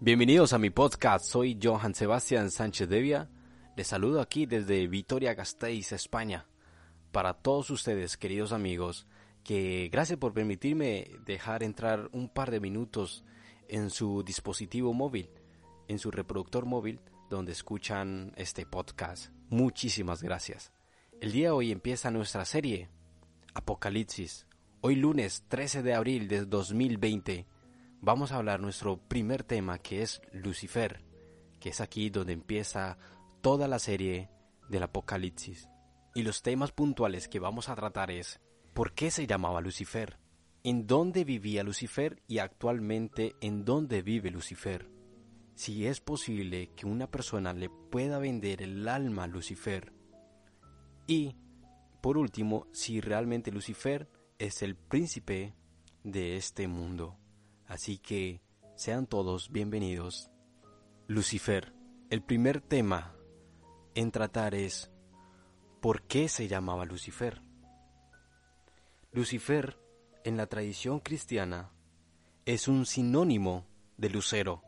Bienvenidos 0.00 0.52
a 0.52 0.58
mi 0.58 0.70
podcast, 0.70 1.24
soy 1.24 1.58
Johan 1.62 1.94
Sebastián 1.94 2.50
Sánchez 2.50 2.88
Devia. 2.88 3.30
Les 3.76 3.86
saludo 3.86 4.20
aquí 4.20 4.44
desde 4.44 4.86
Vitoria 4.88 5.34
Gasteiz, 5.34 5.92
España. 5.92 6.46
Para 7.12 7.32
todos 7.32 7.70
ustedes, 7.70 8.16
queridos 8.16 8.52
amigos, 8.52 9.06
que 9.44 9.88
gracias 9.90 10.18
por 10.18 10.34
permitirme 10.34 11.10
dejar 11.24 11.62
entrar 11.62 12.10
un 12.12 12.28
par 12.28 12.50
de 12.50 12.60
minutos 12.60 13.24
en 13.68 13.88
su 13.88 14.24
dispositivo 14.24 14.92
móvil, 14.92 15.30
en 15.88 15.98
su 15.98 16.10
reproductor 16.10 16.66
móvil, 16.66 17.00
donde 17.30 17.52
escuchan 17.52 18.32
este 18.36 18.66
podcast. 18.66 19.30
Muchísimas 19.48 20.22
gracias. 20.22 20.72
El 21.20 21.32
día 21.32 21.46
de 21.46 21.52
hoy 21.52 21.72
empieza 21.72 22.10
nuestra 22.10 22.44
serie 22.44 22.90
Apocalipsis. 23.54 24.46
Hoy 24.80 24.96
lunes 24.96 25.44
13 25.48 25.82
de 25.82 25.94
abril 25.94 26.28
de 26.28 26.44
2020 26.44 27.46
vamos 28.04 28.32
a 28.32 28.36
hablar 28.36 28.60
nuestro 28.60 28.98
primer 28.98 29.44
tema 29.44 29.78
que 29.78 30.02
es 30.02 30.20
Lucifer, 30.30 31.02
que 31.58 31.70
es 31.70 31.80
aquí 31.80 32.10
donde 32.10 32.34
empieza 32.34 32.98
toda 33.40 33.66
la 33.66 33.78
serie 33.78 34.28
del 34.68 34.82
Apocalipsis. 34.82 35.70
Y 36.14 36.22
los 36.22 36.42
temas 36.42 36.70
puntuales 36.70 37.28
que 37.28 37.40
vamos 37.40 37.70
a 37.70 37.74
tratar 37.74 38.10
es 38.10 38.40
¿por 38.74 38.92
qué 38.92 39.10
se 39.10 39.26
llamaba 39.26 39.62
Lucifer? 39.62 40.18
¿En 40.62 40.86
dónde 40.86 41.24
vivía 41.24 41.64
Lucifer 41.64 42.22
y 42.28 42.38
actualmente 42.38 43.36
en 43.40 43.64
dónde 43.64 44.02
vive 44.02 44.30
Lucifer? 44.30 44.90
Si 45.54 45.86
es 45.86 46.00
posible 46.00 46.70
que 46.76 46.86
una 46.86 47.10
persona 47.10 47.54
le 47.54 47.70
pueda 47.70 48.18
vender 48.18 48.60
el 48.60 48.86
alma 48.86 49.24
a 49.24 49.28
Lucifer. 49.28 49.92
Y, 51.06 51.36
por 52.02 52.18
último, 52.18 52.66
si 52.72 53.00
realmente 53.00 53.50
Lucifer 53.50 54.10
es 54.38 54.62
el 54.62 54.76
príncipe 54.76 55.54
de 56.02 56.36
este 56.36 56.66
mundo. 56.66 57.18
Así 57.66 57.98
que 57.98 58.40
sean 58.76 59.06
todos 59.06 59.50
bienvenidos. 59.50 60.30
Lucifer, 61.06 61.72
el 62.10 62.22
primer 62.22 62.60
tema 62.60 63.16
en 63.94 64.10
tratar 64.10 64.54
es 64.54 64.90
¿por 65.80 66.02
qué 66.02 66.28
se 66.28 66.46
llamaba 66.46 66.84
Lucifer? 66.84 67.40
Lucifer, 69.12 69.78
en 70.24 70.36
la 70.36 70.46
tradición 70.46 71.00
cristiana, 71.00 71.70
es 72.44 72.68
un 72.68 72.84
sinónimo 72.84 73.66
de 73.96 74.10
lucero. 74.10 74.62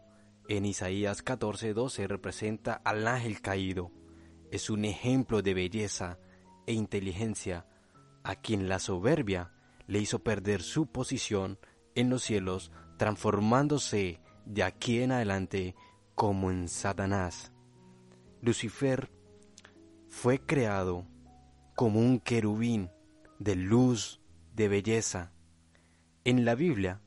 En 0.48 0.64
Isaías 0.64 1.22
14:12 1.24 2.06
representa 2.06 2.74
al 2.84 3.06
ángel 3.06 3.42
caído. 3.42 3.90
Es 4.50 4.70
un 4.70 4.84
ejemplo 4.84 5.42
de 5.42 5.52
belleza 5.52 6.18
e 6.66 6.72
inteligencia 6.72 7.66
a 8.22 8.36
quien 8.36 8.68
la 8.68 8.78
soberbia 8.78 9.52
le 9.86 9.98
hizo 9.98 10.20
perder 10.20 10.62
su 10.62 10.86
posición 10.86 11.58
en 11.94 12.10
los 12.10 12.22
cielos 12.22 12.70
transformándose 12.96 14.20
de 14.44 14.62
aquí 14.62 15.00
en 15.00 15.12
adelante 15.12 15.74
como 16.14 16.50
en 16.50 16.68
Satanás. 16.68 17.52
Lucifer 18.40 19.10
fue 20.08 20.40
creado 20.40 21.06
como 21.74 22.00
un 22.00 22.20
querubín 22.20 22.90
de 23.38 23.56
luz, 23.56 24.20
de 24.54 24.68
belleza. 24.68 25.32
En 26.24 26.44
la 26.44 26.54
Biblia, 26.54 27.00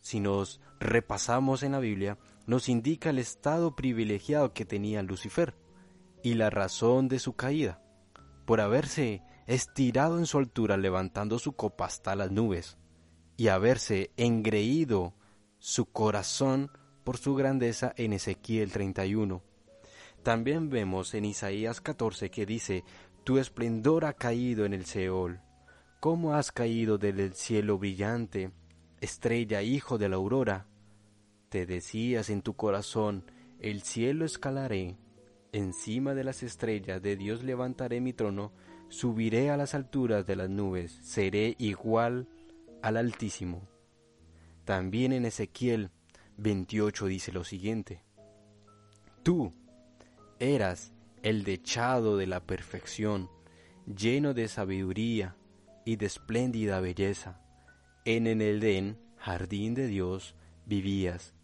si 0.00 0.20
nos 0.20 0.60
repasamos 0.80 1.62
en 1.62 1.72
la 1.72 1.80
Biblia, 1.80 2.18
nos 2.46 2.68
indica 2.68 3.10
el 3.10 3.18
estado 3.18 3.76
privilegiado 3.76 4.54
que 4.54 4.64
tenía 4.64 5.02
Lucifer 5.02 5.54
y 6.22 6.34
la 6.34 6.50
razón 6.50 7.08
de 7.08 7.18
su 7.18 7.34
caída, 7.34 7.82
por 8.46 8.60
haberse 8.60 9.22
estirado 9.46 10.18
en 10.18 10.26
su 10.26 10.38
altura 10.38 10.76
levantando 10.76 11.38
su 11.38 11.52
copa 11.52 11.84
hasta 11.84 12.16
las 12.16 12.30
nubes 12.30 12.78
y 13.38 13.48
haberse 13.48 14.10
engreído 14.16 15.14
su 15.60 15.86
corazón 15.86 16.72
por 17.04 17.18
su 17.18 17.36
grandeza 17.36 17.94
en 17.96 18.12
Ezequiel 18.12 18.72
31. 18.72 19.40
También 20.24 20.68
vemos 20.68 21.14
en 21.14 21.24
Isaías 21.24 21.80
14 21.80 22.30
que 22.30 22.44
dice, 22.44 22.82
Tu 23.22 23.38
esplendor 23.38 24.04
ha 24.06 24.12
caído 24.12 24.64
en 24.64 24.74
el 24.74 24.86
Seol. 24.86 25.40
¿Cómo 26.00 26.34
has 26.34 26.50
caído 26.50 26.98
del 26.98 27.32
cielo 27.32 27.78
brillante, 27.78 28.50
estrella, 29.00 29.62
hijo 29.62 29.98
de 29.98 30.08
la 30.08 30.16
aurora? 30.16 30.66
Te 31.48 31.64
decías 31.64 32.30
en 32.30 32.42
tu 32.42 32.54
corazón, 32.54 33.24
el 33.60 33.82
cielo 33.82 34.24
escalaré, 34.24 34.96
encima 35.52 36.12
de 36.14 36.24
las 36.24 36.42
estrellas 36.42 37.00
de 37.02 37.16
Dios 37.16 37.44
levantaré 37.44 38.00
mi 38.00 38.12
trono, 38.12 38.50
subiré 38.88 39.50
a 39.50 39.56
las 39.56 39.76
alturas 39.76 40.26
de 40.26 40.34
las 40.34 40.50
nubes, 40.50 40.98
seré 41.02 41.54
igual 41.58 42.26
al 42.82 42.96
Altísimo. 42.96 43.68
También 44.64 45.12
en 45.12 45.24
Ezequiel 45.24 45.90
28 46.36 47.06
dice 47.06 47.32
lo 47.32 47.44
siguiente, 47.44 48.02
Tú 49.22 49.52
eras 50.38 50.92
el 51.22 51.44
dechado 51.44 52.16
de 52.16 52.26
la 52.26 52.40
perfección, 52.40 53.30
lleno 53.86 54.34
de 54.34 54.48
sabiduría 54.48 55.36
y 55.84 55.96
de 55.96 56.06
espléndida 56.06 56.80
belleza. 56.80 57.40
En 58.04 58.26
el 58.26 58.40
Edén, 58.40 58.98
jardín 59.16 59.74
de 59.74 59.86
Dios, 59.86 60.34
vivías. 60.66 61.34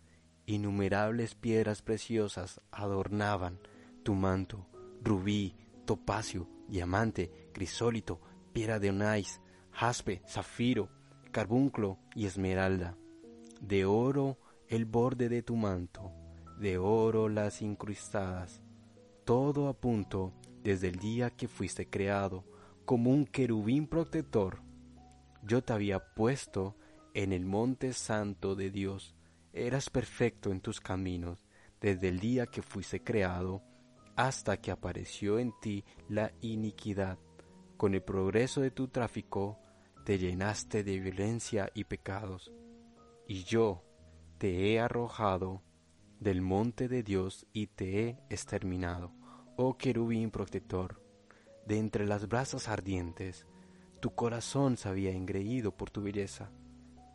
Innumerables 0.46 1.34
piedras 1.34 1.82
preciosas 1.82 2.60
adornaban 2.70 3.58
tu 4.02 4.14
manto, 4.14 4.66
rubí, 5.02 5.56
topacio, 5.86 6.48
diamante, 6.68 7.48
crisólito, 7.52 8.20
piedra 8.52 8.78
de 8.78 8.90
onais, 8.90 9.40
jaspe, 9.72 10.22
zafiro, 10.28 10.90
carbunclo 11.34 11.98
y 12.14 12.26
esmeralda, 12.26 12.96
de 13.60 13.84
oro 13.86 14.38
el 14.68 14.84
borde 14.84 15.28
de 15.28 15.42
tu 15.42 15.56
manto, 15.56 16.12
de 16.60 16.78
oro 16.78 17.28
las 17.28 17.60
incrustadas, 17.60 18.62
todo 19.24 19.66
a 19.66 19.74
punto 19.74 20.32
desde 20.62 20.86
el 20.86 21.00
día 21.00 21.30
que 21.30 21.48
fuiste 21.48 21.90
creado, 21.90 22.44
como 22.84 23.10
un 23.10 23.26
querubín 23.26 23.88
protector. 23.88 24.62
Yo 25.42 25.60
te 25.64 25.72
había 25.72 26.14
puesto 26.14 26.76
en 27.14 27.32
el 27.32 27.44
monte 27.44 27.94
santo 27.94 28.54
de 28.54 28.70
Dios, 28.70 29.16
eras 29.52 29.90
perfecto 29.90 30.52
en 30.52 30.60
tus 30.60 30.80
caminos, 30.80 31.48
desde 31.80 32.10
el 32.10 32.20
día 32.20 32.46
que 32.46 32.62
fuiste 32.62 33.02
creado, 33.02 33.60
hasta 34.14 34.58
que 34.58 34.70
apareció 34.70 35.40
en 35.40 35.52
ti 35.60 35.84
la 36.08 36.30
iniquidad. 36.42 37.18
Con 37.76 37.94
el 37.94 38.02
progreso 38.02 38.60
de 38.60 38.70
tu 38.70 38.86
tráfico, 38.86 39.58
te 40.04 40.18
llenaste 40.18 40.84
de 40.84 41.00
violencia 41.00 41.70
y 41.74 41.84
pecados, 41.84 42.52
y 43.26 43.44
yo 43.44 43.82
te 44.36 44.70
he 44.70 44.78
arrojado 44.78 45.62
del 46.20 46.42
monte 46.42 46.88
de 46.88 47.02
Dios 47.02 47.46
y 47.54 47.68
te 47.68 48.02
he 48.02 48.18
exterminado, 48.28 49.12
oh 49.56 49.78
querubín 49.78 50.30
protector, 50.30 51.02
de 51.66 51.78
entre 51.78 52.06
las 52.06 52.28
brasas 52.28 52.68
ardientes, 52.68 53.46
tu 54.00 54.14
corazón 54.14 54.76
se 54.76 54.90
había 54.90 55.12
engreído 55.12 55.74
por 55.74 55.90
tu 55.90 56.02
belleza, 56.02 56.50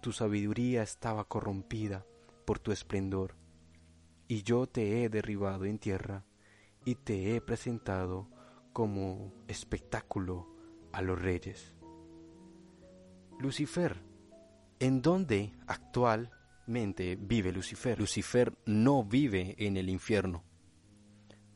tu 0.02 0.12
sabiduría 0.12 0.82
estaba 0.82 1.26
corrompida 1.26 2.08
por 2.44 2.58
tu 2.58 2.72
esplendor, 2.72 3.36
y 4.28 4.42
yo 4.42 4.66
te 4.66 5.04
he 5.04 5.10
derribado 5.10 5.66
en 5.66 5.78
tierra 5.78 6.26
y 6.86 6.96
te 6.96 7.36
he 7.36 7.42
presentado 7.42 8.28
como 8.74 9.32
espectáculo 9.48 10.48
a 10.92 11.04
los 11.04 11.22
reyes. 11.22 11.76
Lucifer. 13.40 13.96
¿En 14.82 15.02
dónde 15.02 15.54
actualmente 15.66 17.16
vive 17.16 17.54
Lucifer? 17.54 17.98
Lucifer 17.98 18.54
no 18.66 19.06
vive 19.06 19.56
en 19.58 19.78
el 19.78 19.90
infierno. 19.90 20.44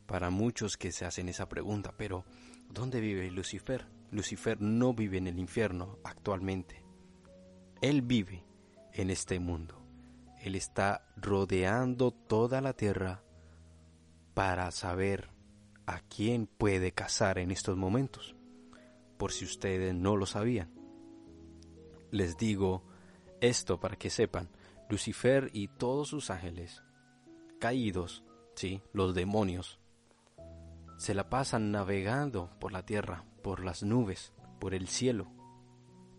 Para 0.06 0.30
muchos 0.30 0.78
que 0.78 0.92
se 0.92 1.04
hacen 1.04 1.28
esa 1.28 1.46
pregunta, 1.46 1.92
pero 1.98 2.24
¿dónde 2.70 3.00
vive 3.00 3.30
Lucifer? 3.30 3.86
Lucifer 4.10 4.62
no 4.62 4.94
vive 4.94 5.18
en 5.18 5.26
el 5.26 5.38
infierno 5.38 5.98
actualmente. 6.04 6.82
Él 7.82 8.00
vive 8.00 8.42
en 8.94 9.10
este 9.10 9.38
mundo. 9.38 9.78
Él 10.40 10.54
está 10.54 11.06
rodeando 11.18 12.12
toda 12.12 12.62
la 12.62 12.72
tierra 12.72 13.22
para 14.32 14.70
saber 14.70 15.28
a 15.84 16.00
quién 16.00 16.46
puede 16.46 16.92
cazar 16.92 17.38
en 17.38 17.50
estos 17.50 17.76
momentos, 17.76 18.34
por 19.18 19.32
si 19.32 19.44
ustedes 19.44 19.94
no 19.94 20.16
lo 20.16 20.24
sabían 20.24 20.73
les 22.14 22.36
digo 22.36 22.84
esto 23.40 23.80
para 23.80 23.96
que 23.96 24.08
sepan, 24.08 24.48
Lucifer 24.88 25.50
y 25.52 25.66
todos 25.66 26.08
sus 26.08 26.30
ángeles, 26.30 26.84
caídos, 27.58 28.22
sí, 28.54 28.80
los 28.92 29.16
demonios, 29.16 29.80
se 30.96 31.12
la 31.12 31.28
pasan 31.28 31.72
navegando 31.72 32.50
por 32.60 32.70
la 32.70 32.86
tierra, 32.86 33.24
por 33.42 33.64
las 33.64 33.82
nubes, 33.82 34.32
por 34.60 34.74
el 34.74 34.86
cielo. 34.86 35.26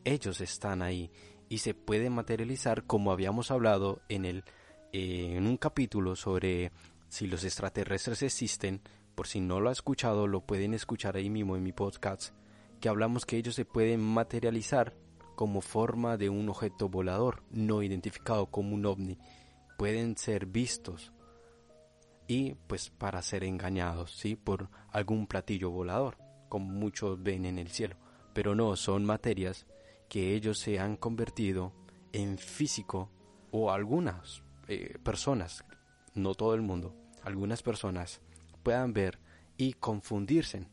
Ellos 0.04 0.42
están 0.42 0.82
ahí 0.82 1.12
y 1.48 1.60
se 1.60 1.74
pueden 1.74 2.12
materializar 2.12 2.84
como 2.84 3.14
habíamos 3.14 3.50
hablado 3.50 4.02
en 4.10 4.26
el 4.26 4.44
eh, 4.92 5.36
en 5.38 5.48
un 5.48 5.56
capítulo 5.56 6.18
sobre 6.18 6.74
si 7.08 7.26
los 7.26 7.46
extraterrestres 7.46 8.22
existen, 8.22 8.82
por 9.16 9.28
si 9.28 9.40
no 9.40 9.62
lo 9.62 9.70
ha 9.70 9.72
escuchado, 9.74 10.28
lo 10.28 10.42
pueden 10.42 10.74
escuchar 10.74 11.16
ahí 11.16 11.30
mismo 11.30 11.56
en 11.56 11.64
mi 11.64 11.72
podcast, 11.72 12.34
que 12.82 12.90
hablamos 12.90 13.26
que 13.26 13.38
ellos 13.38 13.56
se 13.56 13.64
pueden 13.64 14.02
materializar 14.02 14.94
como 15.36 15.62
forma 15.62 16.18
de 16.18 16.30
un 16.30 16.50
objeto 16.50 16.90
volador 16.90 17.44
no 17.52 17.84
identificado 17.84 18.48
como 18.48 18.74
un 18.74 18.86
ovni 18.86 19.18
pueden 19.78 20.18
ser 20.18 20.46
vistos 20.46 21.12
y 22.28 22.56
pues 22.68 22.90
para 22.90 23.22
ser 23.22 23.44
engañados, 23.44 24.12
¿sí? 24.16 24.36
Por 24.36 24.70
algún 24.90 25.28
platillo 25.28 25.70
volador, 25.70 26.18
como 26.50 26.66
muchos 26.66 27.22
ven 27.22 27.46
en 27.46 27.60
el 27.60 27.70
cielo. 27.70 27.98
Pero 28.34 28.56
no, 28.56 28.76
son 28.76 29.06
materias 29.06 29.68
que 30.10 30.34
ellos 30.34 30.60
se 30.60 30.80
han 30.80 30.98
convertido 30.98 31.74
en 32.14 32.38
físico 32.38 33.10
o 33.52 33.72
algunas 33.72 34.42
eh, 34.68 34.98
personas, 35.04 35.64
no 36.14 36.34
todo 36.34 36.56
el 36.56 36.62
mundo, 36.62 36.96
algunas 37.24 37.62
personas 37.62 38.22
puedan 38.64 38.94
ver 38.94 39.20
y 39.58 39.74
confundirse 39.74 40.68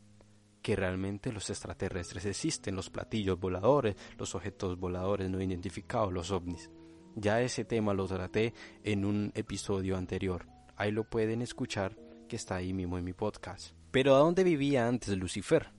que 0.63 0.75
realmente 0.75 1.31
los 1.31 1.49
extraterrestres 1.49 2.25
existen, 2.25 2.75
los 2.75 2.89
platillos 2.89 3.39
voladores, 3.39 3.95
los 4.17 4.33
objetos 4.33 4.79
voladores 4.79 5.29
no 5.29 5.41
identificados, 5.41 6.11
los 6.11 6.31
ovnis. 6.31 6.71
Ya 7.15 7.41
ese 7.41 7.65
tema 7.65 7.93
lo 7.93 8.07
traté 8.07 8.53
en 8.83 9.05
un 9.05 9.31
episodio 9.35 9.97
anterior. 9.97 10.47
Ahí 10.75 10.91
lo 10.91 11.03
pueden 11.03 11.41
escuchar, 11.43 11.95
que 12.27 12.37
está 12.37 12.55
ahí 12.55 12.73
mismo 12.73 12.97
en 12.97 13.03
mi 13.03 13.13
podcast. 13.13 13.75
Pero 13.91 14.15
¿a 14.15 14.19
dónde 14.19 14.43
vivía 14.43 14.87
antes 14.87 15.15
Lucifer? 15.15 15.71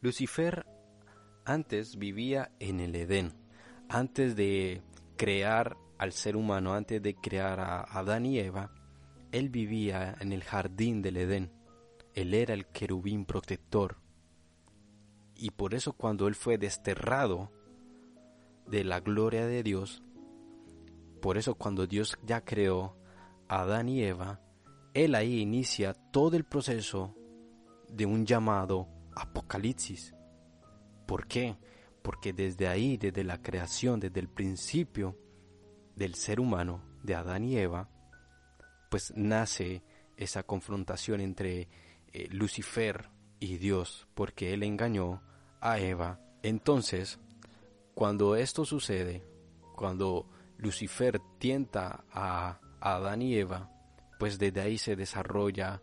Lucifer 0.00 0.64
antes 1.44 1.98
vivía 1.98 2.52
en 2.60 2.80
el 2.80 2.94
Edén. 2.94 3.34
Antes 3.88 4.36
de 4.36 4.80
crear 5.16 5.76
al 5.98 6.12
ser 6.12 6.36
humano, 6.36 6.72
antes 6.72 7.02
de 7.02 7.14
crear 7.14 7.60
a 7.60 7.82
Adán 7.82 8.26
y 8.26 8.38
Eva, 8.38 8.72
él 9.32 9.50
vivía 9.50 10.16
en 10.20 10.32
el 10.32 10.44
jardín 10.44 11.02
del 11.02 11.16
Edén. 11.16 11.50
Él 12.14 12.34
era 12.34 12.54
el 12.54 12.66
querubín 12.66 13.24
protector. 13.24 13.96
Y 15.34 15.50
por 15.50 15.74
eso 15.74 15.92
cuando 15.92 16.28
él 16.28 16.34
fue 16.34 16.58
desterrado 16.58 17.50
de 18.66 18.84
la 18.84 19.00
gloria 19.00 19.46
de 19.46 19.62
Dios, 19.62 20.02
por 21.20 21.38
eso 21.38 21.54
cuando 21.54 21.86
Dios 21.86 22.18
ya 22.24 22.44
creó 22.44 22.96
a 23.48 23.62
Adán 23.62 23.88
y 23.88 24.02
Eva, 24.02 24.40
él 24.94 25.14
ahí 25.14 25.40
inicia 25.40 25.94
todo 25.94 26.36
el 26.36 26.44
proceso 26.44 27.14
de 27.88 28.06
un 28.06 28.26
llamado 28.26 28.88
apocalipsis. 29.14 30.14
¿Por 31.06 31.26
qué? 31.26 31.56
Porque 32.02 32.32
desde 32.32 32.68
ahí, 32.68 32.96
desde 32.96 33.24
la 33.24 33.40
creación, 33.40 34.00
desde 34.00 34.20
el 34.20 34.28
principio 34.28 35.16
del 35.96 36.14
ser 36.14 36.40
humano, 36.40 36.82
de 37.02 37.14
Adán 37.14 37.44
y 37.44 37.56
Eva, 37.58 37.88
pues 38.90 39.12
nace 39.16 39.82
esa 40.16 40.42
confrontación 40.42 41.20
entre 41.20 41.68
eh, 42.12 42.28
Lucifer 42.30 43.08
y 43.40 43.56
Dios, 43.56 44.06
porque 44.14 44.52
él 44.52 44.62
engañó 44.62 45.22
a 45.60 45.78
Eva. 45.78 46.20
Entonces, 46.42 47.18
cuando 47.94 48.36
esto 48.36 48.64
sucede, 48.64 49.24
cuando 49.74 50.28
Lucifer 50.58 51.20
tienta 51.38 52.04
a, 52.12 52.60
a 52.80 52.94
Adán 52.94 53.22
y 53.22 53.34
Eva, 53.36 53.70
pues 54.18 54.38
desde 54.38 54.60
ahí 54.60 54.78
se 54.78 54.94
desarrolla 54.96 55.82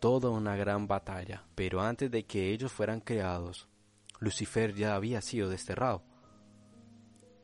toda 0.00 0.30
una 0.30 0.56
gran 0.56 0.86
batalla. 0.86 1.44
Pero 1.54 1.80
antes 1.80 2.10
de 2.10 2.24
que 2.24 2.52
ellos 2.52 2.70
fueran 2.72 3.00
creados, 3.00 3.68
Lucifer 4.20 4.74
ya 4.74 4.94
había 4.94 5.22
sido 5.22 5.48
desterrado. 5.48 6.04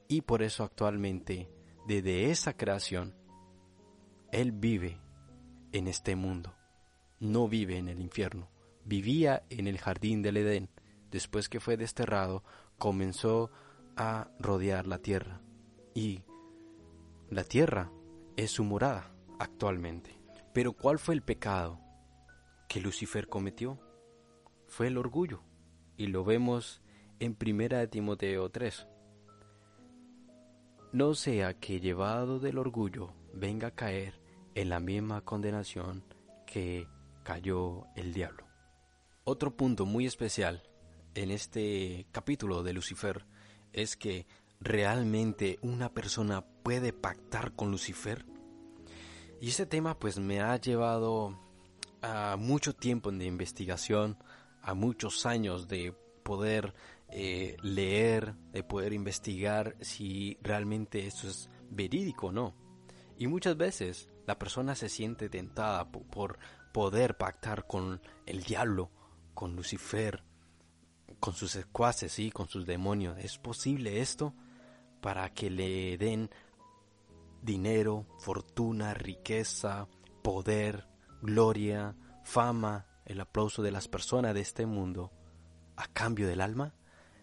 Y 0.06 0.22
por 0.22 0.42
eso 0.42 0.64
actualmente, 0.64 1.50
desde 1.86 2.30
esa 2.30 2.56
creación, 2.56 3.14
Él 4.32 4.52
vive 4.52 5.00
en 5.72 5.88
este 5.88 6.16
mundo 6.16 6.57
no 7.20 7.48
vive 7.48 7.78
en 7.78 7.88
el 7.88 8.00
infierno, 8.00 8.48
vivía 8.84 9.42
en 9.50 9.66
el 9.66 9.78
jardín 9.78 10.22
del 10.22 10.36
Edén. 10.38 10.70
Después 11.10 11.48
que 11.48 11.60
fue 11.60 11.76
desterrado, 11.76 12.44
comenzó 12.78 13.50
a 13.96 14.30
rodear 14.38 14.86
la 14.86 14.98
tierra. 14.98 15.40
Y 15.94 16.22
la 17.30 17.44
tierra 17.44 17.90
es 18.36 18.52
su 18.52 18.64
morada 18.64 19.12
actualmente. 19.38 20.18
Pero 20.52 20.72
¿cuál 20.72 20.98
fue 20.98 21.14
el 21.14 21.22
pecado 21.22 21.80
que 22.68 22.80
Lucifer 22.80 23.28
cometió? 23.28 23.80
Fue 24.66 24.86
el 24.86 24.98
orgullo. 24.98 25.42
Y 25.96 26.06
lo 26.06 26.24
vemos 26.24 26.82
en 27.18 27.34
Primera 27.34 27.86
Timoteo 27.88 28.50
3. 28.50 28.86
No 30.92 31.14
sea 31.14 31.54
que 31.54 31.80
llevado 31.80 32.38
del 32.38 32.58
orgullo 32.58 33.12
venga 33.34 33.68
a 33.68 33.74
caer 33.74 34.20
en 34.54 34.68
la 34.68 34.80
misma 34.80 35.20
condenación 35.20 36.02
que 36.46 36.86
cayó 37.28 37.84
el 37.94 38.14
diablo. 38.14 38.46
Otro 39.24 39.54
punto 39.54 39.84
muy 39.84 40.06
especial 40.06 40.62
en 41.14 41.30
este 41.30 42.06
capítulo 42.10 42.62
de 42.62 42.72
Lucifer 42.72 43.26
es 43.74 43.98
que 43.98 44.26
realmente 44.60 45.58
una 45.60 45.92
persona 45.92 46.40
puede 46.40 46.94
pactar 46.94 47.52
con 47.54 47.70
Lucifer. 47.70 48.24
Y 49.42 49.48
ese 49.48 49.66
tema 49.66 49.98
pues 49.98 50.18
me 50.18 50.40
ha 50.40 50.56
llevado 50.56 51.38
a 52.00 52.36
mucho 52.38 52.74
tiempo 52.74 53.12
de 53.12 53.26
investigación, 53.26 54.16
a 54.62 54.72
muchos 54.72 55.26
años 55.26 55.68
de 55.68 55.92
poder 56.22 56.72
eh, 57.10 57.58
leer, 57.60 58.36
de 58.52 58.62
poder 58.62 58.94
investigar 58.94 59.76
si 59.82 60.38
realmente 60.40 61.06
eso 61.06 61.28
es 61.28 61.50
verídico 61.68 62.28
o 62.28 62.32
no. 62.32 62.54
Y 63.18 63.26
muchas 63.26 63.58
veces 63.58 64.08
la 64.26 64.38
persona 64.38 64.74
se 64.74 64.88
siente 64.88 65.28
tentada 65.28 65.90
por, 65.90 66.38
poder 66.72 67.16
pactar 67.16 67.66
con 67.66 68.00
el 68.26 68.42
diablo, 68.42 68.90
con 69.34 69.56
Lucifer, 69.56 70.22
con 71.20 71.34
sus 71.34 71.52
secuaces 71.52 72.18
y 72.18 72.30
con 72.30 72.48
sus 72.48 72.66
demonios. 72.66 73.18
¿Es 73.18 73.38
posible 73.38 74.00
esto? 74.00 74.34
Para 75.00 75.32
que 75.32 75.50
le 75.50 75.96
den 75.98 76.30
dinero, 77.42 78.06
fortuna, 78.18 78.94
riqueza, 78.94 79.88
poder, 80.22 80.86
gloria, 81.22 81.96
fama, 82.24 82.86
el 83.04 83.20
aplauso 83.20 83.62
de 83.62 83.70
las 83.70 83.88
personas 83.88 84.34
de 84.34 84.40
este 84.40 84.66
mundo 84.66 85.12
a 85.76 85.86
cambio 85.86 86.26
del 86.28 86.40
alma? 86.40 86.74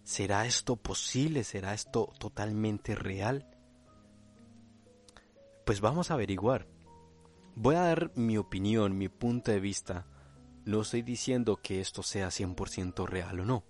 ¿Será 0.04 0.46
esto 0.46 0.76
posible? 0.76 1.44
¿Será 1.44 1.74
esto 1.74 2.12
totalmente 2.20 2.96
real? 2.96 3.48
Pues 5.66 5.82
vamos 5.82 6.12
a 6.12 6.14
averiguar. 6.14 6.68
Voy 7.58 7.76
a 7.76 7.84
dar 7.84 8.12
mi 8.16 8.38
opinión, 8.38 8.98
mi 8.98 9.08
punto 9.08 9.50
de 9.50 9.62
vista. 9.62 10.06
No 10.66 10.82
estoy 10.82 11.04
diciendo 11.04 11.56
que 11.56 11.80
esto 11.80 12.04
sea 12.04 12.28
100% 12.28 13.08
real 13.08 13.40
o 13.40 13.46
no, 13.46 13.64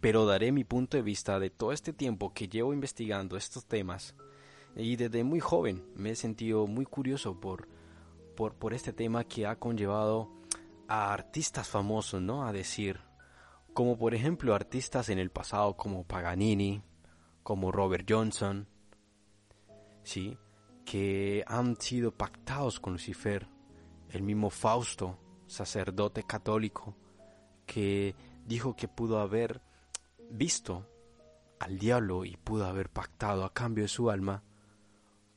pero 0.00 0.26
daré 0.26 0.50
mi 0.50 0.64
punto 0.64 0.96
de 0.96 1.04
vista 1.04 1.38
de 1.38 1.48
todo 1.48 1.70
este 1.70 1.92
tiempo 1.92 2.34
que 2.34 2.48
llevo 2.48 2.74
investigando 2.74 3.36
estos 3.36 3.64
temas. 3.66 4.16
Y 4.74 4.96
desde 4.96 5.22
muy 5.22 5.38
joven 5.38 5.84
me 5.94 6.10
he 6.10 6.16
sentido 6.16 6.66
muy 6.66 6.84
curioso 6.84 7.38
por, 7.38 7.68
por, 8.34 8.54
por 8.54 8.74
este 8.74 8.92
tema 8.92 9.22
que 9.22 9.46
ha 9.46 9.56
conllevado 9.56 10.32
a 10.88 11.12
artistas 11.12 11.68
famosos, 11.68 12.20
¿no? 12.20 12.44
A 12.44 12.52
decir, 12.52 12.98
como 13.72 13.96
por 13.96 14.16
ejemplo 14.16 14.52
artistas 14.52 15.10
en 15.10 15.20
el 15.20 15.30
pasado 15.30 15.76
como 15.76 16.02
Paganini, 16.02 16.82
como 17.44 17.70
Robert 17.70 18.04
Johnson, 18.10 18.66
¿sí? 20.02 20.36
Que 20.90 21.44
han 21.46 21.78
sido 21.78 22.12
pactados 22.12 22.80
con 22.80 22.94
Lucifer, 22.94 23.46
el 24.08 24.22
mismo 24.22 24.48
Fausto, 24.48 25.18
sacerdote 25.46 26.22
católico, 26.22 26.96
que 27.66 28.14
dijo 28.46 28.74
que 28.74 28.88
pudo 28.88 29.20
haber 29.20 29.60
visto 30.30 30.88
al 31.60 31.78
diablo 31.78 32.24
y 32.24 32.38
pudo 32.38 32.64
haber 32.64 32.88
pactado 32.88 33.44
a 33.44 33.52
cambio 33.52 33.84
de 33.84 33.88
su 33.88 34.08
alma 34.08 34.42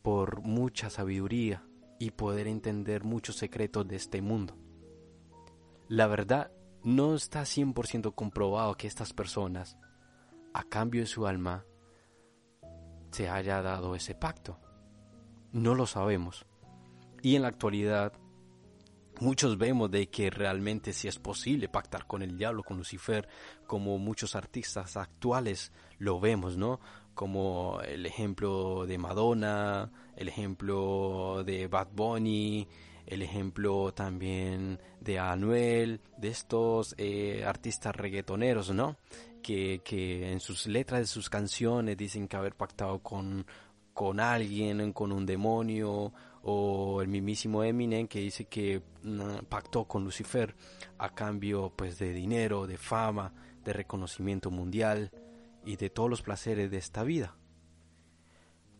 por 0.01 0.41
mucha 0.41 0.89
sabiduría 0.89 1.67
y 1.99 2.11
poder 2.11 2.47
entender 2.47 3.03
muchos 3.03 3.35
secretos 3.35 3.85
de 3.89 3.97
este 3.97 4.21
mundo. 4.21 4.55
La 5.89 6.07
verdad, 6.07 6.53
no 6.81 7.13
está 7.13 7.41
100% 7.41 8.15
comprobado 8.15 8.75
que 8.75 8.87
estas 8.87 9.11
personas, 9.11 9.77
a 10.53 10.63
cambio 10.63 11.01
de 11.01 11.07
su 11.07 11.27
alma, 11.27 11.65
se 13.11 13.27
haya 13.27 13.61
dado 13.61 13.95
ese 13.95 14.15
pacto. 14.15 14.57
No 15.51 15.75
lo 15.75 15.85
sabemos. 15.85 16.45
Y 17.21 17.35
en 17.35 17.41
la 17.41 17.49
actualidad, 17.49 18.13
muchos 19.19 19.57
vemos 19.57 19.91
de 19.91 20.09
que 20.09 20.29
realmente 20.29 20.93
sí 20.93 21.07
es 21.07 21.19
posible 21.19 21.67
pactar 21.67 22.07
con 22.07 22.21
el 22.21 22.37
diablo, 22.37 22.63
con 22.63 22.77
Lucifer, 22.77 23.27
como 23.67 23.97
muchos 23.97 24.35
artistas 24.35 24.97
actuales 24.97 25.71
lo 25.99 26.19
vemos, 26.19 26.57
¿no? 26.57 26.79
Como 27.13 27.79
el 27.81 28.05
ejemplo 28.05 28.85
de 28.87 28.97
Madonna, 28.97 29.91
el 30.15 30.29
ejemplo 30.29 31.43
de 31.45 31.67
Bad 31.67 31.89
Bunny, 31.93 32.67
el 33.05 33.21
ejemplo 33.21 33.93
también 33.93 34.79
de 35.01 35.19
Anuel, 35.19 35.99
de 36.17 36.29
estos 36.29 36.95
eh, 36.97 37.43
artistas 37.45 37.95
reggaetoneros, 37.95 38.71
¿no? 38.71 38.97
Que, 39.43 39.81
que 39.83 40.31
en 40.31 40.39
sus 40.39 40.65
letras 40.67 41.01
de 41.01 41.07
sus 41.07 41.29
canciones 41.29 41.97
dicen 41.97 42.27
que 42.27 42.37
haber 42.37 42.55
pactado 42.55 42.99
con 42.99 43.45
con 44.01 44.19
alguien, 44.19 44.93
con 44.93 45.11
un 45.11 45.27
demonio, 45.27 46.11
o 46.41 47.03
el 47.03 47.07
mismísimo 47.07 47.63
Eminem 47.63 48.07
que 48.07 48.17
dice 48.17 48.45
que 48.45 48.81
mm, 49.03 49.45
pactó 49.47 49.85
con 49.85 50.03
Lucifer 50.03 50.55
a 50.97 51.13
cambio 51.13 51.71
pues 51.75 51.99
de 51.99 52.11
dinero, 52.11 52.65
de 52.65 52.79
fama, 52.79 53.31
de 53.63 53.73
reconocimiento 53.73 54.49
mundial 54.49 55.11
y 55.63 55.75
de 55.75 55.91
todos 55.91 56.09
los 56.09 56.23
placeres 56.23 56.71
de 56.71 56.79
esta 56.79 57.03
vida. 57.03 57.35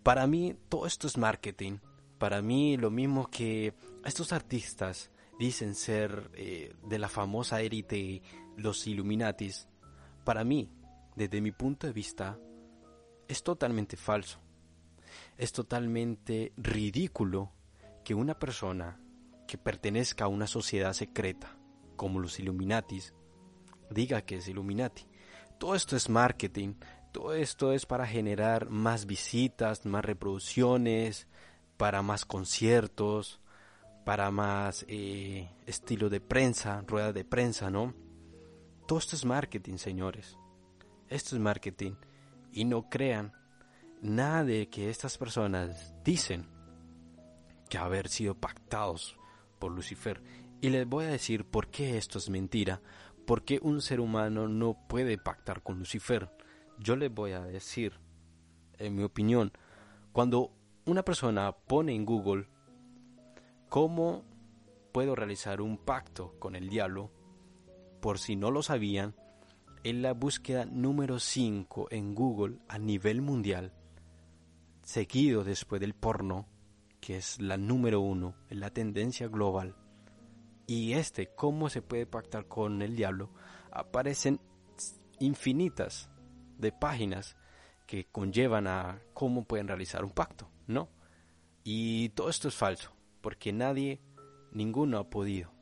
Para 0.02 0.26
mí 0.26 0.56
todo 0.70 0.88
esto 0.88 1.06
es 1.06 1.20
marketing, 1.20 1.78
Para 2.18 2.42
mí 2.42 2.76
lo 2.76 2.90
mismo 2.90 3.30
que 3.30 3.76
estos 4.04 4.34
artistas 4.34 5.12
dicen 5.38 5.76
ser 5.76 6.32
eh, 6.34 6.74
de 6.84 6.98
la 6.98 7.10
famosa 7.10 7.62
élite 7.62 8.24
los 8.58 8.88
Illuminatis, 8.88 9.68
para 10.26 10.44
mí, 10.44 10.68
desde 11.16 11.42
mi 11.42 11.52
punto 11.52 11.86
de 11.86 11.94
vista, 11.94 12.40
es 13.28 13.44
totalmente 13.44 13.98
falso. 13.98 14.40
Es 15.42 15.54
totalmente 15.54 16.54
ridículo 16.56 17.52
que 18.06 18.14
una 18.14 18.38
persona 18.38 19.00
que 19.48 19.58
pertenezca 19.58 20.26
a 20.26 20.28
una 20.28 20.46
sociedad 20.46 20.94
secreta, 20.94 21.58
como 21.96 22.20
los 22.20 22.40
Illuminatis, 22.40 23.16
diga 23.90 24.22
que 24.22 24.36
es 24.36 24.48
Illuminati. 24.48 25.08
Todo 25.58 25.74
esto 25.74 25.96
es 25.96 26.10
marketing, 26.10 26.76
todo 27.12 27.34
esto 27.34 27.74
es 27.74 27.88
para 27.88 28.06
generar 28.06 28.70
más 28.70 29.08
visitas, 29.08 29.84
más 29.84 30.06
reproducciones, 30.06 31.28
para 31.76 32.04
más 32.04 32.24
conciertos, 32.24 33.42
para 34.06 34.30
más 34.30 34.86
eh, 34.88 35.50
estilo 35.66 36.12
de 36.12 36.22
prensa, 36.22 36.84
rueda 36.86 37.14
de 37.14 37.26
prensa, 37.26 37.72
¿no? 37.72 37.96
Todo 38.88 39.00
esto 39.00 39.16
es 39.16 39.26
marketing, 39.26 39.78
señores. 39.78 40.38
Esto 41.10 41.36
es 41.36 41.42
marketing. 41.42 41.94
Y 42.52 42.66
no 42.66 42.92
crean 42.92 43.41
nada 44.02 44.44
de 44.44 44.68
que 44.70 44.90
estas 44.90 45.18
personas 45.18 45.94
dicen 46.04 46.48
que 47.70 47.78
haber 47.78 48.10
sido 48.10 48.36
pactados 48.36 49.18
por 49.60 49.72
Lucifer. 49.72 50.22
Y 50.60 50.70
les 50.70 50.88
voy 50.88 51.06
a 51.06 51.10
decir 51.10 51.46
por 51.46 51.70
qué 51.70 51.98
esto 51.98 52.18
es 52.18 52.30
mentira. 52.30 52.82
Por 53.26 53.46
qué 53.46 53.60
un 53.62 53.82
ser 53.82 54.00
humano 54.00 54.48
no 54.48 54.78
puede 54.88 55.18
pactar 55.18 55.64
con 55.64 55.80
Lucifer. 55.80 56.30
Yo 56.80 56.96
les 56.96 57.14
voy 57.14 57.32
a 57.32 57.42
decir, 57.42 57.94
en 58.78 58.96
mi 58.96 59.04
opinión, 59.04 59.54
cuando 60.12 60.52
una 60.86 61.04
persona 61.04 61.52
pone 61.52 61.94
en 61.94 62.06
Google 62.06 62.48
cómo 63.70 64.26
puedo 64.92 65.16
realizar 65.16 65.62
un 65.62 65.78
pacto 65.78 66.36
con 66.40 66.56
el 66.56 66.70
diablo, 66.70 67.12
por 68.02 68.20
si 68.20 68.36
no 68.36 68.52
lo 68.52 68.64
sabían, 68.64 69.16
en 69.84 70.02
la 70.02 70.14
búsqueda 70.14 70.66
número 70.66 71.20
5 71.20 71.88
en 71.92 72.14
Google 72.14 72.58
a 72.68 72.78
nivel 72.78 73.22
mundial, 73.22 73.74
seguido 74.92 75.46
después 75.46 75.80
del 75.80 75.94
porno, 75.94 76.48
que 77.00 77.16
es 77.16 77.40
la 77.40 77.56
número 77.56 78.02
uno 78.02 78.36
en 78.50 78.60
la 78.60 78.72
tendencia 78.72 79.30
global, 79.30 79.74
y 80.68 80.94
este, 80.94 81.34
cómo 81.34 81.70
se 81.70 81.82
puede 81.82 82.06
pactar 82.06 82.48
con 82.50 82.82
el 82.82 82.98
diablo, 82.98 83.30
aparecen 83.72 84.42
infinitas 85.20 86.10
de 86.58 86.74
páginas 86.74 87.38
que 87.88 88.06
conllevan 88.12 88.68
a 88.68 89.02
cómo 89.14 89.46
pueden 89.46 89.70
realizar 89.70 90.04
un 90.04 90.12
pacto, 90.12 90.50
¿no? 90.68 90.90
Y 91.64 92.10
todo 92.10 92.30
esto 92.30 92.50
es 92.50 92.56
falso, 92.56 92.92
porque 93.22 93.54
nadie, 93.54 94.02
ninguno 94.52 94.98
ha 94.98 95.10
podido. 95.10 95.54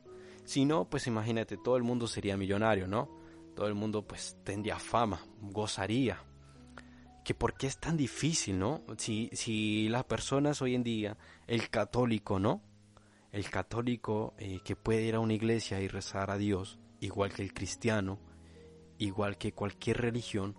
Si 0.44 0.66
no, 0.66 0.90
pues 0.90 1.06
imagínate, 1.06 1.58
todo 1.58 1.78
el 1.78 1.84
mundo 1.84 2.08
sería 2.08 2.36
millonario, 2.36 2.88
¿no? 2.88 3.10
Todo 3.56 3.68
el 3.68 3.76
mundo 3.76 4.08
pues 4.08 4.38
tendría 4.44 4.80
fama, 4.80 5.24
gozaría. 5.40 6.24
Que 7.30 7.36
por 7.36 7.54
qué 7.54 7.68
es 7.68 7.78
tan 7.78 7.96
difícil, 7.96 8.58
¿no? 8.58 8.84
Si, 8.98 9.30
si 9.34 9.88
las 9.88 10.04
personas 10.06 10.64
hoy 10.64 10.74
en 10.74 10.82
día, 10.82 11.16
el 11.46 11.70
católico, 11.70 12.40
¿no? 12.40 12.64
El 13.32 13.48
católico 13.52 14.34
eh, 14.40 14.62
que 14.66 14.76
puede 14.76 15.04
ir 15.04 15.14
a 15.14 15.20
una 15.20 15.36
iglesia 15.36 15.80
y 15.80 15.88
rezar 15.88 16.32
a 16.32 16.40
Dios, 16.40 16.80
igual 17.02 17.32
que 17.32 17.44
el 17.44 17.54
cristiano, 17.54 18.18
igual 18.98 19.38
que 19.38 19.52
cualquier 19.52 19.98
religión, 20.02 20.56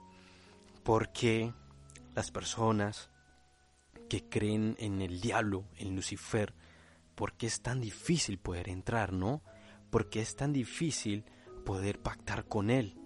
porque 0.84 1.52
las 2.14 2.30
personas 2.30 3.10
que 4.08 4.28
creen 4.28 4.76
en 4.78 5.02
el 5.02 5.20
diablo, 5.20 5.64
en 5.76 5.96
Lucifer, 5.96 6.54
¿por 7.16 7.32
qué 7.32 7.48
es 7.48 7.62
tan 7.62 7.80
difícil 7.80 8.38
poder 8.38 8.68
entrar, 8.68 9.12
no? 9.12 9.42
¿Por 9.90 10.08
qué 10.08 10.20
es 10.20 10.36
tan 10.36 10.52
difícil 10.52 11.24
poder 11.64 12.00
pactar 12.00 12.46
con 12.46 12.70
él? 12.70 12.96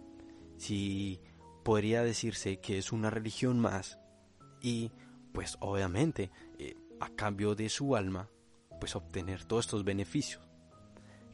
Si 0.59 1.18
podría 1.64 2.04
decirse 2.04 2.61
que 2.61 2.78
es 2.78 2.92
una 2.92 3.11
religión 3.11 3.59
más 3.59 3.99
y 4.61 4.92
pues 5.33 5.56
obviamente 5.61 6.30
eh, 6.59 6.76
a 7.00 7.09
cambio 7.11 7.54
de 7.54 7.68
su 7.68 7.97
alma 7.97 8.30
pues 8.78 8.94
obtener 8.94 9.44
todos 9.44 9.64
estos 9.64 9.85
beneficios. 9.85 10.42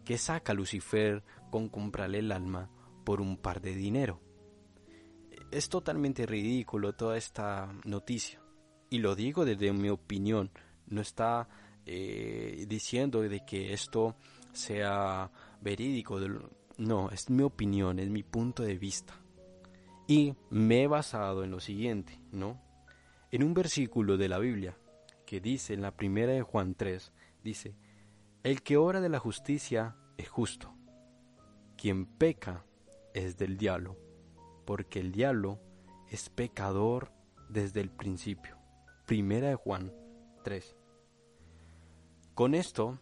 ¿Qué 0.04 0.16
saca 0.16 0.54
Lucifer 0.54 1.22
con 1.50 1.68
comprarle 1.68 2.20
el 2.20 2.32
alma 2.32 2.70
por 3.04 3.20
un 3.20 3.37
par 3.37 3.60
de 3.60 3.75
dinero? 3.75 4.20
Es 5.50 5.68
totalmente 5.68 6.26
ridículo 6.26 6.94
toda 6.94 7.16
esta 7.16 7.72
noticia. 7.84 8.40
Y 8.88 8.99
lo 8.99 9.14
digo 9.14 9.44
desde 9.44 9.72
mi 9.72 9.88
opinión. 9.88 10.50
No 10.87 11.00
está 11.00 11.49
eh, 11.87 12.64
diciendo 12.68 13.20
de 13.20 13.44
que 13.44 13.72
esto 13.72 14.16
sea 14.52 15.30
verídico. 15.60 16.18
No, 16.78 17.10
es 17.10 17.30
mi 17.30 17.42
opinión, 17.42 17.99
es 17.99 18.08
mi 18.10 18.22
punto 18.22 18.62
de 18.62 18.78
vista. 18.78 19.19
Y 20.11 20.35
me 20.50 20.83
he 20.83 20.87
basado 20.88 21.45
en 21.45 21.52
lo 21.52 21.61
siguiente, 21.61 22.19
¿no? 22.33 22.61
En 23.31 23.45
un 23.45 23.55
versículo 23.55 24.17
de 24.17 24.29
la 24.29 24.40
Biblia 24.40 24.76
que 25.25 25.40
dice 25.40 25.73
en 25.73 25.83
la 25.83 25.93
primera 25.93 26.33
de 26.33 26.43
Juan 26.43 26.75
3, 26.75 27.12
dice, 27.45 27.76
el 28.43 28.62
que 28.62 28.76
obra 28.76 29.00
de 29.00 29.09
la 29.09 29.21
justicia 29.21 29.95
es 30.17 30.29
justo. 30.29 30.75
Quien 31.76 32.07
peca 32.07 32.64
es 33.14 33.37
del 33.37 33.57
diablo 33.57 33.97
porque 34.64 34.99
el 34.99 35.12
diablo 35.12 35.61
es 36.09 36.29
pecador 36.29 37.12
desde 37.49 37.81
el 37.81 37.90
principio. 37.90 38.57
Primera 39.07 39.50
de 39.50 39.55
Juan 39.55 39.93
3. 40.43 40.75
Con 42.35 42.57
esto 42.57 42.99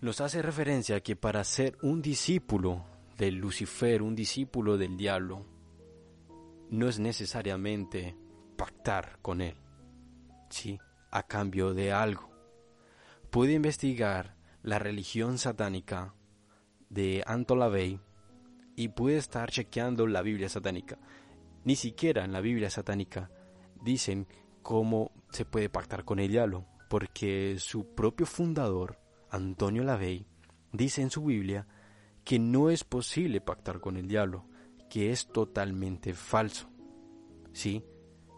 nos 0.00 0.20
hace 0.20 0.42
referencia 0.42 1.00
que 1.00 1.14
para 1.14 1.44
ser 1.44 1.78
un 1.80 2.02
discípulo 2.02 2.84
de 3.18 3.30
Lucifer, 3.30 4.02
un 4.02 4.16
discípulo 4.16 4.76
del 4.76 4.96
diablo, 4.96 5.46
no 6.72 6.88
es 6.88 6.98
necesariamente 6.98 8.16
pactar 8.56 9.18
con 9.20 9.42
él, 9.42 9.56
sí, 10.48 10.80
a 11.10 11.22
cambio 11.22 11.74
de 11.74 11.92
algo. 11.92 12.30
Puede 13.30 13.52
investigar 13.52 14.36
la 14.62 14.78
religión 14.78 15.36
satánica 15.36 16.14
de 16.88 17.22
Anton 17.26 17.58
LaVey 17.58 18.00
y 18.74 18.88
puede 18.88 19.18
estar 19.18 19.50
chequeando 19.50 20.06
la 20.06 20.22
Biblia 20.22 20.48
satánica. 20.48 20.98
Ni 21.64 21.76
siquiera 21.76 22.24
en 22.24 22.32
la 22.32 22.40
Biblia 22.40 22.70
satánica 22.70 23.30
dicen 23.82 24.26
cómo 24.62 25.12
se 25.30 25.44
puede 25.44 25.68
pactar 25.68 26.06
con 26.06 26.20
el 26.20 26.28
diablo, 26.28 26.64
porque 26.88 27.56
su 27.58 27.94
propio 27.94 28.24
fundador, 28.24 28.98
Antonio 29.30 29.84
Lavey, 29.84 30.24
dice 30.72 31.02
en 31.02 31.10
su 31.10 31.22
Biblia 31.22 31.66
que 32.24 32.38
no 32.38 32.70
es 32.70 32.82
posible 32.82 33.42
pactar 33.42 33.78
con 33.78 33.98
el 33.98 34.08
diablo, 34.08 34.46
que 34.92 35.10
es 35.10 35.28
totalmente 35.28 36.12
falso. 36.12 36.68
¿Sí? 37.54 37.82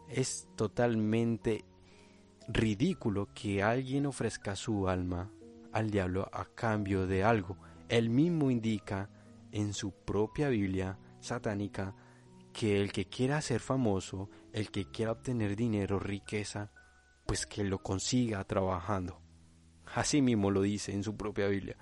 Es 0.08 0.46
totalmente 0.54 1.64
ridículo 2.46 3.28
que 3.34 3.64
alguien 3.64 4.06
ofrezca 4.06 4.54
su 4.54 4.88
alma 4.88 5.32
al 5.72 5.90
diablo 5.90 6.30
a 6.32 6.44
cambio 6.44 7.08
de 7.08 7.24
algo. 7.24 7.56
Él 7.88 8.08
mismo 8.08 8.52
indica 8.52 9.10
en 9.50 9.72
su 9.72 9.90
propia 10.04 10.48
Biblia 10.48 10.96
satánica 11.18 11.96
que 12.52 12.80
el 12.80 12.92
que 12.92 13.06
quiera 13.06 13.42
ser 13.42 13.58
famoso, 13.58 14.30
el 14.52 14.70
que 14.70 14.88
quiera 14.88 15.10
obtener 15.10 15.56
dinero, 15.56 15.98
riqueza, 15.98 16.70
pues 17.26 17.46
que 17.46 17.64
lo 17.64 17.82
consiga 17.82 18.44
trabajando. 18.44 19.20
Así 19.92 20.22
mismo 20.22 20.52
lo 20.52 20.62
dice 20.62 20.92
en 20.92 21.02
su 21.02 21.16
propia 21.16 21.48
Biblia. 21.48 21.76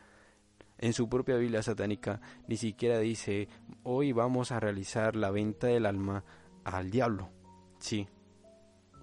En 0.83 0.93
su 0.93 1.09
propia 1.09 1.37
Biblia 1.37 1.63
satánica 1.63 2.21
ni 2.49 2.57
siquiera 2.57 2.99
dice 2.99 3.49
hoy 3.85 4.11
vamos 4.11 4.51
a 4.51 4.59
realizar 4.59 5.15
la 5.15 5.31
venta 5.31 5.69
del 5.69 5.87
alma 5.87 6.25
al 6.65 6.91
diablo. 6.91 7.31
Sí. 7.79 8.09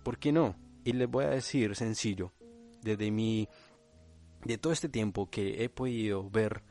¿Por 0.03 0.19
qué 0.19 0.33
no? 0.33 0.57
Y 0.83 0.91
les 0.91 1.09
voy 1.09 1.23
a 1.23 1.29
decir 1.29 1.77
sencillo, 1.77 2.33
desde 2.81 3.11
mi 3.11 3.47
de 4.43 4.57
todo 4.57 4.73
este 4.73 4.89
tiempo 4.89 5.29
que 5.29 5.63
he 5.63 5.69
podido 5.69 6.29
ver 6.29 6.63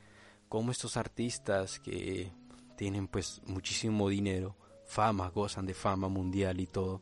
como 0.50 0.72
estos 0.72 0.98
artistas 0.98 1.80
que 1.80 2.30
tienen 2.76 3.08
pues 3.08 3.40
muchísimo 3.46 4.10
dinero, 4.10 4.56
fama, 4.84 5.30
gozan 5.30 5.64
de 5.64 5.72
fama 5.72 6.08
mundial 6.08 6.60
y 6.60 6.66
todo, 6.66 7.00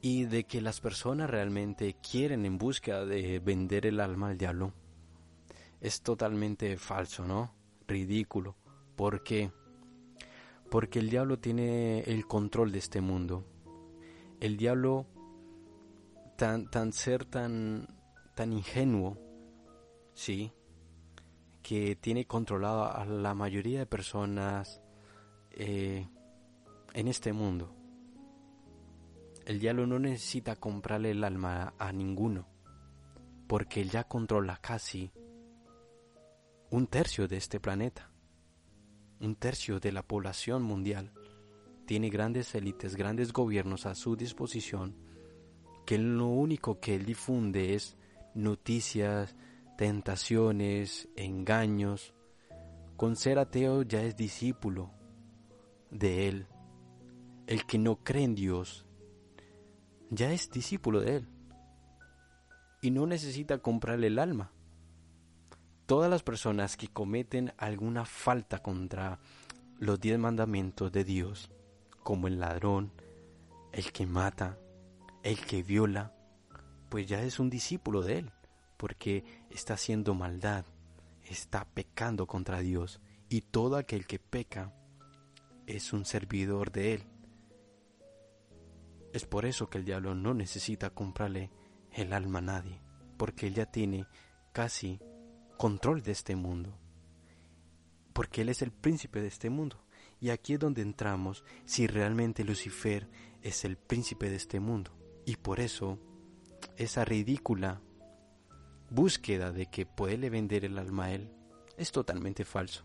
y 0.00 0.26
de 0.26 0.44
que 0.44 0.60
las 0.60 0.80
personas 0.80 1.28
realmente 1.28 1.96
quieren 2.00 2.46
en 2.46 2.58
búsqueda 2.58 3.04
de 3.04 3.40
vender 3.40 3.86
el 3.86 3.98
alma 3.98 4.28
al 4.28 4.38
diablo, 4.38 4.72
es 5.84 6.00
totalmente 6.00 6.78
falso, 6.78 7.26
¿no? 7.26 7.52
Ridículo. 7.86 8.56
¿Por 8.96 9.22
qué? 9.22 9.52
Porque 10.70 10.98
el 10.98 11.10
diablo 11.10 11.38
tiene 11.38 12.00
el 12.00 12.26
control 12.26 12.72
de 12.72 12.78
este 12.78 13.02
mundo. 13.02 13.44
El 14.40 14.56
diablo, 14.56 15.04
tan, 16.38 16.70
tan 16.70 16.94
ser 16.94 17.26
tan, 17.26 17.86
tan 18.34 18.54
ingenuo, 18.54 19.18
sí, 20.14 20.52
que 21.62 21.96
tiene 21.96 22.24
controlada 22.24 22.90
a 22.92 23.04
la 23.04 23.34
mayoría 23.34 23.80
de 23.80 23.86
personas 23.86 24.80
eh, 25.50 26.08
en 26.94 27.08
este 27.08 27.34
mundo. 27.34 27.76
El 29.44 29.60
diablo 29.60 29.86
no 29.86 29.98
necesita 29.98 30.56
comprarle 30.56 31.10
el 31.10 31.22
alma 31.24 31.74
a 31.78 31.92
ninguno. 31.92 32.46
porque 33.46 33.82
él 33.82 33.90
ya 33.90 34.04
controla 34.04 34.56
casi 34.56 35.12
un 36.74 36.88
tercio 36.88 37.28
de 37.28 37.36
este 37.36 37.60
planeta, 37.60 38.10
un 39.20 39.36
tercio 39.36 39.78
de 39.78 39.92
la 39.92 40.02
población 40.02 40.64
mundial. 40.64 41.12
Tiene 41.86 42.10
grandes 42.10 42.52
élites, 42.56 42.96
grandes 42.96 43.32
gobiernos 43.32 43.86
a 43.86 43.94
su 43.94 44.16
disposición, 44.16 44.96
que 45.86 45.98
lo 45.98 46.26
único 46.26 46.80
que 46.80 46.96
él 46.96 47.04
difunde 47.04 47.76
es 47.76 47.96
noticias, 48.34 49.36
tentaciones, 49.78 51.08
engaños. 51.14 52.12
Con 52.96 53.14
ser 53.14 53.38
ateo 53.38 53.82
ya 53.82 54.02
es 54.02 54.16
discípulo 54.16 54.90
de 55.92 56.26
él. 56.26 56.48
El 57.46 57.66
que 57.66 57.78
no 57.78 58.02
cree 58.02 58.24
en 58.24 58.34
Dios 58.34 58.84
ya 60.10 60.32
es 60.32 60.50
discípulo 60.50 61.02
de 61.02 61.18
él. 61.18 61.28
Y 62.82 62.90
no 62.90 63.06
necesita 63.06 63.58
comprarle 63.58 64.08
el 64.08 64.18
alma. 64.18 64.53
Todas 65.86 66.08
las 66.08 66.22
personas 66.22 66.78
que 66.78 66.88
cometen 66.88 67.52
alguna 67.58 68.06
falta 68.06 68.62
contra 68.62 69.18
los 69.78 70.00
diez 70.00 70.18
mandamientos 70.18 70.90
de 70.90 71.04
Dios, 71.04 71.50
como 72.02 72.26
el 72.26 72.40
ladrón, 72.40 72.90
el 73.70 73.92
que 73.92 74.06
mata, 74.06 74.58
el 75.22 75.38
que 75.44 75.62
viola, 75.62 76.14
pues 76.88 77.06
ya 77.06 77.22
es 77.22 77.38
un 77.38 77.50
discípulo 77.50 78.00
de 78.00 78.20
él, 78.20 78.30
porque 78.78 79.24
está 79.50 79.74
haciendo 79.74 80.14
maldad, 80.14 80.64
está 81.24 81.66
pecando 81.66 82.26
contra 82.26 82.60
Dios, 82.60 83.00
y 83.28 83.42
todo 83.42 83.76
aquel 83.76 84.06
que 84.06 84.18
peca 84.18 84.72
es 85.66 85.92
un 85.92 86.06
servidor 86.06 86.72
de 86.72 86.94
él. 86.94 87.02
Es 89.12 89.26
por 89.26 89.44
eso 89.44 89.68
que 89.68 89.76
el 89.76 89.84
diablo 89.84 90.14
no 90.14 90.32
necesita 90.32 90.90
comprarle 90.90 91.50
el 91.92 92.14
alma 92.14 92.38
a 92.38 92.42
nadie, 92.42 92.80
porque 93.18 93.48
él 93.48 93.54
ya 93.54 93.66
tiene 93.66 94.06
casi 94.52 94.98
control 95.56 96.02
de 96.02 96.12
este 96.12 96.36
mundo, 96.36 96.76
porque 98.12 98.42
él 98.42 98.48
es 98.48 98.62
el 98.62 98.72
príncipe 98.72 99.20
de 99.20 99.28
este 99.28 99.50
mundo. 99.50 99.80
Y 100.20 100.30
aquí 100.30 100.54
es 100.54 100.60
donde 100.60 100.82
entramos 100.82 101.44
si 101.64 101.86
realmente 101.86 102.44
Lucifer 102.44 103.08
es 103.42 103.64
el 103.64 103.76
príncipe 103.76 104.30
de 104.30 104.36
este 104.36 104.60
mundo. 104.60 104.92
Y 105.26 105.36
por 105.36 105.60
eso 105.60 105.98
esa 106.76 107.04
ridícula 107.04 107.80
búsqueda 108.90 109.52
de 109.52 109.66
que 109.66 109.86
puede 109.86 110.30
vender 110.30 110.64
el 110.64 110.78
alma 110.78 111.06
a 111.06 111.12
él 111.12 111.30
es 111.76 111.92
totalmente 111.92 112.44
falso. 112.44 112.84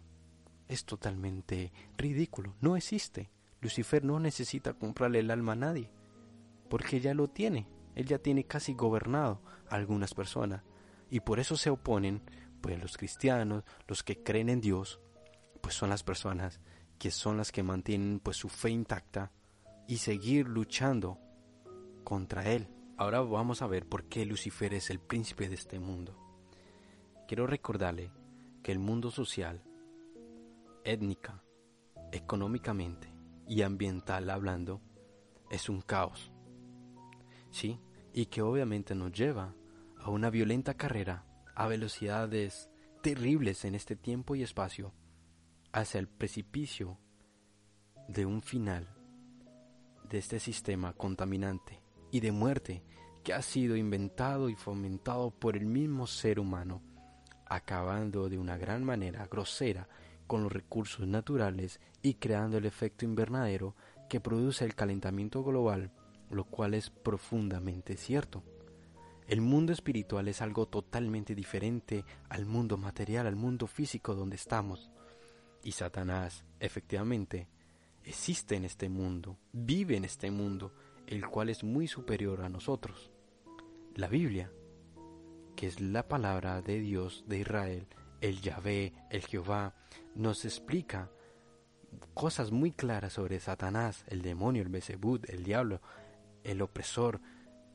Es 0.68 0.86
totalmente 0.86 1.72
ridículo. 1.98 2.56
No 2.62 2.76
existe. 2.76 3.30
Lucifer 3.62 4.04
no 4.04 4.20
necesita 4.20 4.74
comprarle 4.74 5.20
el 5.20 5.32
alma 5.32 5.54
a 5.54 5.58
nadie, 5.58 5.90
porque 6.70 7.00
ya 7.00 7.14
lo 7.14 7.28
tiene. 7.28 7.68
Él 7.96 8.06
ya 8.06 8.20
tiene 8.20 8.46
casi 8.46 8.74
gobernado 8.74 9.42
a 9.70 9.76
algunas 9.76 10.14
personas. 10.14 10.64
Y 11.10 11.22
por 11.22 11.40
eso 11.40 11.58
se 11.58 11.70
oponen, 11.70 12.22
pues 12.62 12.80
los 12.82 12.98
cristianos, 12.98 13.64
los 13.88 14.04
que 14.04 14.22
creen 14.24 14.50
en 14.50 14.62
Dios, 14.62 15.00
pues 15.62 15.76
son 15.76 15.90
las 15.90 16.04
personas 16.04 16.60
que 16.98 17.12
son 17.12 17.38
las 17.38 17.52
que 17.52 17.64
mantienen 17.64 18.20
pues 18.20 18.38
su 18.38 18.50
fe 18.50 18.70
intacta 18.70 19.32
y 19.88 19.98
seguir 19.98 20.48
luchando 20.48 21.18
contra 22.04 22.52
Él. 22.52 22.68
Ahora 22.98 23.22
vamos 23.22 23.62
a 23.62 23.68
ver 23.68 23.88
por 23.88 24.06
qué 24.06 24.26
Lucifer 24.26 24.74
es 24.74 24.90
el 24.90 25.00
príncipe 25.00 25.48
de 25.48 25.56
este 25.56 25.80
mundo. 25.80 26.18
Quiero 27.28 27.48
recordarle 27.48 28.12
que 28.62 28.72
el 28.74 28.80
mundo 28.80 29.12
social, 29.12 29.64
étnica, 30.84 31.42
económicamente 32.12 33.14
y 33.48 33.62
ambiental 33.62 34.30
hablando, 34.30 34.82
es 35.50 35.70
un 35.70 35.82
caos. 35.82 36.32
¿Sí? 37.52 37.80
Y 38.14 38.26
que 38.26 38.42
obviamente 38.42 38.96
nos 38.96 39.14
lleva 39.14 39.56
a 39.98 40.10
una 40.10 40.30
violenta 40.30 40.74
carrera 40.74 41.26
a 41.60 41.68
velocidades 41.68 42.70
terribles 43.04 43.66
en 43.66 43.76
este 43.76 43.98
tiempo 43.98 44.34
y 44.34 44.44
espacio 44.44 44.94
hacia 45.74 46.00
el 46.00 46.08
precipicio 46.08 46.98
de 48.08 48.26
un 48.26 48.42
final 48.42 48.88
de 50.10 50.20
este 50.20 50.40
sistema 50.40 50.94
contaminante 50.94 51.82
y 52.12 52.22
de 52.22 52.32
muerte 52.32 52.82
que 53.26 53.34
ha 53.34 53.42
sido 53.42 53.76
inventado 53.76 54.48
y 54.48 54.56
fomentado 54.56 55.32
por 55.32 55.58
el 55.58 55.66
mismo 55.66 56.08
ser 56.08 56.40
humano, 56.40 56.82
acabando 57.46 58.30
de 58.30 58.40
una 58.40 58.58
gran 58.58 58.86
manera 58.86 59.28
grosera 59.30 59.90
con 60.28 60.44
los 60.44 60.54
recursos 60.54 61.06
naturales 61.06 61.82
y 62.02 62.14
creando 62.14 62.58
el 62.58 62.68
efecto 62.68 63.04
invernadero 63.04 63.76
que 64.08 64.22
produce 64.22 64.64
el 64.64 64.76
calentamiento 64.76 65.44
global, 65.44 65.92
lo 66.30 66.46
cual 66.46 66.74
es 66.74 66.90
profundamente 66.90 67.98
cierto. 67.98 68.46
El 69.30 69.42
mundo 69.42 69.74
espiritual 69.74 70.28
es 70.28 70.42
algo 70.42 70.68
totalmente 70.68 71.36
diferente 71.36 72.04
al 72.30 72.48
mundo 72.48 72.78
material, 72.78 73.28
al 73.28 73.36
mundo 73.36 73.68
físico 73.68 74.16
donde 74.16 74.38
estamos. 74.38 74.90
Y 75.64 75.74
Satanás, 75.74 76.44
efectivamente, 76.60 77.48
existe 78.04 78.56
en 78.56 78.66
este 78.66 78.90
mundo, 78.90 79.38
vive 79.52 79.96
en 79.96 80.04
este 80.04 80.32
mundo, 80.32 80.74
el 81.06 81.28
cual 81.28 81.50
es 81.50 81.64
muy 81.64 81.88
superior 81.88 82.42
a 82.42 82.50
nosotros. 82.50 83.12
La 83.94 84.08
Biblia, 84.08 84.52
que 85.56 85.68
es 85.68 85.80
la 85.80 86.08
palabra 86.08 86.64
de 86.64 86.80
Dios 86.80 87.24
de 87.28 87.38
Israel, 87.38 87.88
el 88.22 88.42
Yahvé, 88.42 88.94
el 89.12 89.22
Jehová, 89.28 89.76
nos 90.16 90.44
explica 90.44 91.12
cosas 92.16 92.50
muy 92.50 92.72
claras 92.72 93.14
sobre 93.14 93.40
Satanás, 93.40 94.06
el 94.08 94.24
demonio, 94.24 94.64
el 94.64 94.70
Bezebud, 94.70 95.24
el 95.30 95.44
diablo, 95.44 95.82
el 96.44 96.64
opresor, 96.64 97.22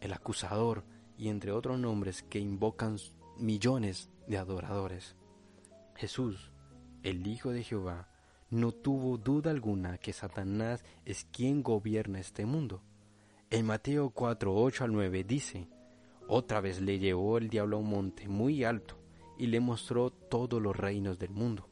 el 0.01 0.13
acusador 0.13 0.83
y 1.17 1.29
entre 1.29 1.53
otros 1.53 1.79
nombres 1.79 2.23
que 2.23 2.39
invocan 2.39 2.97
millones 3.39 4.11
de 4.27 4.39
adoradores. 4.39 5.17
Jesús, 5.97 6.51
el 7.03 7.27
Hijo 7.27 7.51
de 7.51 7.63
Jehová, 7.63 8.09
no 8.51 8.73
tuvo 8.73 9.19
duda 9.19 9.51
alguna 9.51 9.99
que 9.99 10.13
Satanás 10.13 10.85
es 11.05 11.25
quien 11.33 11.63
gobierna 11.63 12.21
este 12.21 12.47
mundo 12.47 12.83
en 13.55 13.67
Mateo 13.67 14.11
4, 14.11 14.53
8 14.53 14.83
al 14.83 14.93
9 14.93 15.23
dice, 15.23 15.69
otra 16.27 16.61
vez 16.61 16.81
le 16.81 16.99
llevó 16.99 17.39
el 17.39 17.49
diablo 17.49 17.77
a 17.77 17.81
un 17.81 17.89
monte 17.89 18.27
muy 18.27 18.65
alto 18.65 18.97
y 19.39 19.47
le 19.47 19.61
mostró 19.61 20.11
todos 20.11 20.61
los 20.61 20.75
reinos 20.75 21.21
del 21.21 21.31
mundo 21.31 21.69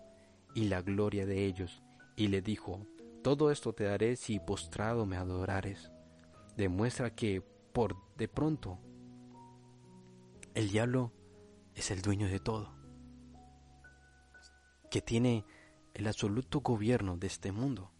y 0.54 0.66
la 0.66 0.80
gloria 0.80 1.26
de 1.26 1.44
ellos, 1.44 1.82
y 2.14 2.28
le 2.28 2.40
dijo, 2.40 2.86
todo 3.24 3.50
esto 3.50 3.72
te 3.72 3.82
daré 3.82 4.14
si 4.14 4.38
postrado 4.38 5.06
me 5.06 5.16
adorares. 5.16 5.90
Demuestra 6.56 7.16
que, 7.16 7.42
por 7.72 7.96
de 8.16 8.28
pronto, 8.28 8.78
el 10.54 10.68
diablo 10.68 11.12
es 11.74 11.90
el 11.90 12.02
dueño 12.02 12.28
de 12.28 12.38
todo, 12.38 12.74
que 14.90 15.00
tiene 15.00 15.46
el 15.94 16.06
absoluto 16.06 16.60
gobierno 16.60 17.16
de 17.16 17.26
este 17.26 17.52
mundo. 17.52 17.90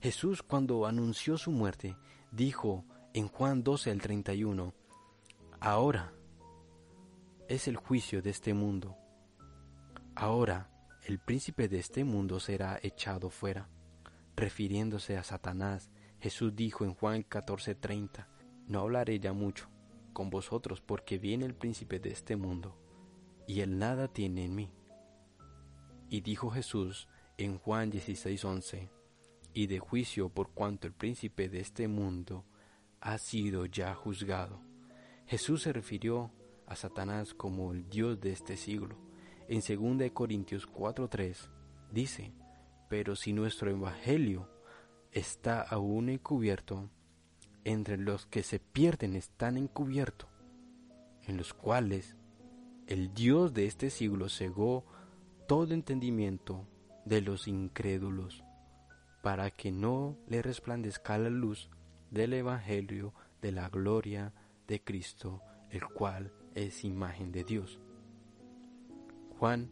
Jesús 0.00 0.42
cuando 0.44 0.86
anunció 0.86 1.36
su 1.36 1.50
muerte 1.50 1.96
dijo 2.30 2.84
en 3.12 3.26
Juan 3.26 3.64
12 3.64 3.90
al 3.90 4.00
31, 4.00 4.72
Ahora 5.58 6.12
es 7.48 7.66
el 7.66 7.76
juicio 7.76 8.22
de 8.22 8.30
este 8.30 8.54
mundo. 8.54 8.96
Ahora 10.14 10.70
el 11.02 11.18
príncipe 11.18 11.66
de 11.68 11.80
este 11.80 12.04
mundo 12.04 12.38
será 12.38 12.78
echado 12.82 13.30
fuera. 13.30 13.68
Refiriéndose 14.36 15.16
a 15.16 15.24
Satanás, 15.24 15.90
Jesús 16.20 16.54
dijo 16.54 16.84
en 16.84 16.94
Juan 16.94 17.24
14:30, 17.24 18.28
No 18.68 18.80
hablaré 18.80 19.18
ya 19.18 19.32
mucho 19.32 19.68
con 20.18 20.30
vosotros 20.30 20.80
porque 20.80 21.16
viene 21.16 21.46
el 21.46 21.54
príncipe 21.54 22.00
de 22.00 22.10
este 22.10 22.34
mundo, 22.34 22.76
y 23.46 23.60
él 23.60 23.78
nada 23.78 24.08
tiene 24.08 24.46
en 24.46 24.56
mí. 24.56 24.68
Y 26.10 26.22
dijo 26.22 26.50
Jesús 26.50 27.06
en 27.36 27.56
Juan 27.56 27.92
16:11, 27.92 28.90
y 29.54 29.68
de 29.68 29.78
juicio 29.78 30.28
por 30.28 30.50
cuanto 30.50 30.88
el 30.88 30.92
príncipe 30.92 31.48
de 31.48 31.60
este 31.60 31.86
mundo 31.86 32.44
ha 33.00 33.16
sido 33.18 33.64
ya 33.66 33.94
juzgado. 33.94 34.60
Jesús 35.28 35.62
se 35.62 35.72
refirió 35.72 36.32
a 36.66 36.74
Satanás 36.74 37.32
como 37.32 37.72
el 37.72 37.88
Dios 37.88 38.18
de 38.18 38.32
este 38.32 38.56
siglo. 38.56 38.98
En 39.46 39.60
2 39.60 40.10
Corintios 40.10 40.66
4:3 40.66 41.48
dice, 41.92 42.32
pero 42.88 43.14
si 43.14 43.32
nuestro 43.32 43.70
evangelio 43.70 44.50
está 45.12 45.60
aún 45.60 46.08
encubierto, 46.08 46.90
entre 47.68 47.98
los 47.98 48.24
que 48.24 48.42
se 48.42 48.60
pierden 48.60 49.14
están 49.14 49.58
encubiertos, 49.58 50.30
en 51.24 51.36
los 51.36 51.52
cuales 51.52 52.16
el 52.86 53.12
Dios 53.12 53.52
de 53.52 53.66
este 53.66 53.90
siglo 53.90 54.30
cegó 54.30 54.86
todo 55.46 55.74
entendimiento 55.74 56.66
de 57.04 57.20
los 57.20 57.46
incrédulos 57.46 58.42
para 59.22 59.50
que 59.50 59.70
no 59.70 60.16
le 60.28 60.40
resplandezca 60.40 61.18
la 61.18 61.28
luz 61.28 61.68
del 62.10 62.32
Evangelio 62.32 63.12
de 63.42 63.52
la 63.52 63.68
gloria 63.68 64.32
de 64.66 64.82
Cristo, 64.82 65.42
el 65.68 65.84
cual 65.84 66.32
es 66.54 66.84
imagen 66.84 67.32
de 67.32 67.44
Dios. 67.44 67.82
Juan, 69.38 69.70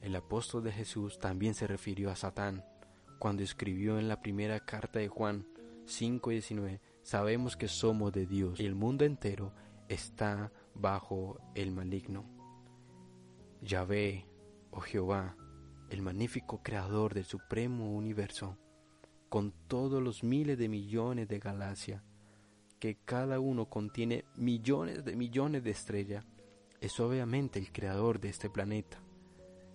el 0.00 0.16
apóstol 0.16 0.64
de 0.64 0.72
Jesús, 0.72 1.18
también 1.18 1.52
se 1.52 1.66
refirió 1.66 2.10
a 2.10 2.16
Satán 2.16 2.64
cuando 3.18 3.42
escribió 3.42 3.98
en 3.98 4.08
la 4.08 4.22
primera 4.22 4.60
carta 4.60 5.00
de 5.00 5.08
Juan 5.08 5.46
5:19, 5.84 6.80
sabemos 7.06 7.56
que 7.56 7.68
somos 7.68 8.12
de 8.12 8.26
Dios 8.26 8.58
y 8.58 8.66
el 8.66 8.74
mundo 8.74 9.04
entero 9.04 9.52
está 9.88 10.50
bajo 10.74 11.38
el 11.54 11.70
maligno. 11.70 12.24
Yahvé, 13.62 14.26
oh 14.72 14.80
Jehová, 14.80 15.36
el 15.88 16.02
magnífico 16.02 16.64
creador 16.64 17.14
del 17.14 17.24
supremo 17.24 17.94
universo, 17.94 18.58
con 19.28 19.52
todos 19.68 20.02
los 20.02 20.24
miles 20.24 20.58
de 20.58 20.68
millones 20.68 21.28
de 21.28 21.38
galaxias, 21.38 22.02
que 22.80 22.96
cada 23.04 23.38
uno 23.38 23.66
contiene 23.70 24.24
millones 24.34 25.04
de 25.04 25.14
millones 25.14 25.62
de 25.62 25.70
estrellas, 25.70 26.24
es 26.80 26.98
obviamente 26.98 27.60
el 27.60 27.70
creador 27.70 28.18
de 28.18 28.30
este 28.30 28.50
planeta, 28.50 28.98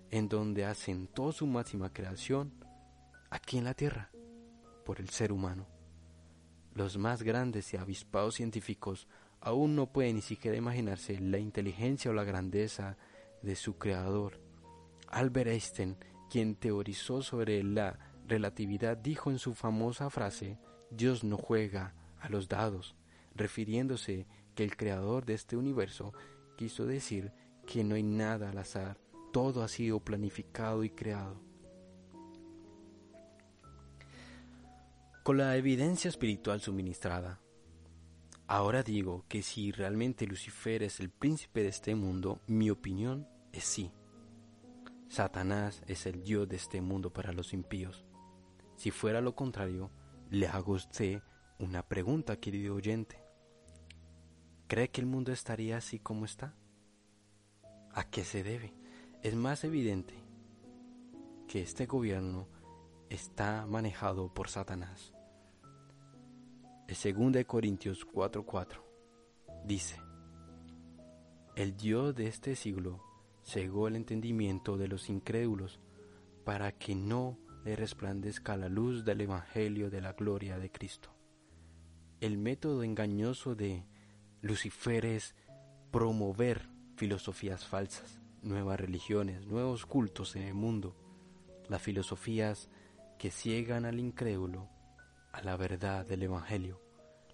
en 0.09 0.27
donde 0.27 0.65
asentó 0.65 1.31
su 1.31 1.47
máxima 1.47 1.93
creación 1.93 2.51
aquí 3.29 3.57
en 3.57 3.63
la 3.63 3.73
Tierra, 3.73 4.11
por 4.83 4.99
el 4.99 5.07
ser 5.07 5.31
humano. 5.31 5.70
Los 6.73 6.97
más 6.97 7.23
grandes 7.23 7.73
y 7.73 7.77
avispados 7.77 8.35
científicos 8.35 9.07
aún 9.41 9.75
no 9.75 9.91
pueden 9.91 10.17
ni 10.17 10.21
siquiera 10.21 10.55
imaginarse 10.55 11.19
la 11.19 11.37
inteligencia 11.37 12.11
o 12.11 12.13
la 12.13 12.23
grandeza 12.23 12.97
de 13.41 13.55
su 13.55 13.77
creador. 13.77 14.39
Albert 15.07 15.49
Einstein, 15.49 15.97
quien 16.29 16.55
teorizó 16.55 17.21
sobre 17.21 17.63
la 17.63 17.99
relatividad, 18.27 18.97
dijo 18.97 19.31
en 19.31 19.39
su 19.39 19.53
famosa 19.53 20.09
frase, 20.09 20.57
Dios 20.89 21.23
no 21.23 21.37
juega 21.37 21.93
a 22.19 22.29
los 22.29 22.47
dados, 22.47 22.95
refiriéndose 23.35 24.27
que 24.55 24.63
el 24.63 24.77
creador 24.77 25.25
de 25.25 25.33
este 25.33 25.57
universo 25.57 26.13
quiso 26.55 26.85
decir 26.85 27.33
que 27.65 27.83
no 27.83 27.95
hay 27.95 28.03
nada 28.03 28.49
al 28.51 28.57
azar, 28.57 28.99
todo 29.33 29.63
ha 29.63 29.67
sido 29.67 29.99
planificado 29.99 30.83
y 30.83 30.89
creado. 30.89 31.41
Con 35.23 35.37
la 35.37 35.55
evidencia 35.55 36.09
espiritual 36.09 36.61
suministrada, 36.61 37.39
ahora 38.47 38.81
digo 38.81 39.23
que 39.27 39.43
si 39.43 39.71
realmente 39.71 40.25
Lucifer 40.25 40.81
es 40.81 40.99
el 40.99 41.11
príncipe 41.11 41.61
de 41.61 41.69
este 41.69 41.93
mundo, 41.93 42.41
mi 42.47 42.71
opinión 42.71 43.27
es 43.53 43.65
sí. 43.65 43.91
Satanás 45.09 45.83
es 45.85 46.07
el 46.07 46.23
Dios 46.23 46.49
de 46.49 46.55
este 46.55 46.81
mundo 46.81 47.13
para 47.13 47.33
los 47.33 47.53
impíos. 47.53 48.03
Si 48.77 48.89
fuera 48.89 49.21
lo 49.21 49.35
contrario, 49.35 49.91
le 50.31 50.47
hago 50.47 50.73
usted 50.73 51.21
una 51.59 51.87
pregunta, 51.87 52.39
querido 52.39 52.73
oyente. 52.73 53.23
¿Cree 54.65 54.89
que 54.89 55.01
el 55.01 55.07
mundo 55.07 55.31
estaría 55.31 55.77
así 55.77 55.99
como 55.99 56.25
está? 56.25 56.55
¿A 57.93 58.09
qué 58.09 58.23
se 58.23 58.41
debe? 58.41 58.73
Es 59.21 59.35
más 59.35 59.63
evidente 59.65 60.15
que 61.47 61.61
este 61.61 61.85
gobierno 61.85 62.47
está 63.11 63.65
manejado 63.67 64.33
por 64.33 64.47
Satanás. 64.47 65.13
El 66.87 66.95
2 66.95 67.45
Corintios 67.45 68.07
4:4 68.07 68.81
dice, 69.65 69.99
El 71.55 71.75
Dios 71.75 72.15
de 72.15 72.27
este 72.27 72.55
siglo 72.55 73.03
cegó 73.43 73.89
el 73.89 73.97
entendimiento 73.97 74.77
de 74.77 74.87
los 74.87 75.09
incrédulos 75.09 75.81
para 76.45 76.71
que 76.71 76.95
no 76.95 77.37
le 77.65 77.75
resplandezca 77.75 78.55
la 78.55 78.69
luz 78.69 79.03
del 79.03 79.21
Evangelio 79.21 79.89
de 79.89 80.01
la 80.01 80.13
gloria 80.13 80.57
de 80.57 80.71
Cristo. 80.71 81.13
El 82.21 82.37
método 82.37 82.83
engañoso 82.83 83.55
de 83.55 83.85
Lucifer 84.41 85.05
es 85.05 85.35
promover 85.91 86.69
filosofías 86.95 87.65
falsas, 87.65 88.21
nuevas 88.41 88.79
religiones, 88.79 89.45
nuevos 89.45 89.85
cultos 89.85 90.35
en 90.37 90.43
el 90.43 90.53
mundo, 90.53 90.95
las 91.67 91.81
filosofías 91.81 92.69
que 93.21 93.29
ciegan 93.29 93.85
al 93.85 93.99
incrédulo 93.99 94.67
a 95.31 95.43
la 95.43 95.55
verdad 95.55 96.03
del 96.07 96.23
Evangelio. 96.23 96.81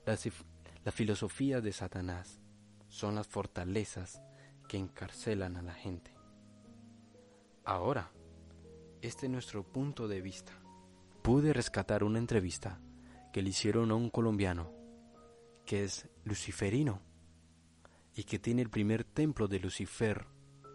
Las, 0.06 0.28
las 0.84 0.94
filosofías 0.94 1.64
de 1.64 1.72
Satanás 1.72 2.42
son 2.90 3.16
las 3.16 3.26
fortalezas 3.26 4.22
que 4.68 4.76
encarcelan 4.76 5.56
a 5.56 5.62
la 5.62 5.74
gente. 5.74 6.14
Ahora, 7.64 8.12
este 9.02 9.28
es 9.28 9.32
nuestro 9.32 9.64
punto 9.64 10.10
de 10.10 10.20
vista. 10.20 10.52
Pude 11.22 11.54
rescatar 11.54 12.04
una 12.04 12.20
entrevista 12.20 12.82
que 13.32 13.42
le 13.42 13.52
hicieron 13.52 13.90
a 13.92 13.96
un 13.96 14.10
colombiano 14.10 14.74
que 15.66 15.86
es 15.86 16.10
luciferino 16.26 17.00
y 18.14 18.26
que 18.26 18.40
tiene 18.40 18.62
el 18.62 18.70
primer 18.70 19.06
templo 19.06 19.48
de 19.48 19.62
Lucifer 19.62 20.28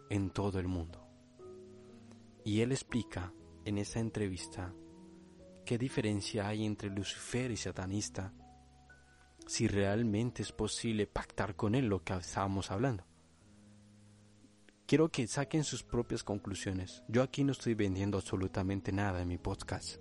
en 0.09 0.31
todo 0.31 0.59
el 0.59 0.68
mundo. 0.68 1.07
Y 2.46 2.62
él 2.62 2.72
explica 2.72 3.35
en 3.66 3.77
esa 3.77 4.01
entrevista 4.01 4.72
qué 5.64 5.79
diferencia 5.79 6.46
hay 6.48 6.64
entre 6.64 6.90
Lucifer 6.90 7.51
y 7.51 7.57
satanista, 7.57 8.33
si 9.46 9.68
realmente 9.68 10.42
es 10.42 10.53
posible 10.53 11.07
pactar 11.07 11.57
con 11.57 11.75
él 11.75 11.87
lo 11.87 12.03
que 12.03 12.14
estábamos 12.14 12.70
hablando. 12.70 13.05
Quiero 14.87 15.11
que 15.11 15.27
saquen 15.27 15.64
sus 15.64 15.83
propias 15.83 16.22
conclusiones. 16.22 17.03
Yo 17.09 17.22
aquí 17.22 17.44
no 17.44 17.53
estoy 17.53 17.75
vendiendo 17.75 18.18
absolutamente 18.18 18.92
nada 18.92 19.22
en 19.22 19.29
mi 19.29 19.38
podcast. 19.38 19.96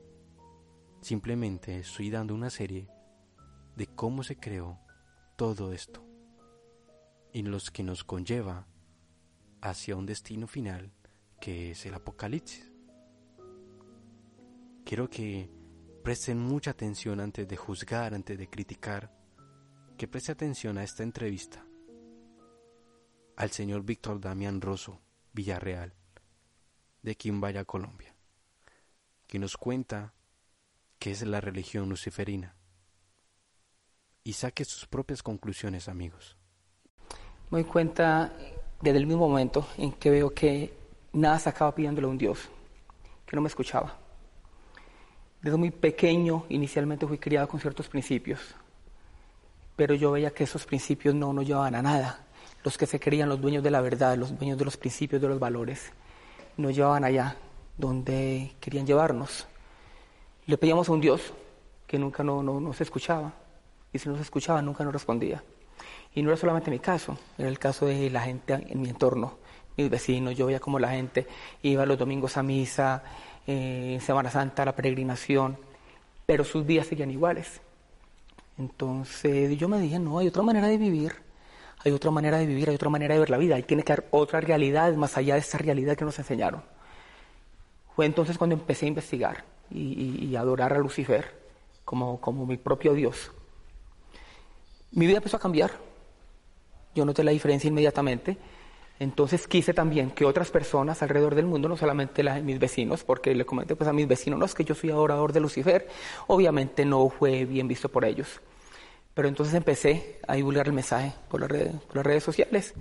Simplemente 1.02 1.80
estoy 1.80 2.10
dando 2.10 2.36
una 2.36 2.50
serie 2.50 2.89
de 3.76 3.88
cómo 3.88 4.24
se 4.24 4.38
creó 4.38 4.80
todo 5.38 5.71
esto 5.71 6.06
y 7.34 7.43
los 7.43 7.71
que 7.71 7.84
nos 7.84 8.04
conlleva 8.04 8.67
hacia 9.62 9.95
un 9.95 10.06
destino 10.06 10.47
final 10.47 10.91
que 11.39 11.71
es 11.71 11.86
el 11.86 11.93
apocalipsis. 11.93 12.70
Quiero 14.91 15.10
que 15.10 15.49
presten 16.04 16.38
mucha 16.38 16.71
atención 16.71 17.21
antes 17.21 17.47
de 17.47 17.56
juzgar, 17.56 18.13
antes 18.13 18.38
de 18.38 18.49
criticar, 18.49 19.10
que 19.97 20.06
preste 20.06 20.34
atención 20.34 20.77
a 20.77 20.84
esta 20.84 21.01
entrevista 21.01 21.65
al 23.38 23.51
señor 23.51 23.84
Víctor 23.84 24.19
Damián 24.19 24.60
Rosso 24.60 24.99
Villarreal, 25.32 25.93
de 27.04 27.15
Quimbaya, 27.15 27.63
Colombia, 27.63 28.13
que 29.27 29.39
nos 29.39 29.56
cuenta 29.56 30.13
qué 30.99 31.12
es 31.12 31.21
la 31.21 31.39
religión 31.39 31.88
luciferina. 31.88 32.58
Y 34.25 34.34
saque 34.34 34.65
sus 34.65 34.88
propias 34.88 35.23
conclusiones, 35.23 35.88
amigos. 35.88 36.36
Me 37.49 37.62
doy 37.62 37.63
cuenta 37.63 38.34
desde 38.82 38.97
el 38.97 39.08
mismo 39.08 39.30
momento 39.30 39.65
en 39.77 39.93
que 39.93 40.10
veo 40.10 40.34
que 40.34 40.73
nada 41.13 41.39
se 41.39 41.47
acaba 41.47 41.73
pidiéndole 41.73 42.08
a 42.08 42.10
un 42.10 42.17
Dios, 42.17 42.49
que 43.25 43.38
no 43.38 43.41
me 43.41 43.47
escuchaba. 43.47 44.11
Desde 45.41 45.58
muy 45.58 45.71
pequeño, 45.71 46.45
inicialmente 46.49 47.08
fui 47.08 47.17
criado 47.17 47.47
con 47.47 47.60
ciertos 47.60 47.89
principios, 47.89 48.39
pero 49.75 49.95
yo 49.95 50.12
veía 50.12 50.30
que 50.30 50.43
esos 50.43 50.65
principios 50.65 51.15
no 51.15 51.34
nos 51.34 51.47
llevaban 51.47 51.73
a 51.73 51.82
nada, 51.82 52.19
los 52.63 52.77
que 52.77 52.86
se 52.86 52.99
creían 52.99 53.27
los 53.27 53.41
dueños 53.41 53.63
de 53.63 53.71
la 53.71 53.82
verdad, 53.82 54.15
los 54.17 54.38
dueños 54.38 54.60
de 54.60 54.65
los 54.65 54.77
principios, 54.77 55.19
de 55.19 55.27
los 55.27 55.39
valores, 55.39 55.91
nos 56.58 56.75
llevaban 56.75 57.04
allá 57.04 57.38
donde 57.75 58.51
querían 58.60 58.86
llevarnos. 58.86 59.47
Le 60.45 60.60
pedíamos 60.60 60.88
a 60.89 60.91
un 60.91 61.01
Dios 61.01 61.34
que 61.88 61.97
nunca 61.97 62.23
no, 62.23 62.43
nos 62.43 62.80
escuchaba, 62.80 63.34
y 63.91 63.97
si 63.97 64.10
nos 64.10 64.19
escuchaba 64.19 64.62
nunca 64.62 64.84
nos 64.84 64.93
respondía. 64.93 65.43
Y 66.13 66.21
no 66.21 66.30
era 66.30 66.38
solamente 66.38 66.69
mi 66.69 66.77
caso, 66.77 67.17
era 67.39 67.49
el 67.49 67.58
caso 67.58 67.88
de 67.88 68.12
la 68.12 68.21
gente 68.21 68.54
en 68.54 68.80
mi 68.80 68.89
entorno, 68.89 69.39
mis 69.75 69.89
vecinos, 69.89 70.36
yo 70.36 70.45
veía 70.45 70.60
como 70.60 70.77
la 70.77 70.89
gente 70.89 71.25
iba 71.63 71.86
los 71.86 71.97
domingos 71.97 72.38
a 72.38 72.43
misa, 72.43 73.04
eh, 73.47 73.99
Semana 74.01 74.30
Santa 74.30 74.65
la 74.65 74.75
peregrinación, 74.75 75.58
pero 76.25 76.43
sus 76.43 76.65
días 76.65 76.88
seguían 76.88 77.12
iguales. 77.12 77.62
Entonces 78.58 79.58
yo 79.58 79.67
me 79.67 79.80
dije, 79.80 79.99
no, 79.99 80.19
hay 80.19 80.27
otra 80.27 80.43
manera 80.43 80.67
de 80.67 80.77
vivir 80.77 81.13
hay 81.84 81.91
otra 81.91 82.12
manera 82.12 82.38
de 82.38 82.45
vivir, 82.45 82.69
hay 82.69 82.75
otra 82.75 82.89
manera 82.89 83.15
de 83.15 83.19
ver 83.19 83.30
la 83.30 83.38
vida, 83.38 83.56
hay 83.56 83.63
tiene 83.63 83.84
que 83.84 83.93
haber 83.93 84.08
otra 84.12 84.39
realidad 84.39 84.93
más 84.93 85.17
allá 85.17 85.34
de 85.34 85.39
esta 85.39 85.58
realidad 85.58 85.97
que 85.97 86.06
nos 86.06 86.17
enseñaron. 86.19 86.63
Fue 87.95 88.06
entonces 88.06 88.38
cuando 88.38 88.56
empecé 88.56 88.86
a 88.86 88.89
investigar 88.89 89.43
y, 89.69 90.36
a 90.36 90.41
adorar 90.41 90.73
a 90.73 90.80
Lucifer 90.80 91.39
como, 91.84 92.21
como 92.21 92.45
mi 92.45 92.58
propio 92.58 92.93
Dios. 92.93 93.32
Mi 94.91 95.08
vida 95.08 95.17
empezó 95.17 95.38
a 95.38 95.39
cambiar. 95.39 95.71
Yo 96.93 97.06
noté 97.06 97.23
la 97.23 97.32
diferencia 97.32 97.67
inmediatamente. 97.67 98.38
Entonces 99.01 99.47
quise 99.47 99.73
también 99.73 100.11
que 100.11 100.25
otras 100.25 100.51
personas 100.51 101.01
alrededor 101.01 101.33
del 101.33 101.47
mundo, 101.47 101.67
no 101.67 101.75
solamente 101.75 102.21
mis 102.43 102.59
vecinos, 102.59 103.03
porque 103.03 103.33
le 103.33 103.47
comenté 103.47 103.75
pues 103.75 103.89
a 103.89 103.93
mis 103.93 104.07
vecinos, 104.07 104.37
no 104.37 104.45
es 104.45 104.53
que 104.53 104.63
yo 104.63 104.75
soy 104.75 104.91
adorador 104.91 105.33
de 105.33 105.39
Lucifer, 105.39 105.87
obviamente 106.27 106.85
no 106.85 107.09
fue 107.09 107.45
bien 107.45 107.67
visto 107.67 107.89
por 107.89 108.05
ellos. 108.05 108.39
Pero 109.15 109.27
entonces 109.27 109.55
empecé 109.55 110.19
a 110.27 110.35
divulgar 110.35 110.67
el 110.67 110.73
mensaje 110.73 111.13
por, 111.29 111.41
las 111.41 112.05
redes 112.05 112.23
sociales 112.23 112.75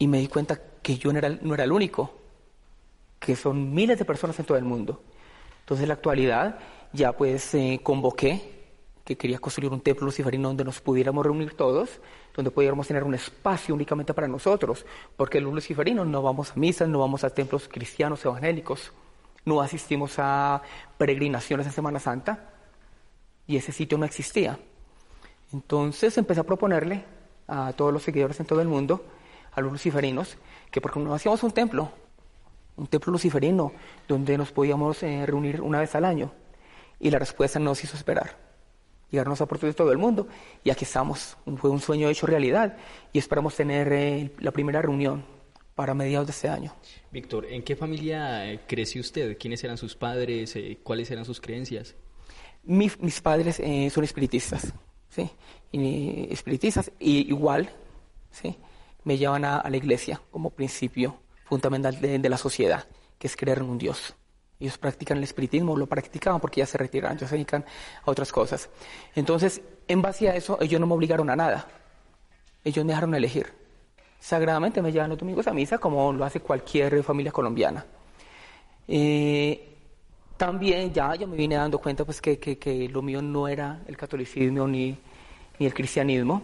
y 0.00 0.08
me 0.08 0.18
di 0.18 0.26
cuenta 0.26 0.60
que 0.82 0.98
yo 0.98 1.12
no 1.12 1.18
era, 1.20 1.28
no 1.28 1.54
era 1.54 1.62
el 1.62 1.70
único, 1.70 2.18
que 3.20 3.36
son 3.36 3.72
miles 3.72 4.00
de 4.00 4.04
personas 4.04 4.36
en 4.40 4.46
todo 4.46 4.58
el 4.58 4.64
mundo. 4.64 5.00
Entonces 5.60 5.84
en 5.84 5.88
la 5.90 5.94
actualidad 5.94 6.58
ya 6.92 7.12
pues 7.12 7.54
eh, 7.54 7.78
convoqué 7.84 8.63
que 9.04 9.16
quería 9.16 9.38
construir 9.38 9.70
un 9.70 9.80
templo 9.80 10.06
luciferino 10.06 10.48
donde 10.48 10.64
nos 10.64 10.80
pudiéramos 10.80 11.24
reunir 11.24 11.54
todos, 11.54 12.00
donde 12.34 12.50
pudiéramos 12.50 12.88
tener 12.88 13.04
un 13.04 13.14
espacio 13.14 13.74
únicamente 13.74 14.14
para 14.14 14.26
nosotros, 14.26 14.86
porque 15.16 15.40
los 15.40 15.52
luciferinos 15.52 16.06
no 16.06 16.22
vamos 16.22 16.52
a 16.52 16.54
misas, 16.54 16.88
no 16.88 17.00
vamos 17.00 17.22
a 17.22 17.30
templos 17.30 17.68
cristianos 17.68 18.24
evangélicos, 18.24 18.92
no 19.44 19.60
asistimos 19.60 20.14
a 20.18 20.62
peregrinaciones 20.96 21.66
en 21.66 21.72
Semana 21.72 22.00
Santa, 22.00 22.50
y 23.46 23.58
ese 23.58 23.72
sitio 23.72 23.98
no 23.98 24.06
existía. 24.06 24.58
Entonces 25.52 26.16
empecé 26.16 26.40
a 26.40 26.44
proponerle 26.44 27.04
a 27.46 27.74
todos 27.74 27.92
los 27.92 28.02
seguidores 28.02 28.40
en 28.40 28.46
todo 28.46 28.62
el 28.62 28.68
mundo, 28.68 29.04
a 29.52 29.60
los 29.60 29.70
luciferinos, 29.70 30.38
que 30.70 30.80
porque 30.80 30.98
no 30.98 31.14
hacíamos 31.14 31.42
un 31.42 31.52
templo, 31.52 31.90
un 32.76 32.86
templo 32.86 33.12
luciferino, 33.12 33.72
donde 34.08 34.38
nos 34.38 34.50
podíamos 34.50 35.02
eh, 35.02 35.26
reunir 35.26 35.60
una 35.60 35.78
vez 35.78 35.94
al 35.94 36.06
año. 36.06 36.32
Y 36.98 37.10
la 37.10 37.18
respuesta 37.18 37.58
nos 37.58 37.84
hizo 37.84 37.96
esperar. 37.98 38.43
Llegarnos 39.14 39.40
a 39.40 39.46
de 39.46 39.72
todo 39.72 39.92
el 39.92 39.98
mundo. 39.98 40.26
Y 40.64 40.70
aquí 40.70 40.84
estamos. 40.84 41.36
Fue 41.56 41.70
un 41.70 41.80
sueño 41.80 42.08
hecho 42.08 42.26
realidad. 42.26 42.76
Y 43.12 43.18
esperamos 43.18 43.54
tener 43.54 43.92
eh, 43.92 44.32
la 44.40 44.50
primera 44.50 44.82
reunión 44.82 45.24
para 45.76 45.94
mediados 45.94 46.26
de 46.26 46.32
este 46.32 46.48
año. 46.48 46.74
Víctor, 47.12 47.46
¿en 47.46 47.62
qué 47.62 47.76
familia 47.76 48.50
eh, 48.50 48.60
creció 48.66 49.00
usted? 49.00 49.38
¿Quiénes 49.38 49.62
eran 49.62 49.76
sus 49.76 49.94
padres? 49.94 50.58
¿Cuáles 50.82 51.10
eran 51.10 51.24
sus 51.24 51.40
creencias? 51.40 51.94
mis 52.64 53.20
padres 53.20 53.62
son 53.92 54.04
espiritistas. 54.04 54.72
¿sí? 55.08 55.30
Y, 55.70 56.32
espiritistas. 56.32 56.90
Y 56.98 57.28
igual, 57.28 57.70
¿sí? 58.30 58.56
me 59.04 59.16
llevan 59.16 59.44
a 59.44 59.68
la 59.68 59.76
iglesia 59.76 60.20
como 60.30 60.50
principio 60.50 61.20
fundamental 61.44 62.00
de, 62.00 62.28
la 62.28 62.38
sociedad, 62.38 62.86
que 63.18 63.26
es 63.26 63.36
creer 63.36 63.58
en 63.58 63.64
un 63.64 63.78
Dios. 63.78 64.14
Ellos 64.64 64.78
practican 64.78 65.18
el 65.18 65.24
espiritismo, 65.24 65.76
lo 65.76 65.86
practicaban 65.86 66.40
porque 66.40 66.60
ya 66.60 66.66
se 66.66 66.78
retiraron, 66.78 67.18
ya 67.18 67.28
se 67.28 67.34
dedican 67.34 67.66
a 68.02 68.10
otras 68.10 68.32
cosas. 68.32 68.70
Entonces, 69.14 69.60
en 69.86 70.00
base 70.00 70.30
a 70.30 70.34
eso, 70.34 70.56
ellos 70.58 70.80
no 70.80 70.86
me 70.86 70.94
obligaron 70.94 71.28
a 71.28 71.36
nada. 71.36 71.66
Ellos 72.64 72.82
me 72.82 72.92
dejaron 72.92 73.14
elegir. 73.14 73.52
Sagradamente 74.18 74.80
me 74.80 74.90
llevan 74.90 75.10
los 75.10 75.18
domingos 75.18 75.46
a 75.48 75.52
misa 75.52 75.76
como 75.76 76.14
lo 76.14 76.24
hace 76.24 76.40
cualquier 76.40 77.02
familia 77.02 77.30
colombiana. 77.30 77.84
Eh, 78.88 79.76
también 80.38 80.94
ya 80.94 81.14
yo 81.14 81.26
me 81.26 81.36
vine 81.36 81.56
dando 81.56 81.78
cuenta 81.78 82.06
pues 82.06 82.22
que, 82.22 82.38
que, 82.38 82.88
lo 82.88 83.02
mío 83.02 83.20
no 83.20 83.46
era 83.46 83.82
el 83.86 83.98
catolicismo 83.98 84.66
ni, 84.66 84.96
ni 85.58 85.66
el 85.66 85.74
cristianismo. 85.74 86.40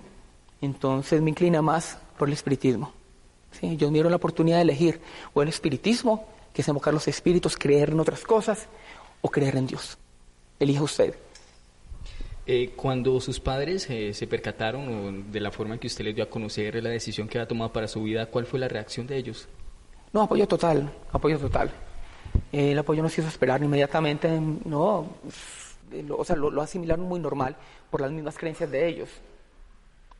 Entonces 0.61 1.23
me 1.23 1.31
inclina 1.31 1.63
más 1.63 1.99
por 2.19 2.29
el 2.29 2.35
espiritismo. 2.35 2.93
¿sí? 3.53 3.79
Yo 3.79 3.91
me 3.91 4.03
la 4.03 4.17
oportunidad 4.17 4.59
de 4.59 4.63
elegir 4.65 5.01
o 5.33 5.41
el 5.41 5.49
espiritismo, 5.49 6.27
que 6.53 6.63
es 6.63 6.69
invocar 6.69 6.93
los 6.95 7.07
espíritus, 7.09 7.57
creer 7.57 7.91
en 7.91 8.01
otras 8.01 8.23
cosas, 8.23 8.67
o 9.21 9.31
creer 9.31 9.57
en 9.57 9.67
Dios. 9.67 9.99
Elija 10.59 10.83
usted. 10.83 11.15
Eh, 12.47 12.73
cuando 12.75 13.21
sus 13.21 13.39
padres 13.39 13.89
eh, 13.91 14.13
se 14.13 14.27
percataron 14.27 15.31
de 15.31 15.41
la 15.41 15.51
forma 15.51 15.75
en 15.75 15.81
que 15.81 15.87
usted 15.87 16.05
les 16.05 16.15
dio 16.15 16.25
a 16.25 16.31
conocer 16.31 16.83
la 16.83 16.91
decisión 16.91 17.29
que 17.29 17.39
había 17.39 17.47
tomado 17.49 17.73
para 17.73 17.87
su 17.87 18.03
vida, 18.03 18.27
¿cuál 18.27 18.47
fue 18.47 18.59
la 18.59 18.69
reacción 18.69 19.07
de 19.07 19.17
ellos? 19.17 19.49
No, 20.13 20.23
apoyo 20.23 20.49
total, 20.49 20.91
apoyo 21.13 21.39
total. 21.39 21.71
el 22.51 22.79
apoyo 22.79 23.03
nos 23.03 23.17
hizo 23.17 23.29
esperar 23.29 23.63
inmediatamente, 23.63 24.41
no, 24.65 25.07
o 26.17 26.25
sea, 26.25 26.35
lo 26.35 26.61
asimilaron 26.63 27.05
muy 27.05 27.21
normal 27.21 27.57
por 27.91 28.01
las 28.01 28.11
mismas 28.11 28.37
creencias 28.37 28.71
de 28.71 28.89
ellos 28.89 29.09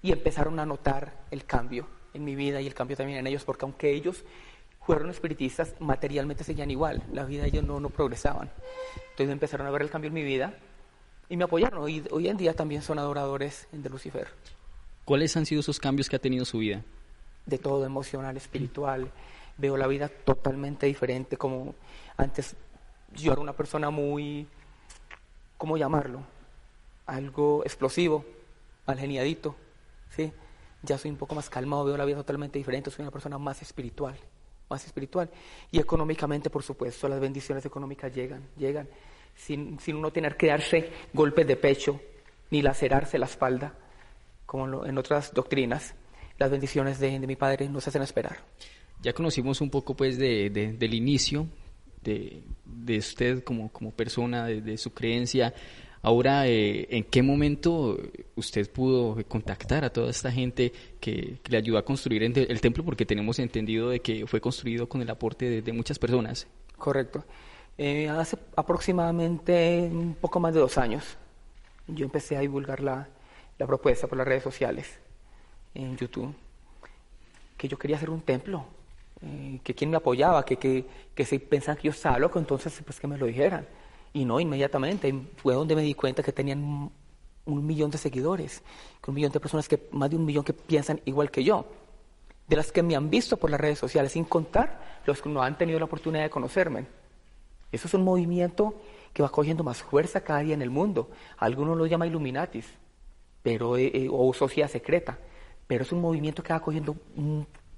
y 0.03 0.13
empezaron 0.13 0.59
a 0.59 0.67
notar 0.67 1.13
el 1.31 1.45
cambio 1.45 1.87
en 2.15 2.25
mi 2.25 2.35
vida 2.35 2.61
y 2.61 2.67
el 2.67 2.75
cambio 2.75 2.97
también 2.97 3.19
en 3.19 3.27
ellos, 3.27 3.45
porque 3.45 3.65
aunque 3.65 3.93
ellos 3.93 4.25
fueron 4.91 5.09
espiritistas, 5.11 5.77
materialmente 5.79 6.43
seguían 6.43 6.69
igual, 6.69 7.01
la 7.13 7.25
vida 7.25 7.43
de 7.43 7.49
ellos 7.51 7.63
no, 7.63 7.79
no 7.79 7.91
progresaban. 7.91 8.51
Entonces 9.11 9.31
empezaron 9.31 9.69
a 9.69 9.71
ver 9.71 9.83
el 9.83 9.89
cambio 9.89 10.09
en 10.09 10.15
mi 10.15 10.25
vida 10.25 10.53
y 11.29 11.37
me 11.37 11.45
apoyaron. 11.45 11.89
Y 11.89 12.03
hoy 12.11 12.27
en 12.27 12.37
día 12.37 12.55
también 12.55 12.83
son 12.83 12.99
adoradores 12.99 13.69
de 13.71 13.89
Lucifer. 13.89 14.27
¿Cuáles 15.05 15.37
han 15.37 15.47
sido 15.47 15.61
esos 15.61 15.79
cambios 15.79 16.09
que 16.09 16.17
ha 16.17 16.19
tenido 16.19 16.45
su 16.45 16.59
vida? 16.59 16.83
De 17.47 17.57
todo, 17.57 17.87
emocional, 17.87 18.37
espiritual. 18.37 19.13
Veo 19.59 19.77
la 19.77 19.87
vida 19.87 20.09
totalmente 20.09 20.87
diferente, 20.87 21.37
como 21.37 21.77
antes 22.17 22.57
yo 23.15 23.31
era 23.31 23.41
una 23.41 23.53
persona 23.53 23.91
muy, 23.91 24.49
¿cómo 25.57 25.77
llamarlo? 25.77 26.23
Algo 27.07 27.63
explosivo, 27.63 28.25
mal 28.89 28.99
geniadito, 28.99 29.55
¿sí? 30.17 30.33
ya 30.83 30.99
soy 30.99 31.13
un 31.13 31.17
poco 31.17 31.37
más 31.37 31.49
calmado, 31.49 31.85
veo 31.85 31.97
la 31.97 32.05
vida 32.05 32.17
totalmente 32.17 32.59
diferente, 32.59 32.91
soy 32.91 33.05
una 33.05 33.13
persona 33.13 33.39
más 33.39 33.63
espiritual, 33.63 34.19
más 34.71 34.87
espiritual. 34.87 35.29
Y 35.71 35.79
económicamente, 35.79 36.49
por 36.49 36.63
supuesto, 36.63 37.09
las 37.09 37.21
bendiciones 37.21 37.65
económicas 37.67 38.15
llegan, 38.15 38.43
llegan, 38.57 38.89
sin, 39.35 39.79
sin 39.81 39.97
uno 39.97 40.13
tener 40.13 40.37
que 40.37 40.47
darse 40.47 40.91
golpes 41.13 41.47
de 41.47 41.57
pecho, 41.57 42.01
ni 42.51 42.63
lacerarse 42.63 43.19
la 43.19 43.27
espalda, 43.27 43.75
como 44.47 44.87
en 44.87 44.97
otras 44.97 45.35
doctrinas. 45.35 45.95
Las 46.39 46.51
bendiciones 46.51 46.99
de, 46.99 47.19
mi 47.21 47.37
padre 47.37 47.69
nos 47.69 47.87
hacen 47.87 48.03
esperar. 48.03 48.39
Ya 49.03 49.13
conocimos 49.13 49.61
un 49.61 49.71
poco 49.71 49.95
pues 49.95 50.19
de, 50.19 50.51
del 50.51 50.95
inicio 50.95 51.47
de, 52.03 52.43
de, 52.65 52.99
usted 52.99 53.45
como, 53.45 53.71
como 53.71 53.91
persona, 53.91 54.47
de, 54.47 54.77
su 54.79 54.93
creencia. 54.93 55.53
Ahora, 56.03 56.47
eh, 56.47 56.87
¿en 56.91 57.05
qué 57.05 57.23
momento 57.23 57.99
usted 58.35 58.71
pudo 58.71 59.23
contactar 59.29 59.85
a 59.85 59.91
toda 59.91 60.11
esta 60.11 60.33
gente 60.33 60.73
que, 60.99 61.39
le 61.47 61.57
ayudó 61.59 61.77
a 61.77 61.85
construir 61.85 62.23
el 62.23 62.61
templo? 62.63 62.83
Porque 62.85 63.05
tenemos 63.05 63.39
entendido 63.39 63.91
de 63.91 64.01
que 64.01 64.27
fue 64.27 64.41
construido 64.41 64.89
con 64.89 65.03
el 65.03 65.11
aporte 65.11 65.61
de, 65.61 65.73
muchas 65.73 65.99
personas. 65.99 66.47
Correcto. 66.79 67.23
Eh, 67.77 68.09
hace 68.09 68.39
aproximadamente 68.57 69.91
un 69.93 70.15
poco 70.15 70.41
más 70.41 70.55
de 70.55 70.61
dos 70.61 70.79
años, 70.79 71.19
yo 71.87 72.07
empecé 72.07 72.37
a 72.37 72.41
divulgar 72.41 72.81
la, 72.81 73.09
propuesta 73.59 74.07
por 74.07 74.17
las 74.17 74.27
redes 74.27 74.43
sociales, 74.43 74.99
en 75.75 75.99
YouTube, 75.99 76.35
que 77.59 77.69
yo 77.69 77.79
quería 77.79 77.97
hacer 77.97 78.09
un 78.09 78.23
templo, 78.23 78.65
eh, 79.21 79.61
que 79.63 79.75
quien 79.75 79.91
me 79.91 79.99
apoyaba, 79.99 80.47
que, 80.47 80.57
que, 80.57 80.87
que 81.15 81.27
si 81.27 81.39
pensaban 81.39 81.77
que 81.77 81.89
yo 81.89 81.91
estaba 81.91 82.19
loco, 82.19 82.39
entonces 82.39 82.81
pues 82.87 82.99
que 82.99 83.07
me 83.07 83.19
lo 83.19 83.27
dijeran. 83.27 83.67
Y 84.13 84.25
no, 84.25 84.41
inmediatamente 84.41 85.15
fue 85.37 85.55
donde 85.55 85.77
me 85.77 85.83
di 85.83 85.95
cuenta 85.95 86.23
que 86.23 86.33
tenían 86.33 86.91
un 87.45 87.67
millón 87.67 87.91
de 87.91 87.99
seguidores, 87.99 88.63
que 89.03 89.11
un 89.11 89.15
millón 89.15 89.33
de 89.33 89.41
personas, 89.41 89.69
que 89.69 89.89
más 89.93 90.11
de 90.11 90.17
un 90.17 90.25
millón 90.25 90.45
que 90.45 90.53
piensan 90.53 91.01
igual 91.05 91.31
que 91.31 91.45
yo, 91.45 91.67
de 92.49 92.57
las 92.57 92.73
que 92.73 92.83
me 92.83 92.97
han 92.97 93.11
visto 93.11 93.37
por 93.37 93.51
las 93.51 93.61
redes 93.61 93.79
sociales, 93.79 94.13
sin 94.13 94.25
contar 94.25 95.01
los 95.07 95.23
que 95.23 95.29
no 95.29 95.43
han 95.43 95.57
tenido 95.57 95.79
la 95.79 95.85
oportunidad 95.85 96.25
de 96.25 96.31
conocerme. 96.31 96.87
Eso 97.71 97.87
es 97.87 97.95
un 97.95 98.03
movimiento 98.03 98.75
que 99.13 99.23
va 99.23 99.29
cogiendo 99.29 99.63
más 99.63 99.83
fuerza 99.83 100.21
cada 100.23 100.41
día 100.41 100.55
en 100.55 100.63
el 100.63 100.71
mundo. 100.71 101.11
Algunos 101.39 101.77
lo 101.77 101.87
llaman 101.87 102.09
Illuminatis, 102.09 102.67
pero, 103.43 103.77
eh, 103.77 103.91
eh, 103.95 104.09
o 104.11 104.33
sociedad 104.35 104.69
secreta, 104.69 105.19
pero 105.67 105.85
es 105.85 105.93
un 105.93 106.01
movimiento 106.01 106.43
que 106.43 106.53
va 106.53 106.61
cogiendo 106.61 106.97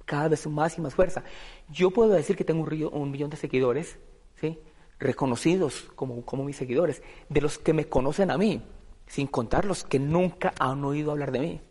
cada 0.05 0.27
vez 0.29 0.47
más 0.47 0.77
y 0.77 0.81
más 0.81 0.95
fuerza. 0.95 1.23
Yo 1.69 1.91
puedo 1.91 2.09
decir 2.09 2.35
que 2.35 2.43
tengo 2.43 2.63
un, 2.63 2.89
un 2.91 3.11
millón 3.11 3.29
de 3.29 3.37
seguidores, 3.37 3.97
¿sí? 4.41 4.57
Reconocidos 5.03 5.85
como, 5.95 6.25
como 6.25 6.43
mis 6.43 6.55
seguidores, 6.55 7.03
de 7.29 7.41
los 7.41 7.57
que 7.57 7.73
me 7.73 7.85
conocen 7.85 8.31
a 8.31 8.37
mí, 8.37 8.61
sin 9.07 9.27
contar 9.27 9.65
los 9.65 9.83
que 9.83 9.99
nunca 9.99 10.53
han 10.59 10.83
oído 10.83 11.11
hablar 11.11 11.31
de 11.31 11.39
mí. 11.39 11.61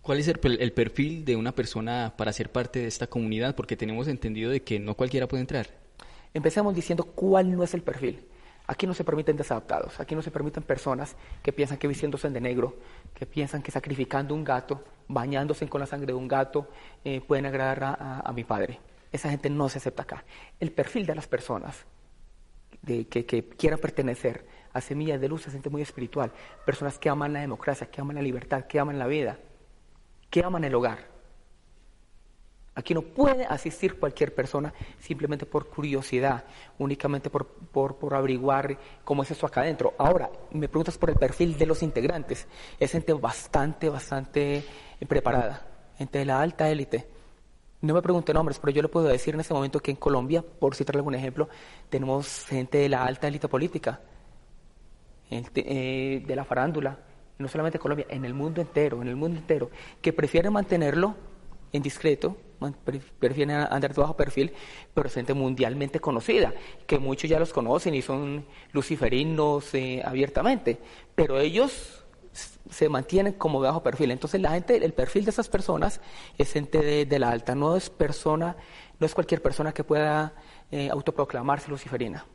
¿Cuál 0.00 0.20
es 0.20 0.28
el, 0.28 0.38
el, 0.60 0.72
perfil 0.72 1.24
de 1.24 1.36
una 1.36 1.52
persona 1.52 2.14
para 2.16 2.32
ser 2.32 2.50
parte 2.50 2.78
de 2.78 2.86
esta 2.86 3.08
comunidad? 3.08 3.54
Porque 3.54 3.76
tenemos 3.76 4.08
entendido 4.08 4.50
de 4.50 4.62
que 4.62 4.78
no 4.78 4.94
cualquiera 4.94 5.28
puede 5.28 5.42
entrar. 5.42 5.66
Empecemos 6.32 6.74
diciendo 6.74 7.04
cuál 7.04 7.54
no 7.54 7.62
es 7.62 7.74
el 7.74 7.82
perfil. 7.82 8.24
Aquí 8.66 8.86
no 8.86 8.94
se 8.94 9.02
permiten 9.04 9.36
desadaptados, 9.36 9.98
aquí 9.98 10.14
no 10.14 10.22
se 10.22 10.30
permiten 10.30 10.62
personas 10.62 11.16
que 11.42 11.52
piensan 11.52 11.78
que 11.78 11.88
vistiéndose 11.88 12.28
de 12.28 12.40
negro, 12.40 12.76
que 13.14 13.24
piensan 13.24 13.62
que 13.62 13.70
sacrificando 13.70 14.34
un 14.34 14.44
gato, 14.44 14.84
bañándose 15.08 15.66
con 15.68 15.80
la 15.80 15.86
sangre 15.86 16.08
de 16.08 16.14
un 16.14 16.28
gato, 16.28 16.68
eh, 17.02 17.22
pueden 17.26 17.46
agradar 17.46 17.96
a 18.24 18.32
mi 18.34 18.44
padre. 18.44 18.78
Esa 19.12 19.30
gente 19.30 19.50
no 19.50 19.68
se 19.68 19.78
acepta 19.78 20.02
acá. 20.02 20.24
El 20.60 20.72
perfil 20.72 21.06
de 21.06 21.14
las 21.14 21.26
personas 21.26 21.86
de, 22.82 23.06
que, 23.06 23.24
quieran 23.24 23.78
pertenecer 23.78 24.46
a 24.72 24.80
Semillas 24.80 25.20
de 25.20 25.28
Luz 25.28 25.46
es 25.46 25.52
gente 25.52 25.70
muy 25.70 25.82
espiritual. 25.82 26.32
Personas 26.64 26.98
que 26.98 27.08
aman 27.08 27.32
la 27.32 27.40
democracia, 27.40 27.90
que 27.90 28.00
aman 28.00 28.16
la 28.16 28.22
libertad, 28.22 28.64
que 28.66 28.78
aman 28.78 28.98
la 28.98 29.06
vida, 29.06 29.38
que 30.30 30.44
aman 30.44 30.64
el 30.64 30.74
hogar. 30.74 31.18
Aquí 32.74 32.94
no 32.94 33.02
puede 33.02 33.44
asistir 33.44 33.98
cualquier 33.98 34.32
persona 34.32 34.72
simplemente 35.00 35.46
por 35.46 35.68
curiosidad, 35.68 36.44
únicamente 36.78 37.28
por, 37.28 37.46
por, 37.46 37.96
por, 37.96 38.14
averiguar 38.14 38.78
cómo 39.02 39.24
es 39.24 39.30
eso 39.32 39.46
acá 39.46 39.62
adentro. 39.62 39.94
Ahora, 39.98 40.30
me 40.52 40.68
preguntas 40.68 40.96
por 40.96 41.10
el 41.10 41.16
perfil 41.16 41.58
de 41.58 41.66
los 41.66 41.82
integrantes. 41.82 42.46
Es 42.78 42.92
gente 42.92 43.12
bastante, 43.14 43.88
bastante 43.88 44.64
preparada, 45.08 45.66
gente 45.96 46.20
de 46.20 46.24
la 46.26 46.40
alta 46.40 46.70
élite 46.70 47.17
no 47.80 47.94
me 47.94 48.02
pregunte 48.02 48.34
nombres, 48.34 48.58
pero 48.58 48.72
yo 48.72 48.82
le 48.82 48.88
puedo 48.88 49.06
decir 49.06 49.34
en 49.34 49.40
este 49.40 49.54
momento 49.54 49.80
que 49.80 49.90
en 49.90 49.96
Colombia, 49.96 50.42
por 50.42 50.74
citarle 50.74 50.98
algún 50.98 51.14
ejemplo, 51.14 51.48
tenemos 51.88 52.44
gente 52.46 52.78
de 52.78 52.88
la 52.88 53.04
alta 53.04 53.28
élite 53.28 53.48
política, 53.48 54.00
eh, 55.30 56.24
de 56.26 56.36
la 56.36 56.44
farándula, 56.44 56.98
no 57.38 57.48
solamente 57.48 57.78
en 57.78 57.82
Colombia, 57.82 58.06
en 58.08 58.24
el 58.24 58.34
mundo 58.34 58.60
entero, 58.60 59.00
en 59.00 59.08
el 59.08 59.16
mundo 59.16 59.38
entero, 59.38 59.70
que 60.00 60.12
prefieren 60.12 60.52
mantenerlo 60.52 61.14
en 61.72 61.82
discreto, 61.82 62.36
prefieren 63.20 63.56
andar 63.56 63.94
de 63.94 64.00
bajo 64.00 64.16
perfil, 64.16 64.52
pero 64.92 65.08
gente 65.08 65.34
mundialmente 65.34 66.00
conocida, 66.00 66.52
que 66.86 66.98
muchos 66.98 67.30
ya 67.30 67.38
los 67.38 67.52
conocen 67.52 67.94
y 67.94 68.02
son 68.02 68.44
luciferinos 68.72 69.72
eh, 69.74 70.02
abiertamente, 70.04 70.78
pero 71.14 71.38
ellos 71.38 72.04
se 72.32 72.88
mantienen 72.88 73.34
como 73.34 73.60
bajo 73.60 73.82
perfil. 73.82 74.10
Entonces 74.10 74.40
la 74.40 74.50
gente, 74.50 74.76
el 74.76 74.92
perfil 74.92 75.24
de 75.24 75.30
esas 75.30 75.48
personas 75.48 76.00
es 76.36 76.52
gente 76.52 77.06
de, 77.06 77.18
la 77.18 77.30
alta, 77.30 77.54
no 77.54 77.76
es 77.76 77.90
persona, 77.90 78.56
no 78.98 79.06
es 79.06 79.14
cualquier 79.14 79.42
persona 79.42 79.72
que 79.72 79.84
pueda 79.84 80.34
eh, 80.70 80.88
autoproclamarse 80.90 81.70
luciferina. 81.70 82.26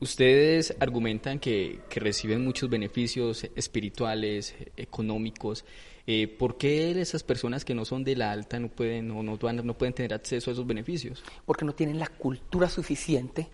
Ustedes 0.00 0.76
argumentan 0.80 1.38
que, 1.38 1.80
que 1.88 2.00
reciben 2.00 2.44
muchos 2.44 2.70
beneficios 2.70 3.44
espirituales, 3.56 4.54
económicos. 4.76 5.64
Eh, 6.10 6.26
¿Por 6.26 6.56
qué 6.56 6.98
esas 6.98 7.22
personas 7.22 7.66
que 7.66 7.74
no 7.74 7.84
son 7.84 8.02
de 8.02 8.16
la 8.16 8.32
alta 8.32 8.58
no 8.58 8.68
pueden 8.68 9.10
o 9.10 9.22
no, 9.22 9.36
no 9.36 9.74
pueden 9.74 9.92
tener 9.92 10.14
acceso 10.14 10.50
a 10.50 10.54
esos 10.54 10.66
beneficios? 10.66 11.22
Porque 11.44 11.66
no 11.66 11.74
tienen 11.74 11.98
la 11.98 12.06
cultura 12.06 12.70
suficiente, 12.70 13.48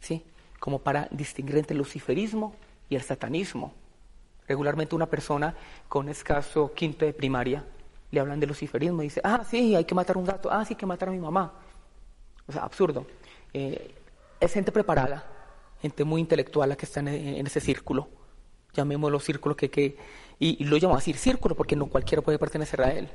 ¿sí? 0.00 0.22
Como 0.58 0.78
para 0.78 1.08
distinguir 1.10 1.58
entre 1.58 1.74
el 1.74 1.78
luciferismo 1.78 2.54
y 2.88 2.94
el 2.94 3.02
satanismo. 3.02 3.74
Regularmente 4.48 4.94
una 4.94 5.06
persona 5.06 5.54
con 5.88 6.08
escaso 6.08 6.72
quinto 6.74 7.04
de 7.04 7.12
primaria 7.12 7.64
le 8.10 8.20
hablan 8.20 8.40
de 8.40 8.46
luciferismo 8.46 9.02
y 9.02 9.06
dice, 9.06 9.20
ah, 9.22 9.44
sí, 9.48 9.74
hay 9.74 9.84
que 9.84 9.94
matar 9.94 10.16
un 10.16 10.24
gato, 10.24 10.50
ah, 10.50 10.64
sí, 10.64 10.72
hay 10.72 10.78
que 10.78 10.86
matar 10.86 11.10
a 11.10 11.12
mi 11.12 11.18
mamá. 11.18 11.52
O 12.46 12.52
sea, 12.52 12.62
absurdo. 12.62 13.06
Eh, 13.52 13.94
es 14.40 14.52
gente 14.52 14.72
preparada, 14.72 15.26
gente 15.82 16.04
muy 16.04 16.20
intelectual 16.20 16.70
la 16.70 16.76
que 16.76 16.86
está 16.86 17.00
en, 17.00 17.46
ese 17.46 17.60
círculo, 17.60 18.08
llamémoslo 18.72 19.20
círculo, 19.20 19.56
que, 19.56 19.70
que 19.70 19.96
y, 20.38 20.64
lo 20.64 20.78
llamo 20.78 20.96
así 20.96 21.12
círculo 21.12 21.54
porque 21.54 21.76
no 21.76 21.86
cualquiera 21.86 22.22
puede 22.22 22.38
pertenecer 22.38 22.80
a 22.80 22.92
él. 22.92 23.08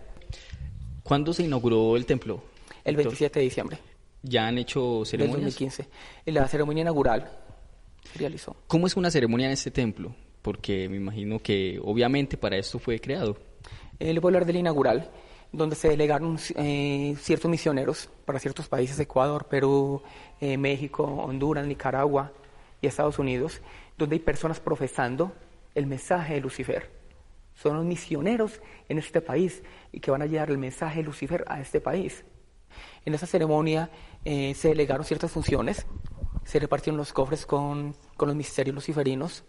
¿Cuándo 1.02 1.34
se 1.34 1.44
inauguró 1.44 1.98
el 1.98 2.06
templo? 2.06 2.44
El 2.84 2.96
27 2.96 3.40
de 3.40 3.44
diciembre. 3.44 3.80
¿Ya 4.22 4.48
han 4.48 4.58
hecho 4.58 5.04
ceremonias? 5.06 5.40
En 5.40 5.46
2015. 5.46 5.90
La 6.26 6.48
ceremonia 6.48 6.82
inaugural 6.82 7.30
se 8.12 8.20
realizó. 8.20 8.56
¿Cómo 8.68 8.88
es 8.88 8.96
una 8.96 9.10
ceremonia 9.10 9.48
en 9.48 9.54
este 9.54 9.72
templo? 9.72 10.16
Porque 10.44 10.88
me 10.88 10.98
imagino 10.98 11.40
que 11.40 11.80
obviamente 11.84 12.38
para 12.38 12.58
esto 12.58 12.78
fue 12.78 13.00
creado. 13.00 13.38
Eh, 14.00 14.14
le 14.14 14.20
voy 14.20 14.30
a 14.30 14.30
hablar 14.30 14.46
del 14.46 14.58
inaugural 14.58 15.10
donde 15.54 15.76
se 15.76 15.88
delegaron 15.88 16.38
eh, 16.56 17.16
ciertos 17.20 17.50
misioneros 17.50 18.10
para 18.26 18.40
ciertos 18.40 18.68
países, 18.68 19.00
Ecuador, 19.00 19.46
Perú, 19.46 20.02
eh, 20.42 20.58
México, 20.58 21.04
Honduras, 21.04 21.66
Nicaragua 21.66 22.34
y 22.82 22.88
Estados 22.88 23.20
Unidos, 23.20 23.62
donde 23.96 24.16
hay 24.16 24.20
personas 24.20 24.60
profesando 24.60 25.32
el 25.76 25.86
mensaje 25.86 26.34
de 26.34 26.42
Lucifer. 26.42 26.90
Son 27.54 27.78
los 27.78 27.86
misioneros 27.86 28.60
en 28.90 28.98
este 28.98 29.22
país 29.22 29.62
y 29.92 30.00
que 30.00 30.10
van 30.10 30.24
a 30.24 30.26
llevar 30.26 30.50
el 30.50 30.58
mensaje 30.58 30.98
de 30.98 31.04
Lucifer 31.04 31.46
a 31.48 31.62
este 31.62 31.80
país. 31.80 32.26
En 33.06 33.14
esa 33.14 33.28
ceremonia 33.28 33.92
eh, 34.26 34.56
se 34.56 34.70
delegaron 34.70 35.06
ciertas 35.06 35.32
funciones, 35.32 35.86
se 36.46 36.58
repartieron 36.58 36.98
los 36.98 37.14
cofres 37.14 37.46
con, 37.46 37.96
con 38.18 38.28
los 38.28 38.36
misterios 38.36 38.74
luciferinos. 38.74 39.44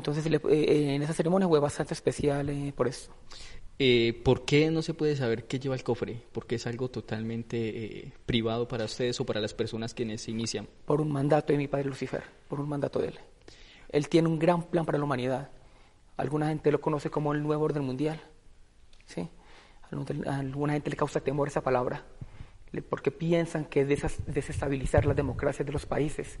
Entonces, 0.00 0.24
en 0.26 1.02
esa 1.02 1.12
ceremonia 1.12 1.46
fue 1.46 1.60
bastante 1.60 1.92
especial 1.92 2.72
por 2.74 2.88
eso. 2.88 3.12
Eh, 3.78 4.18
¿Por 4.24 4.46
qué 4.46 4.70
no 4.70 4.80
se 4.80 4.94
puede 4.94 5.14
saber 5.14 5.44
qué 5.44 5.58
lleva 5.58 5.74
el 5.74 5.84
cofre? 5.84 6.22
Porque 6.32 6.54
es 6.54 6.66
algo 6.66 6.88
totalmente 6.88 7.58
eh, 7.68 8.12
privado 8.24 8.66
para 8.66 8.86
ustedes 8.86 9.20
o 9.20 9.26
para 9.26 9.40
las 9.40 9.52
personas 9.52 9.92
que 9.92 10.16
se 10.16 10.30
inician. 10.30 10.66
Por 10.86 11.02
un 11.02 11.12
mandato 11.12 11.52
de 11.52 11.58
mi 11.58 11.68
padre 11.68 11.88
Lucifer, 11.88 12.22
por 12.48 12.60
un 12.60 12.68
mandato 12.68 12.98
de 12.98 13.08
él. 13.08 13.18
Él 13.90 14.08
tiene 14.08 14.28
un 14.28 14.38
gran 14.38 14.62
plan 14.62 14.86
para 14.86 14.96
la 14.96 15.04
humanidad. 15.04 15.50
Alguna 16.16 16.48
gente 16.48 16.72
lo 16.72 16.80
conoce 16.80 17.10
como 17.10 17.34
el 17.34 17.42
nuevo 17.42 17.64
orden 17.64 17.84
mundial. 17.84 18.20
¿sí? 19.04 19.28
A 20.26 20.38
alguna 20.38 20.72
gente 20.72 20.88
le 20.88 20.96
causa 20.96 21.20
temor 21.20 21.48
esa 21.48 21.60
palabra, 21.60 22.04
porque 22.88 23.10
piensan 23.10 23.66
que 23.66 23.82
es 23.82 23.88
desestabilizar 24.26 25.04
las 25.04 25.16
democracias 25.16 25.66
de 25.66 25.72
los 25.72 25.84
países. 25.84 26.38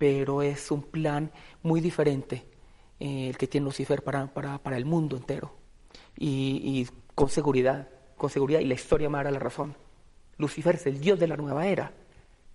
Pero 0.00 0.40
es 0.40 0.70
un 0.70 0.82
plan 0.82 1.30
muy 1.62 1.80
diferente 1.80 2.44
eh, 2.98 3.28
el 3.28 3.36
que 3.36 3.46
tiene 3.46 3.66
Lucifer 3.66 4.02
para, 4.02 4.26
para, 4.32 4.58
para 4.58 4.76
el 4.76 4.86
mundo 4.86 5.16
entero 5.16 5.60
y, 6.16 6.86
con 7.14 7.28
seguridad, 7.28 7.88
con 8.16 8.30
seguridad, 8.30 8.60
y 8.60 8.66
la 8.66 8.74
historia 8.74 9.08
me 9.08 9.18
dará 9.18 9.30
la 9.30 9.38
razón. 9.38 9.76
Lucifer 10.38 10.76
es 10.76 10.86
el 10.86 11.00
Dios 11.00 11.18
de 11.18 11.26
la 11.26 11.36
nueva 11.36 11.66
era. 11.66 11.92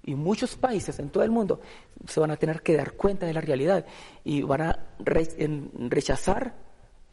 Y 0.04 0.14
muchos 0.16 0.56
países 0.56 1.00
en 1.00 1.10
todo 1.10 1.24
el 1.24 1.32
mundo 1.32 1.62
se 2.08 2.20
van 2.20 2.30
a 2.30 2.38
tener 2.38 2.62
que 2.62 2.76
dar 2.76 2.94
cuenta 2.94 3.26
de 3.26 3.34
la 3.34 3.42
realidad 3.42 3.86
y 4.24 4.44
van 4.44 4.62
a 4.62 4.80
rechazar 5.00 6.54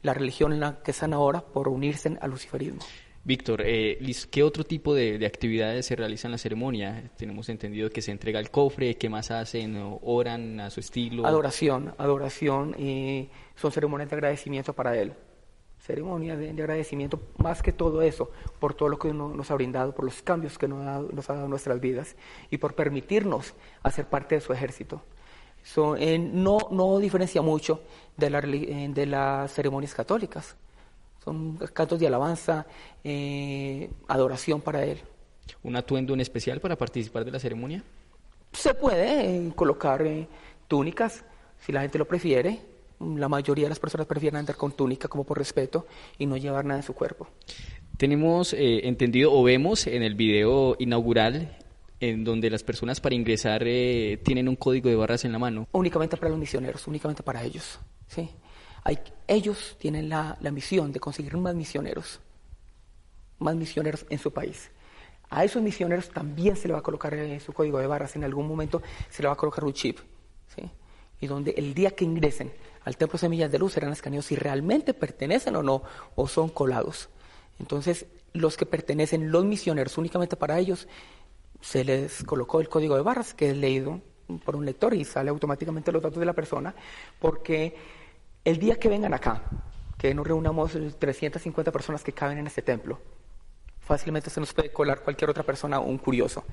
la 0.02 0.12
religión 0.12 0.52
en 0.52 0.60
la 0.60 0.82
que 0.82 0.90
están 0.90 1.14
ahora 1.14 1.40
por 1.40 1.68
unirse 1.68 2.18
al 2.20 2.30
luciferismo. 2.30 2.80
Víctor, 3.24 3.62
eh, 3.64 3.98
¿qué 4.30 4.42
otro 4.42 4.64
tipo 4.64 4.94
de, 4.94 5.24
actividades 5.26 5.86
se 5.86 5.94
realizan 5.94 6.30
en 6.30 6.32
la 6.32 6.38
ceremonia? 6.38 7.10
Tenemos 7.16 7.48
entendido 7.48 7.88
que 7.90 8.02
se 8.02 8.10
entrega 8.10 8.40
el 8.40 8.50
cofre, 8.50 8.96
¿qué 8.96 9.08
más 9.08 9.30
hacen? 9.30 9.76
¿Oran 10.02 10.58
a 10.58 10.70
su 10.70 10.80
estilo? 10.80 11.24
Adoración, 11.24 11.94
adoración, 11.98 12.74
son 13.54 13.72
ceremonias 13.72 14.10
de 14.10 14.16
agradecimiento 14.16 14.72
para 14.72 14.96
él 14.98 15.12
ceremonia 15.82 16.36
de, 16.36 16.50
agradecimiento, 16.50 17.20
más 17.38 17.60
que 17.60 17.72
todo 17.72 18.02
eso, 18.02 18.30
por 18.60 18.74
todo 18.74 18.88
lo 18.88 18.98
que 18.98 19.12
nos 19.12 19.50
ha 19.50 19.54
brindado, 19.54 19.92
por 19.92 20.04
los 20.04 20.22
cambios 20.22 20.56
que 20.56 20.68
nos 20.68 20.80
ha, 20.86 21.32
dado 21.34 21.44
en 21.44 21.50
nuestras 21.50 21.80
vidas 21.80 22.14
y 22.50 22.58
por 22.58 22.74
permitirnos 22.74 23.54
hacer 23.82 24.06
parte 24.06 24.36
de 24.36 24.40
su 24.40 24.52
ejército. 24.52 25.02
Eh, 25.98 26.18
no, 26.18 26.58
no 26.70 26.98
diferencia 26.98 27.42
mucho 27.42 27.82
de, 28.16 28.30
la, 28.30 28.38
eh, 28.38 28.90
de 28.92 29.06
las 29.06 29.52
ceremonias 29.52 29.94
católicas. 29.94 30.56
Son 31.24 31.56
cantos 31.72 32.00
de 32.00 32.06
alabanza, 32.06 32.66
eh, 33.04 33.90
adoración 34.08 34.60
para 34.60 34.84
Él. 34.84 34.98
¿Un 35.62 35.76
atuendo 35.76 36.14
en 36.14 36.20
especial 36.20 36.60
para 36.60 36.76
participar 36.76 37.24
de 37.24 37.30
la 37.30 37.38
ceremonia? 37.38 37.84
Se 38.52 38.74
puede 38.74 39.52
colocar 39.54 40.04
túnicas, 40.68 41.24
si 41.58 41.72
la 41.72 41.82
gente 41.82 41.98
lo 41.98 42.06
prefiere, 42.06 42.60
la 43.00 43.28
mayoría 43.28 43.64
de 43.64 43.70
las 43.70 43.78
personas 43.78 44.06
prefieren 44.06 44.38
andar 44.38 44.56
con 44.56 44.72
túnica 44.72 45.08
como 45.08 45.24
por 45.24 45.38
respeto 45.38 45.86
y 46.18 46.26
no 46.26 46.36
llevar 46.36 46.64
nada 46.64 46.80
en 46.80 46.84
su 46.84 46.94
cuerpo. 46.94 47.28
Tenemos 47.96 48.52
eh, 48.52 48.86
entendido 48.86 49.32
o 49.32 49.42
vemos 49.42 49.86
en 49.86 50.02
el 50.02 50.14
video 50.14 50.76
inaugural 50.78 51.56
en 52.00 52.24
donde 52.24 52.50
las 52.50 52.64
personas 52.64 53.00
para 53.00 53.14
ingresar 53.14 53.62
eh, 53.64 54.18
tienen 54.24 54.48
un 54.48 54.56
código 54.56 54.88
de 54.88 54.96
barras 54.96 55.24
en 55.24 55.32
la 55.32 55.38
mano. 55.38 55.68
Únicamente 55.72 56.16
para 56.16 56.30
los 56.30 56.38
misioneros, 56.38 56.86
únicamente 56.88 57.22
para 57.22 57.44
ellos. 57.44 57.78
¿sí? 58.08 58.28
Hay, 58.84 58.98
ellos 59.28 59.76
tienen 59.78 60.08
la, 60.08 60.36
la 60.40 60.50
misión 60.50 60.92
de 60.92 61.00
conseguir 61.00 61.36
más 61.36 61.54
misioneros, 61.54 62.20
más 63.38 63.54
misioneros 63.54 64.06
en 64.08 64.18
su 64.18 64.32
país. 64.32 64.70
A 65.30 65.44
esos 65.44 65.62
misioneros 65.62 66.10
también 66.10 66.56
se 66.56 66.68
le 66.68 66.74
va 66.74 66.80
a 66.80 66.82
colocar 66.82 67.14
eh, 67.14 67.40
su 67.40 67.52
código 67.52 67.78
de 67.78 67.86
barras, 67.86 68.16
en 68.16 68.24
algún 68.24 68.46
momento 68.46 68.82
se 69.08 69.22
le 69.22 69.28
va 69.28 69.34
a 69.34 69.36
colocar 69.36 69.64
un 69.64 69.72
chip. 69.72 69.98
¿sí? 70.54 70.68
Y 71.20 71.26
donde 71.26 71.52
el 71.56 71.72
día 71.72 71.92
que 71.92 72.04
ingresen 72.04 72.52
al 72.84 72.96
templo 72.96 73.18
Semillas 73.18 73.50
de 73.50 73.58
Luz 73.58 73.72
serán 73.72 73.92
escaneados 73.92 74.26
si 74.26 74.36
realmente 74.36 74.92
pertenecen 74.92 75.56
o 75.56 75.62
no, 75.62 75.82
o 76.16 76.28
son 76.28 76.50
colados. 76.50 77.08
Entonces, 77.58 78.06
los 78.32 78.56
que 78.56 78.66
pertenecen, 78.66 79.30
los 79.30 79.44
misioneros, 79.44 79.96
únicamente 79.96 80.36
para 80.36 80.58
ellos, 80.58 80.88
se 81.60 81.84
les 81.84 82.24
colocó 82.24 82.60
el 82.60 82.68
código 82.68 82.96
de 82.96 83.02
barras 83.02 83.34
que 83.34 83.50
es 83.50 83.56
leído 83.56 84.00
por 84.44 84.56
un 84.56 84.66
lector 84.66 84.94
y 84.94 85.04
sale 85.04 85.30
automáticamente 85.30 85.92
los 85.92 86.02
datos 86.02 86.18
de 86.18 86.26
la 86.26 86.32
persona, 86.32 86.74
porque 87.20 87.74
el 88.44 88.58
día 88.58 88.78
que 88.78 88.88
vengan 88.88 89.14
acá, 89.14 89.42
que 89.98 90.14
nos 90.14 90.26
reunamos 90.26 90.76
350 90.98 91.70
personas 91.70 92.02
que 92.02 92.12
caben 92.12 92.38
en 92.38 92.46
este 92.46 92.62
templo, 92.62 93.00
fácilmente 93.80 94.30
se 94.30 94.40
nos 94.40 94.52
puede 94.52 94.72
colar 94.72 95.02
cualquier 95.02 95.30
otra 95.30 95.42
persona, 95.42 95.78
un 95.78 95.98
curioso. 95.98 96.44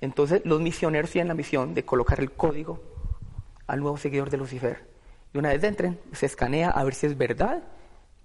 Entonces, 0.00 0.42
los 0.44 0.60
misioneros 0.60 1.10
tienen 1.10 1.28
la 1.28 1.34
misión 1.34 1.74
de 1.74 1.84
colocar 1.84 2.20
el 2.20 2.32
código 2.32 2.82
al 3.66 3.80
nuevo 3.80 3.96
seguidor 3.96 4.30
de 4.30 4.36
Lucifer 4.36 4.88
y 5.32 5.38
una 5.38 5.50
vez 5.50 5.62
entren, 5.62 5.98
se 6.12 6.26
escanea 6.26 6.70
a 6.70 6.84
ver 6.84 6.94
si 6.94 7.06
es 7.06 7.16
verdad 7.16 7.62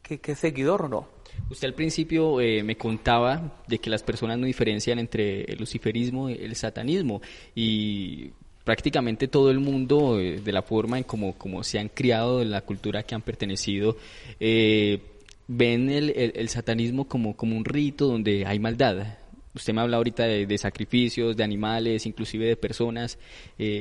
que, 0.01 0.19
es 0.23 0.39
seguidor 0.39 0.83
o 0.83 0.87
no. 0.87 1.07
Usted 1.49 1.67
al 1.67 1.73
principio 1.73 2.39
eh, 2.39 2.63
me 2.63 2.77
contaba 2.77 3.63
de 3.67 3.79
que 3.79 3.89
las 3.89 4.03
personas 4.03 4.37
no 4.37 4.45
diferencian 4.45 4.99
entre 4.99 5.43
el 5.43 5.59
luciferismo 5.59 6.29
y 6.29 6.33
el 6.33 6.55
satanismo 6.55 7.21
y 7.55 8.31
prácticamente 8.63 9.27
todo 9.27 9.51
el 9.51 9.59
mundo, 9.59 10.19
eh, 10.19 10.39
de 10.39 10.51
la 10.51 10.61
forma 10.61 10.97
en 10.97 11.03
como, 11.03 11.63
se 11.63 11.79
han 11.79 11.89
criado, 11.89 12.41
en 12.41 12.51
la 12.51 12.61
cultura 12.61 13.03
que 13.03 13.15
han 13.15 13.21
pertenecido, 13.21 13.97
eh, 14.39 15.01
ven 15.47 15.89
el, 15.89 16.49
satanismo 16.49 17.07
como, 17.07 17.35
como 17.35 17.57
un 17.57 17.65
rito 17.65 18.07
donde 18.07 18.45
hay 18.45 18.59
maldad. 18.59 19.17
Usted 19.55 19.73
me 19.73 19.81
habla 19.81 19.97
ahorita 19.97 20.23
de, 20.23 20.45
de 20.45 20.57
sacrificios, 20.57 21.37
de 21.37 21.43
animales, 21.43 22.05
inclusive 22.05 22.47
de 22.47 22.55
personas. 22.55 23.19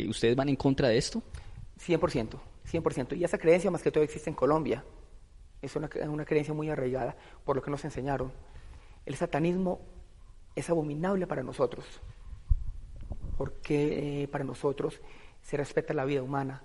¿Ustedes 0.09 0.37
van 0.37 0.51
en 0.51 0.57
contra 0.57 0.89
de 0.89 0.99
esto? 0.99 1.23
100%. 1.87 2.39
100%. 2.71 3.17
Y 3.17 3.25
esa 3.25 3.39
creencia 3.39 3.71
más 3.71 3.83
que 3.83 3.91
todo 3.91 4.05
existe 4.05 4.29
en 4.29 4.37
Colombia. 4.37 4.85
Es 5.63 5.77
una, 5.77 5.89
una 6.09 6.25
creencia 6.25 6.53
muy 6.53 6.69
arraigada 6.69 7.17
por 7.45 7.57
lo 7.57 7.63
que 7.63 7.71
nos 7.71 7.85
enseñaron. 7.85 8.33
El 9.07 9.15
satanismo 9.15 9.81
es 10.55 10.69
abominable 10.71 11.27
para 11.27 11.43
nosotros, 11.43 11.85
porque 13.37 14.23
eh, 14.23 14.29
para 14.29 14.45
nosotros 14.45 15.01
se 15.41 15.57
respeta 15.57 15.95
la 15.95 16.05
vida 16.05 16.23
humana. 16.23 16.63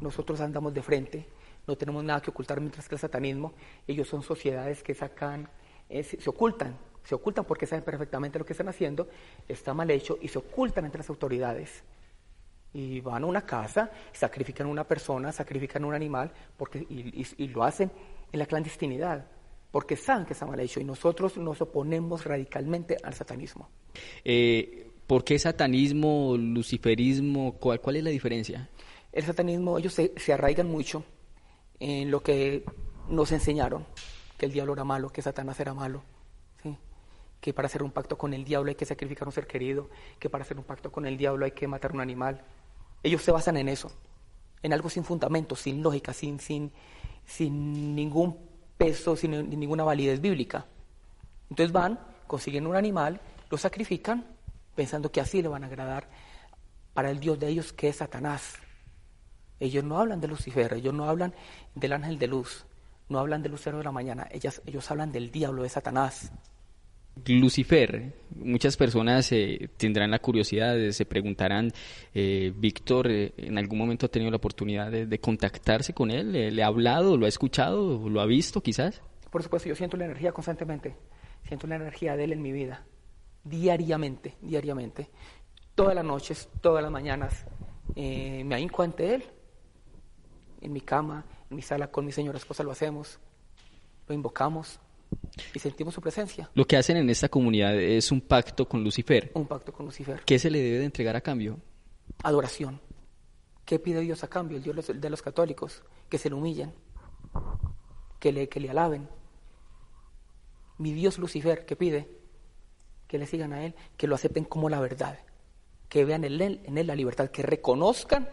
Nosotros 0.00 0.40
andamos 0.40 0.74
de 0.74 0.82
frente, 0.82 1.28
no 1.66 1.76
tenemos 1.76 2.02
nada 2.04 2.20
que 2.20 2.30
ocultar, 2.30 2.60
mientras 2.60 2.88
que 2.88 2.94
el 2.94 3.00
satanismo, 3.00 3.54
ellos 3.86 4.08
son 4.08 4.22
sociedades 4.22 4.82
que 4.82 4.94
sacan, 4.94 5.48
eh, 5.88 6.02
se 6.02 6.28
ocultan, 6.28 6.76
se 7.04 7.14
ocultan 7.14 7.44
porque 7.44 7.66
saben 7.66 7.84
perfectamente 7.84 8.38
lo 8.38 8.44
que 8.44 8.54
están 8.54 8.68
haciendo, 8.68 9.08
está 9.46 9.74
mal 9.74 9.90
hecho 9.90 10.18
y 10.20 10.28
se 10.28 10.38
ocultan 10.38 10.84
entre 10.84 10.98
las 10.98 11.10
autoridades 11.10 11.84
y 12.74 13.00
van 13.00 13.22
a 13.22 13.26
una 13.26 13.46
casa, 13.46 13.90
sacrifican 14.12 14.66
a 14.66 14.70
una 14.70 14.84
persona, 14.84 15.30
sacrifican 15.30 15.84
a 15.84 15.86
un 15.86 15.94
animal, 15.94 16.32
porque, 16.56 16.78
y, 16.78 17.48
lo 17.48 17.62
hacen 17.62 17.90
en 18.32 18.38
la 18.38 18.46
clandestinidad, 18.46 19.26
porque 19.70 19.96
saben 19.96 20.26
que 20.26 20.32
está 20.32 20.44
mal 20.44 20.58
hecho 20.58 20.80
y 20.80 20.84
nosotros 20.84 21.36
nos 21.38 21.60
oponemos 21.60 22.24
radicalmente 22.24 22.96
al 23.02 23.14
satanismo. 23.14 23.68
Eh, 24.24 24.90
¿Por 25.06 25.22
qué 25.22 25.38
satanismo, 25.38 26.36
luciferismo? 26.36 27.58
¿Cuál, 27.58 27.80
cuál 27.80 27.96
es 27.96 28.04
la 28.04 28.10
diferencia? 28.10 28.70
El 29.12 29.24
satanismo, 29.24 29.78
ellos 29.78 29.92
se, 29.92 30.12
se 30.16 30.32
arraigan 30.32 30.66
mucho 30.66 31.04
en 31.78 32.10
lo 32.10 32.22
que 32.22 32.64
nos 33.08 33.30
enseñaron, 33.32 33.84
que 34.38 34.46
el 34.46 34.52
diablo 34.52 34.72
era 34.72 34.84
malo, 34.84 35.10
que 35.10 35.20
Satanás 35.20 35.60
era 35.60 35.74
malo, 35.74 36.02
¿sí? 36.62 36.76
que 37.40 37.52
para 37.52 37.66
hacer 37.66 37.82
un 37.82 37.90
pacto 37.90 38.16
con 38.16 38.32
el 38.32 38.44
diablo 38.44 38.70
hay 38.70 38.74
que 38.74 38.86
sacrificar 38.86 39.26
a 39.26 39.28
un 39.28 39.32
ser 39.32 39.46
querido, 39.46 39.90
que 40.18 40.30
para 40.30 40.42
hacer 40.42 40.56
un 40.56 40.64
pacto 40.64 40.90
con 40.90 41.04
el 41.04 41.18
diablo 41.18 41.44
hay 41.44 41.52
que 41.52 41.68
matar 41.68 41.92
un 41.92 42.00
animal. 42.00 42.42
Ellos 43.02 43.22
se 43.22 43.30
basan 43.30 43.58
en 43.58 43.68
eso, 43.68 43.92
en 44.62 44.72
algo 44.72 44.88
sin 44.88 45.04
fundamento, 45.04 45.54
sin 45.54 45.82
lógica, 45.82 46.14
sin, 46.14 46.40
sin, 46.40 46.72
sin 47.26 47.94
ningún 47.94 48.38
peso, 48.78 49.16
sin 49.16 49.50
ninguna 49.50 49.84
validez 49.84 50.20
bíblica. 50.20 50.66
Entonces 51.50 51.72
van, 51.72 52.00
consiguen 52.26 52.66
un 52.66 52.74
animal, 52.74 53.20
lo 53.50 53.58
sacrifican, 53.58 54.33
pensando 54.74 55.10
que 55.10 55.20
así 55.20 55.42
le 55.42 55.48
van 55.48 55.64
a 55.64 55.66
agradar 55.66 56.08
para 56.92 57.10
el 57.10 57.20
Dios 57.20 57.38
de 57.38 57.48
ellos, 57.48 57.72
que 57.72 57.88
es 57.88 57.96
Satanás. 57.96 58.54
Ellos 59.60 59.84
no 59.84 59.98
hablan 59.98 60.20
de 60.20 60.28
Lucifer, 60.28 60.72
ellos 60.74 60.94
no 60.94 61.08
hablan 61.08 61.34
del 61.74 61.92
ángel 61.92 62.18
de 62.18 62.26
luz, 62.26 62.66
no 63.08 63.18
hablan 63.18 63.42
del 63.42 63.52
lucero 63.52 63.78
de 63.78 63.84
la 63.84 63.92
mañana, 63.92 64.28
ellas, 64.30 64.62
ellos 64.66 64.90
hablan 64.90 65.12
del 65.12 65.30
diablo, 65.30 65.62
de 65.62 65.68
Satanás. 65.68 66.32
Lucifer, 67.26 68.12
muchas 68.34 68.76
personas 68.76 69.30
eh, 69.30 69.68
tendrán 69.76 70.10
la 70.10 70.18
curiosidad, 70.18 70.76
eh, 70.76 70.92
se 70.92 71.04
preguntarán, 71.04 71.70
eh, 72.12 72.52
Víctor, 72.56 73.06
¿en 73.08 73.56
algún 73.56 73.78
momento 73.78 74.06
ha 74.06 74.08
tenido 74.08 74.32
la 74.32 74.38
oportunidad 74.38 74.90
de, 74.90 75.06
de 75.06 75.18
contactarse 75.20 75.94
con 75.94 76.10
él? 76.10 76.32
¿Le 76.32 76.62
ha 76.62 76.66
hablado, 76.66 77.16
lo 77.16 77.26
ha 77.26 77.28
escuchado, 77.28 78.08
lo 78.08 78.20
ha 78.20 78.26
visto 78.26 78.60
quizás? 78.60 79.00
Por 79.30 79.42
supuesto, 79.44 79.68
yo 79.68 79.76
siento 79.76 79.96
la 79.96 80.06
energía 80.06 80.32
constantemente, 80.32 80.96
siento 81.46 81.68
la 81.68 81.76
energía 81.76 82.16
de 82.16 82.24
él 82.24 82.32
en 82.32 82.42
mi 82.42 82.50
vida, 82.50 82.84
diariamente, 83.44 84.36
diariamente. 84.40 85.10
Todas 85.74 85.94
las 85.94 86.04
noches, 86.04 86.48
todas 86.60 86.82
las 86.82 86.90
mañanas, 86.90 87.46
me 87.94 88.54
ahínco 88.54 88.82
ante 88.82 89.14
él, 89.14 89.24
en 90.60 90.72
mi 90.72 90.80
cama, 90.80 91.24
en 91.50 91.56
mi 91.56 91.62
sala 91.62 91.90
con 91.90 92.04
mi 92.04 92.12
señora 92.12 92.38
esposa 92.38 92.62
lo 92.62 92.70
hacemos, 92.70 93.18
lo 94.08 94.14
invocamos 94.14 94.80
y 95.52 95.58
sentimos 95.58 95.94
su 95.94 96.00
presencia. 96.00 96.50
Lo 96.54 96.64
que 96.66 96.76
hacen 96.76 96.96
en 96.96 97.10
esta 97.10 97.28
comunidad 97.28 97.74
es 97.76 98.10
un 98.10 98.20
pacto 98.20 98.66
con 98.66 98.82
Lucifer. 98.82 99.30
Un 99.34 99.46
pacto 99.46 99.72
con 99.72 99.86
Lucifer. 99.86 100.22
¿Qué 100.24 100.38
se 100.38 100.50
le 100.50 100.60
debe 100.60 100.78
de 100.78 100.84
entregar 100.84 101.16
a 101.16 101.20
cambio? 101.20 101.58
Adoración. 102.22 102.80
¿Qué 103.64 103.78
pide 103.78 104.00
Dios 104.00 104.24
a 104.24 104.28
cambio? 104.28 104.58
El 104.58 104.62
Dios 104.62 104.92
de 104.94 105.10
los 105.10 105.22
católicos, 105.22 105.82
que 106.08 106.18
se 106.18 106.28
le 106.28 106.34
humillen, 106.34 106.72
que 108.18 108.32
le, 108.32 108.48
que 108.48 108.60
le 108.60 108.70
alaben. 108.70 109.08
Mi 110.78 110.92
Dios 110.92 111.18
Lucifer, 111.18 111.64
¿qué 111.64 111.76
pide? 111.76 112.23
Que 113.08 113.18
le 113.18 113.26
sigan 113.26 113.52
a 113.52 113.64
Él, 113.64 113.74
que 113.96 114.06
lo 114.06 114.14
acepten 114.14 114.44
como 114.44 114.68
la 114.68 114.80
verdad, 114.80 115.18
que 115.88 116.04
vean 116.04 116.24
en 116.24 116.40
Él, 116.40 116.60
en 116.64 116.78
él 116.78 116.86
la 116.86 116.94
libertad, 116.94 117.30
que 117.30 117.42
reconozcan 117.42 118.28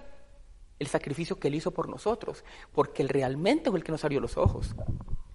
el 0.81 0.87
sacrificio 0.87 1.39
que 1.39 1.47
Él 1.47 1.55
hizo 1.55 1.71
por 1.71 1.87
nosotros, 1.87 2.43
porque 2.71 3.03
Él 3.03 3.09
realmente 3.09 3.69
fue 3.69 3.77
el 3.77 3.85
que 3.85 3.91
nos 3.91 4.03
abrió 4.03 4.19
los 4.19 4.35
ojos. 4.35 4.75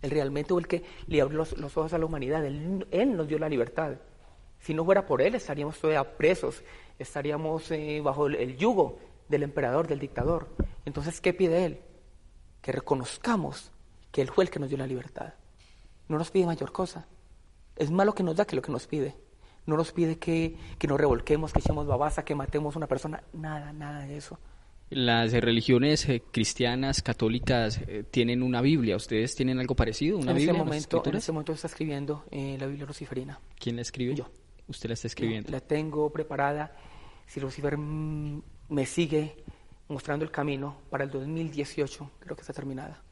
Él 0.03 0.11
realmente 0.11 0.49
fue 0.49 0.61
el 0.61 0.67
que 0.67 0.83
le 1.07 1.21
abrió 1.21 1.39
los, 1.39 1.57
los 1.57 1.77
ojos 1.77 1.93
a 1.93 1.99
la 1.99 2.05
humanidad. 2.05 2.45
Él, 2.45 3.17
nos 3.17 3.29
dio 3.29 3.39
la 3.39 3.49
libertad. 3.49 3.97
Si 4.59 4.75
no 4.75 4.85
fuera 4.85 5.07
por 5.07 5.23
Él, 5.23 5.37
estaríamos 5.37 5.79
todavía 5.79 6.17
presos, 6.17 6.65
estaríamos 6.99 7.71
eh, 7.71 8.01
bajo 8.03 8.27
el, 8.27 8.35
el, 8.35 8.57
yugo 8.57 8.99
del 9.29 9.45
emperador, 9.45 9.87
del 9.87 10.01
dictador. 10.01 10.49
Entonces, 10.85 11.21
¿qué 11.21 11.33
pide 11.33 11.65
Él? 11.65 11.81
Que 12.61 12.73
reconozcamos 12.73 13.71
que 14.11 14.23
Él 14.23 14.31
fue 14.31 14.43
el 14.43 14.51
que 14.51 14.59
nos 14.59 14.69
dio 14.69 14.79
la 14.79 14.87
libertad. 14.89 15.35
No 16.09 16.19
nos 16.19 16.33
pide 16.33 16.47
mayor 16.47 16.73
cosa. 16.73 17.07
Es 17.77 17.93
más 17.93 18.05
lo 18.05 18.15
que 18.15 18.25
nos 18.25 18.35
da 18.35 18.47
que 18.47 18.57
lo 18.57 18.63
que 18.63 18.73
nos 18.73 18.89
pide. 18.89 19.15
No 19.67 19.77
nos 19.77 19.93
pide 19.93 20.19
que, 20.19 20.57
que 20.79 20.87
nos 20.87 20.99
revolquemos, 20.99 21.53
que 21.53 21.59
echemos 21.59 21.87
babasa, 21.87 22.25
que 22.25 22.35
matemos 22.35 22.77
a 22.77 22.79
una 22.79 22.87
persona. 22.87 23.23
Nada, 23.33 23.73
nada 23.73 24.07
de 24.07 24.17
eso. 24.17 24.39
Las 24.89 25.33
religiones 25.33 26.09
eh, 26.09 26.23
cristianas, 26.31 27.03
católicas, 27.03 27.81
eh, 27.89 28.05
tienen 28.09 28.43
una 28.45 28.61
Biblia. 28.61 28.95
¿Ustedes 28.95 29.35
tienen 29.35 29.59
algo 29.59 29.75
parecido? 29.75 30.19
¿Una 30.19 30.31
en, 30.31 30.37
Biblia 30.37 30.53
este 30.53 30.65
momento, 30.65 31.03
en 31.07 31.17
este 31.17 31.33
momento 31.33 31.53
está 31.53 31.67
escribiendo 31.67 32.25
eh, 32.31 32.57
la 32.61 32.67
Biblia 32.67 32.87
luciferina. 32.87 33.41
¿Quién 33.59 33.77
la 33.77 33.83
escribe? 33.83 34.15
Yo. 34.15 34.31
¿Usted 34.69 34.89
la 34.89 34.95
está 34.95 35.09
escribiendo? 35.09 35.49
Yo 35.49 35.53
la 35.53 35.61
tengo 35.61 36.11
preparada. 36.13 36.77
Si 37.27 37.41
Lucifer 37.41 37.77
me 37.77 38.87
sigue 38.87 39.37
mostrando 39.89 40.25
el 40.25 40.31
camino 40.31 40.77
para 40.89 41.03
el 41.03 41.11
2018, 41.11 42.11
creo 42.21 42.37
que 42.37 42.43
está 42.43 42.53
terminada. 42.53 43.03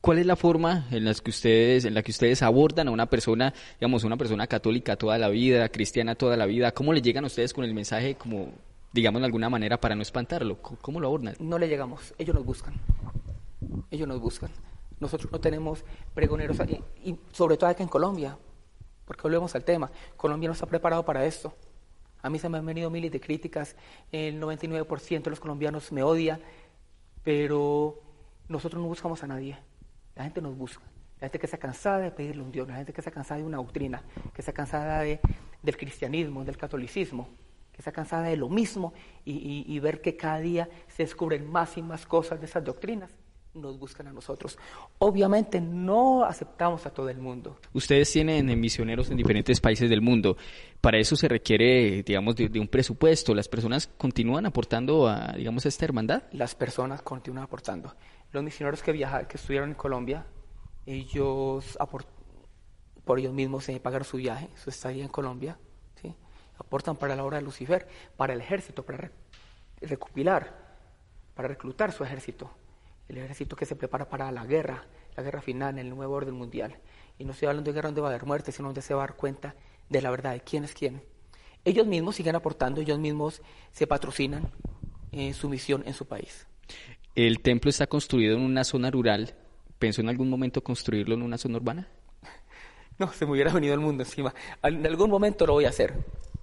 ¿Cuál 0.00 0.18
es 0.18 0.26
la 0.26 0.36
forma 0.36 0.86
en 0.90 1.04
la 1.04 1.14
que 1.14 1.30
ustedes, 1.30 1.84
en 1.84 1.94
la 1.94 2.02
que 2.02 2.12
ustedes 2.12 2.42
abordan 2.42 2.88
a 2.88 2.90
una 2.90 3.06
persona, 3.06 3.52
digamos, 3.80 4.04
una 4.04 4.16
persona 4.16 4.46
católica 4.46 4.96
toda 4.96 5.18
la 5.18 5.28
vida, 5.28 5.68
cristiana 5.68 6.14
toda 6.14 6.36
la 6.36 6.46
vida? 6.46 6.72
¿Cómo 6.72 6.92
le 6.92 7.02
llegan 7.02 7.24
a 7.24 7.26
ustedes 7.26 7.52
con 7.52 7.64
el 7.64 7.74
mensaje 7.74 8.14
como 8.14 8.52
digamos 8.92 9.20
de 9.20 9.26
alguna 9.26 9.50
manera, 9.50 9.80
para 9.80 9.94
no 9.94 10.02
espantarlo? 10.02 10.60
¿Cómo 10.60 11.00
lo 11.00 11.08
abordan? 11.08 11.34
No 11.38 11.58
le 11.58 11.68
llegamos, 11.68 12.14
ellos 12.18 12.34
nos 12.34 12.44
buscan. 12.44 12.74
Ellos 13.90 14.08
nos 14.08 14.20
buscan. 14.20 14.50
Nosotros 15.00 15.30
no 15.30 15.40
tenemos 15.40 15.84
pregoneros, 16.14 16.58
y, 16.68 17.10
y 17.10 17.18
sobre 17.32 17.56
todo 17.56 17.70
acá 17.70 17.82
en 17.82 17.88
Colombia, 17.88 18.36
porque 19.04 19.22
volvemos 19.22 19.54
al 19.54 19.64
tema, 19.64 19.90
Colombia 20.16 20.48
no 20.48 20.52
está 20.52 20.66
preparado 20.66 21.04
para 21.04 21.24
esto. 21.24 21.54
A 22.20 22.30
mí 22.30 22.38
se 22.38 22.48
me 22.48 22.58
han 22.58 22.66
venido 22.66 22.90
miles 22.90 23.12
de 23.12 23.20
críticas, 23.20 23.76
el 24.10 24.40
99% 24.40 25.22
de 25.22 25.30
los 25.30 25.40
colombianos 25.40 25.92
me 25.92 26.02
odia, 26.02 26.40
pero 27.22 28.00
nosotros 28.48 28.82
no 28.82 28.88
buscamos 28.88 29.22
a 29.22 29.28
nadie, 29.28 29.56
la 30.18 30.24
gente 30.24 30.42
nos 30.42 30.56
busca. 30.56 30.84
La 31.20 31.26
gente 31.28 31.38
que 31.38 31.46
está 31.46 31.58
cansada 31.58 31.98
de 32.00 32.10
pedirle 32.10 32.42
un 32.42 32.50
Dios, 32.50 32.68
la 32.68 32.74
gente 32.74 32.92
que 32.92 33.00
está 33.00 33.10
cansada 33.10 33.40
de 33.40 33.46
una 33.46 33.58
doctrina, 33.58 34.02
que 34.34 34.42
está 34.42 34.52
cansada 34.52 35.00
de, 35.00 35.20
del 35.62 35.76
cristianismo, 35.76 36.44
del 36.44 36.56
catolicismo, 36.56 37.28
que 37.72 37.78
está 37.78 37.92
cansada 37.92 38.24
de 38.24 38.36
lo 38.36 38.48
mismo 38.48 38.92
y, 39.24 39.32
y, 39.32 39.64
y, 39.66 39.78
ver 39.78 40.00
que 40.00 40.16
cada 40.16 40.40
día 40.40 40.68
se 40.88 41.04
descubren 41.04 41.48
más 41.48 41.76
y 41.76 41.82
más 41.82 42.04
cosas 42.04 42.40
de 42.40 42.46
esas 42.46 42.64
doctrinas, 42.64 43.16
nos 43.54 43.78
buscan 43.78 44.08
a 44.08 44.12
nosotros. 44.12 44.58
Obviamente 44.98 45.60
no 45.60 46.24
aceptamos 46.24 46.86
a 46.86 46.90
todo 46.90 47.08
el 47.08 47.18
mundo. 47.18 47.58
Ustedes 47.72 48.10
tienen 48.12 48.46
misioneros 48.60 49.10
en 49.10 49.16
diferentes 49.16 49.60
países 49.60 49.88
del 49.88 50.00
mundo. 50.00 50.36
Para 50.80 50.98
eso 50.98 51.16
se 51.16 51.28
requiere, 51.28 52.02
digamos, 52.02 52.36
de, 52.36 52.48
de 52.48 52.60
un 52.60 52.68
presupuesto. 52.68 53.34
¿Las 53.34 53.48
personas 53.48 53.86
continúan 53.86 54.46
aportando 54.46 55.08
a, 55.08 55.32
digamos, 55.36 55.64
a 55.64 55.68
esta 55.68 55.84
hermandad? 55.84 56.24
Las 56.32 56.54
personas 56.54 57.02
continúan 57.02 57.44
aportando. 57.44 57.94
Los 58.32 58.42
misioneros 58.42 58.82
que 58.82 58.92
viajaron, 58.92 59.26
que 59.26 59.36
estuvieron 59.36 59.70
en 59.70 59.74
Colombia, 59.74 60.26
ellos 60.86 61.78
por 63.08 63.18
ellos 63.18 63.32
mismos 63.32 63.66
eh, 63.70 63.80
pagaron 63.80 64.04
su 64.04 64.18
viaje, 64.18 64.50
su 64.54 64.68
estadía 64.68 65.02
en 65.02 65.08
Colombia, 65.08 65.58
¿sí? 66.00 66.14
aportan 66.58 66.94
para 66.94 67.16
la 67.16 67.24
obra 67.24 67.38
de 67.38 67.42
Lucifer, 67.42 67.88
para 68.18 68.34
el 68.34 68.42
ejército, 68.42 68.84
para 68.84 68.98
re 68.98 69.10
recopilar, 69.80 70.76
para 71.34 71.48
reclutar 71.48 71.90
su 71.90 72.04
ejército, 72.04 72.50
el 73.08 73.16
ejército 73.16 73.56
que 73.56 73.64
se 73.64 73.76
prepara 73.76 74.10
para 74.10 74.30
la 74.30 74.44
guerra, 74.44 74.84
la 75.16 75.22
guerra 75.22 75.40
final, 75.40 75.78
el 75.78 75.88
nuevo 75.88 76.14
orden 76.14 76.34
mundial. 76.34 76.76
Y 77.16 77.24
no 77.24 77.32
estoy 77.32 77.48
hablando 77.48 77.70
de 77.70 77.74
guerra 77.74 77.88
donde 77.88 78.02
va 78.02 78.08
a 78.08 78.10
haber 78.10 78.26
muerte, 78.26 78.52
sino 78.52 78.68
donde 78.68 78.82
se 78.82 78.92
va 78.92 79.04
a 79.04 79.06
dar 79.06 79.16
cuenta 79.16 79.54
de 79.88 80.02
la 80.02 80.10
verdad, 80.10 80.32
de 80.32 80.40
quién 80.40 80.64
es 80.64 80.74
quién. 80.74 81.02
Ellos 81.64 81.86
mismos 81.86 82.16
siguen 82.16 82.36
aportando, 82.36 82.82
ellos 82.82 82.98
mismos 82.98 83.40
se 83.72 83.86
patrocinan 83.86 84.50
en 85.12 85.32
su 85.32 85.48
misión 85.48 85.82
en 85.86 85.94
su 85.94 86.06
país. 86.06 86.46
El 87.14 87.40
templo 87.40 87.70
está 87.70 87.86
construido 87.86 88.36
en 88.36 88.42
una 88.42 88.64
zona 88.64 88.90
rural. 88.90 89.34
¿Pensó 89.78 90.00
en 90.00 90.08
algún 90.08 90.28
momento 90.28 90.62
construirlo 90.62 91.14
en 91.14 91.22
una 91.22 91.38
zona 91.38 91.56
urbana? 91.56 91.88
No, 92.98 93.12
se 93.12 93.26
me 93.26 93.32
hubiera 93.32 93.52
venido 93.52 93.74
el 93.74 93.80
mundo 93.80 94.02
encima. 94.02 94.34
En 94.62 94.84
algún 94.84 95.08
momento 95.08 95.46
lo 95.46 95.52
voy 95.52 95.66
a 95.66 95.68
hacer. 95.68 95.94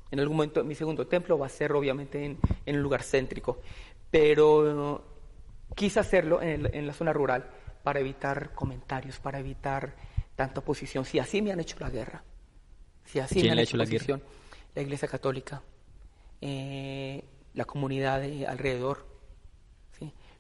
En 0.09 0.19
algún 0.19 0.37
momento 0.37 0.63
mi 0.63 0.75
segundo 0.75 1.05
templo 1.05 1.37
va 1.37 1.47
a 1.47 1.49
ser 1.49 1.73
obviamente 1.73 2.23
en, 2.23 2.37
en 2.65 2.75
un 2.77 2.81
lugar 2.81 3.03
céntrico. 3.03 3.59
Pero 4.09 5.03
quise 5.75 5.99
hacerlo 5.99 6.41
en, 6.41 6.65
el, 6.65 6.69
en, 6.73 6.87
la 6.87 6.93
zona 6.93 7.11
rural 7.11 7.49
para 7.83 7.99
evitar 7.99 8.53
comentarios, 8.53 9.19
para 9.19 9.39
evitar 9.39 9.95
tanta 10.35 10.61
oposición. 10.61 11.03
Si 11.03 11.19
así 11.19 11.41
me 11.41 11.51
han 11.51 11.59
hecho 11.59 11.77
la 11.79 11.89
guerra. 11.89 12.23
Si 13.03 13.19
así 13.19 13.35
¿Quién 13.35 13.47
me 13.47 13.51
han 13.51 13.59
hecho 13.59 13.71
hecho 13.71 13.77
la 13.77 13.83
oposición. 13.83 14.23
La 14.73 14.81
Iglesia 14.81 15.07
Católica, 15.07 15.61
eh, 16.41 17.23
la 17.53 17.65
comunidad 17.65 18.21
de 18.21 18.47
alrededor. 18.47 19.14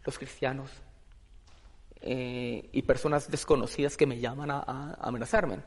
Los 0.05 0.17
cristianos 0.17 0.71
eh, 2.01 2.69
y 2.71 2.81
personas 2.83 3.29
desconocidas 3.29 3.97
que 3.97 4.05
me 4.05 4.19
llaman 4.19 4.51
a, 4.51 4.59
a 4.59 4.93
amenazarme 5.01 5.59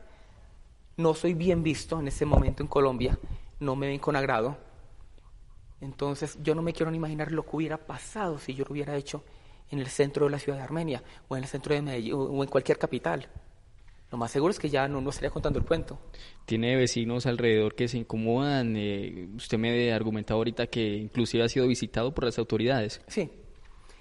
no 0.99 1.13
soy 1.13 1.33
bien 1.33 1.63
visto 1.63 1.99
en 1.99 2.09
ese 2.09 2.25
momento 2.25 2.61
en 2.61 2.67
Colombia, 2.67 3.17
no 3.59 3.75
me 3.75 3.87
ven 3.87 3.99
con 3.99 4.15
agrado. 4.15 4.57
Entonces 5.81 6.37
yo 6.43 6.53
no 6.53 6.61
me 6.61 6.73
quiero 6.73 6.91
ni 6.91 6.97
imaginar 6.97 7.31
lo 7.31 7.43
que 7.43 7.55
hubiera 7.55 7.77
pasado 7.77 8.37
si 8.37 8.53
yo 8.53 8.65
lo 8.65 8.73
hubiera 8.73 8.95
hecho 8.97 9.23
en 9.71 9.79
el 9.79 9.87
centro 9.87 10.25
de 10.25 10.31
la 10.31 10.39
ciudad 10.39 10.57
de 10.57 10.63
Armenia 10.65 11.01
o 11.29 11.37
en 11.37 11.43
el 11.43 11.49
centro 11.49 11.73
de 11.73 11.81
Medellín 11.81 12.13
o 12.15 12.43
en 12.43 12.49
cualquier 12.49 12.77
capital. 12.77 13.29
Lo 14.11 14.17
más 14.17 14.31
seguro 14.31 14.51
es 14.51 14.59
que 14.59 14.69
ya 14.69 14.87
no, 14.87 14.99
no 14.99 15.11
estaría 15.11 15.29
contando 15.29 15.57
el 15.59 15.65
cuento. 15.65 15.99
Tiene 16.45 16.75
vecinos 16.75 17.27
alrededor 17.27 17.75
que 17.75 17.87
se 17.87 17.99
incomodan. 17.99 18.75
Eh, 18.75 19.29
usted 19.35 19.57
me 19.57 19.93
argumentaba 19.93 20.39
ahorita 20.39 20.67
que 20.67 20.97
inclusive 20.97 21.43
ha 21.43 21.47
sido 21.47 21.67
visitado 21.67 22.13
por 22.13 22.25
las 22.25 22.39
autoridades. 22.39 23.01
Sí, 23.07 23.31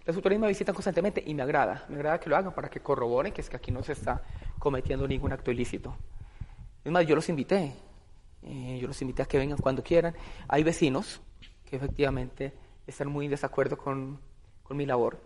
las 0.08 0.40
me 0.40 0.48
visitan 0.48 0.74
constantemente 0.74 1.22
y 1.26 1.34
me 1.34 1.42
agrada. 1.42 1.84
Me 1.88 1.96
agrada 1.96 2.18
que 2.18 2.30
lo 2.30 2.36
hagan 2.36 2.54
para 2.54 2.70
que 2.70 2.80
corroboren 2.80 3.30
que 3.30 3.42
es 3.42 3.50
que 3.50 3.56
aquí 3.56 3.70
no 3.70 3.82
se 3.82 3.92
está 3.92 4.22
cometiendo 4.58 5.06
ningún 5.06 5.32
acto 5.32 5.50
ilícito. 5.50 5.94
Es 6.82 6.90
más, 6.90 7.06
yo 7.06 7.14
los 7.14 7.28
invité. 7.28 7.74
Eh, 8.42 8.78
yo 8.80 8.88
los 8.88 9.00
invité 9.02 9.22
a 9.22 9.26
que 9.26 9.36
vengan 9.36 9.58
cuando 9.58 9.82
quieran. 9.82 10.14
Hay 10.48 10.62
vecinos 10.62 11.20
que 11.66 11.76
efectivamente 11.76 12.54
están 12.86 13.08
muy 13.08 13.26
en 13.26 13.32
desacuerdo 13.32 13.76
con, 13.76 14.18
con 14.62 14.78
mi 14.78 14.86
labor. 14.86 15.20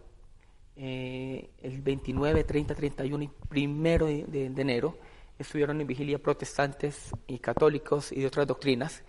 Eh, 0.75 1.51
el 1.63 1.81
29, 1.81 2.43
30, 2.43 2.75
31 2.75 3.23
y 3.23 3.29
primero 3.49 4.07
de, 4.07 4.25
de, 4.25 4.51
de 4.51 4.63
enero 4.63 4.99
estuvieron 5.39 5.81
en 5.81 5.87
vigilia 5.87 6.19
protestantes 6.19 7.13
y 7.29 7.39
católicos 7.39 8.11
y 8.11 8.21
de 8.21 8.27
otras 8.27 8.49
doctrinas. 8.49 9.05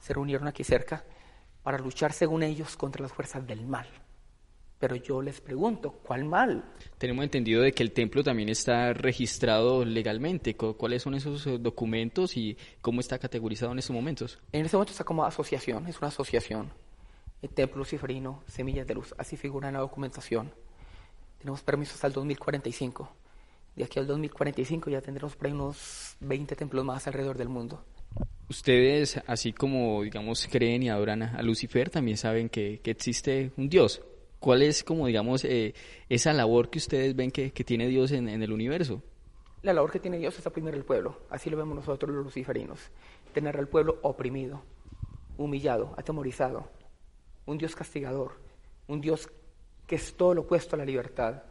Se 0.00 0.14
reunieron 0.14 0.48
aquí 0.48 0.64
cerca 0.64 1.04
para 1.62 1.76
luchar, 1.76 2.14
según 2.14 2.42
ellos, 2.44 2.78
contra 2.78 3.02
las 3.02 3.12
fuerzas 3.12 3.46
del 3.46 3.66
mal. 3.66 3.88
Pero 4.78 4.94
yo 4.94 5.20
les 5.20 5.40
pregunto, 5.40 5.90
¿cuál 6.04 6.24
mal? 6.24 6.64
Tenemos 6.98 7.24
entendido 7.24 7.62
de 7.62 7.72
que 7.72 7.82
el 7.82 7.90
templo 7.92 8.22
también 8.22 8.48
está 8.48 8.92
registrado 8.92 9.84
legalmente. 9.84 10.54
Cu- 10.56 10.76
¿Cuáles 10.76 11.02
son 11.02 11.14
esos 11.14 11.44
eh, 11.48 11.58
documentos 11.58 12.36
y 12.36 12.56
cómo 12.80 13.00
está 13.00 13.18
categorizado 13.18 13.72
en 13.72 13.80
estos 13.80 13.94
momentos? 13.94 14.38
En 14.52 14.64
este 14.64 14.76
momento 14.76 14.92
está 14.92 15.02
como 15.02 15.24
asociación, 15.24 15.86
es 15.88 15.98
una 15.98 16.08
asociación. 16.08 16.70
El 17.42 17.50
Templo 17.50 17.78
Luciferino, 17.78 18.42
Semillas 18.46 18.86
de 18.86 18.94
Luz, 18.94 19.14
así 19.18 19.36
figura 19.36 19.66
en 19.68 19.74
la 19.74 19.80
documentación. 19.80 20.52
Tenemos 21.38 21.62
permisos 21.62 21.94
hasta 21.96 22.06
el 22.08 22.12
2045. 22.12 23.12
De 23.74 23.84
aquí 23.84 23.98
al 23.98 24.06
2045 24.08 24.90
ya 24.90 25.00
tendremos 25.00 25.34
por 25.36 25.46
ahí 25.48 25.52
unos 25.52 26.16
20 26.20 26.54
templos 26.56 26.84
más 26.84 27.06
alrededor 27.06 27.36
del 27.38 27.48
mundo. 27.48 27.84
Ustedes, 28.48 29.20
así 29.26 29.52
como, 29.52 30.02
digamos, 30.02 30.48
creen 30.50 30.82
y 30.82 30.88
adoran 30.88 31.22
a 31.22 31.36
a 31.36 31.42
Lucifer, 31.42 31.90
también 31.90 32.16
saben 32.16 32.48
que, 32.48 32.80
que 32.82 32.90
existe 32.92 33.52
un 33.56 33.68
Dios. 33.68 34.00
¿Cuál 34.40 34.62
es, 34.62 34.84
como, 34.84 35.06
digamos, 35.06 35.44
eh, 35.44 35.74
esa 36.08 36.32
labor 36.32 36.70
que 36.70 36.78
ustedes 36.78 37.16
ven 37.16 37.30
que, 37.30 37.50
tiene 37.50 37.88
Dios 37.88 38.12
en, 38.12 38.28
en 38.28 38.42
el 38.42 38.52
universo? 38.52 39.02
La 39.62 39.72
labor 39.72 39.90
que 39.90 39.98
tiene 39.98 40.18
Dios 40.18 40.38
es 40.38 40.46
oprimir 40.46 40.74
al 40.74 40.84
pueblo. 40.84 41.18
Así 41.28 41.50
lo 41.50 41.56
vemos 41.56 41.74
nosotros 41.74 42.14
los 42.14 42.24
luciferinos. 42.24 42.78
Tener 43.34 43.56
al 43.56 43.66
pueblo 43.66 43.98
oprimido, 44.02 44.62
humillado, 45.36 45.94
atemorizado. 45.96 46.68
Un 47.46 47.58
Dios 47.58 47.74
castigador. 47.74 48.38
Un 48.86 49.00
Dios 49.00 49.28
que 49.88 49.96
es 49.96 50.14
todo 50.14 50.34
lo 50.34 50.42
opuesto 50.42 50.76
a 50.76 50.78
la 50.78 50.84
libertad. 50.84 51.42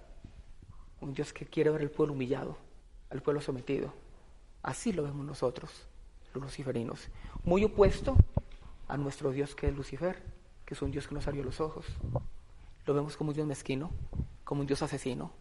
Un 1.01 1.13
Dios 1.13 1.33
que 1.33 1.45
quiere 1.45 1.71
ver 1.71 1.81
al 1.81 1.91
pueblo 1.91 2.13
humillado, 2.13 2.57
al 3.09 3.21
pueblo 3.21 3.41
sometido. 3.41 3.93
Así 4.63 4.93
lo 4.93 5.03
vemos 5.03 5.25
nosotros, 5.25 5.71
los 6.33 6.43
luciferinos. 6.43 7.09
Muy 7.43 7.63
opuesto 7.63 8.15
a 8.88 8.95
nuestro 8.97 9.31
Dios 9.31 9.55
que 9.55 9.67
es 9.67 9.75
Lucifer, 9.75 10.23
que 10.65 10.73
es 10.73 10.81
un 10.81 10.91
Dios 10.91 11.07
que 11.07 11.15
nos 11.15 11.27
abrió 11.27 11.43
los 11.43 11.59
ojos. 11.59 11.85
Lo 12.88 12.93
vemos 12.93 13.15
como 13.17 13.29
un 13.29 13.35
Dios 13.35 13.45
mezquino, 13.45 13.91
como 14.43 14.61
un 14.61 14.67
Dios 14.67 14.81
asesino, 14.81 15.31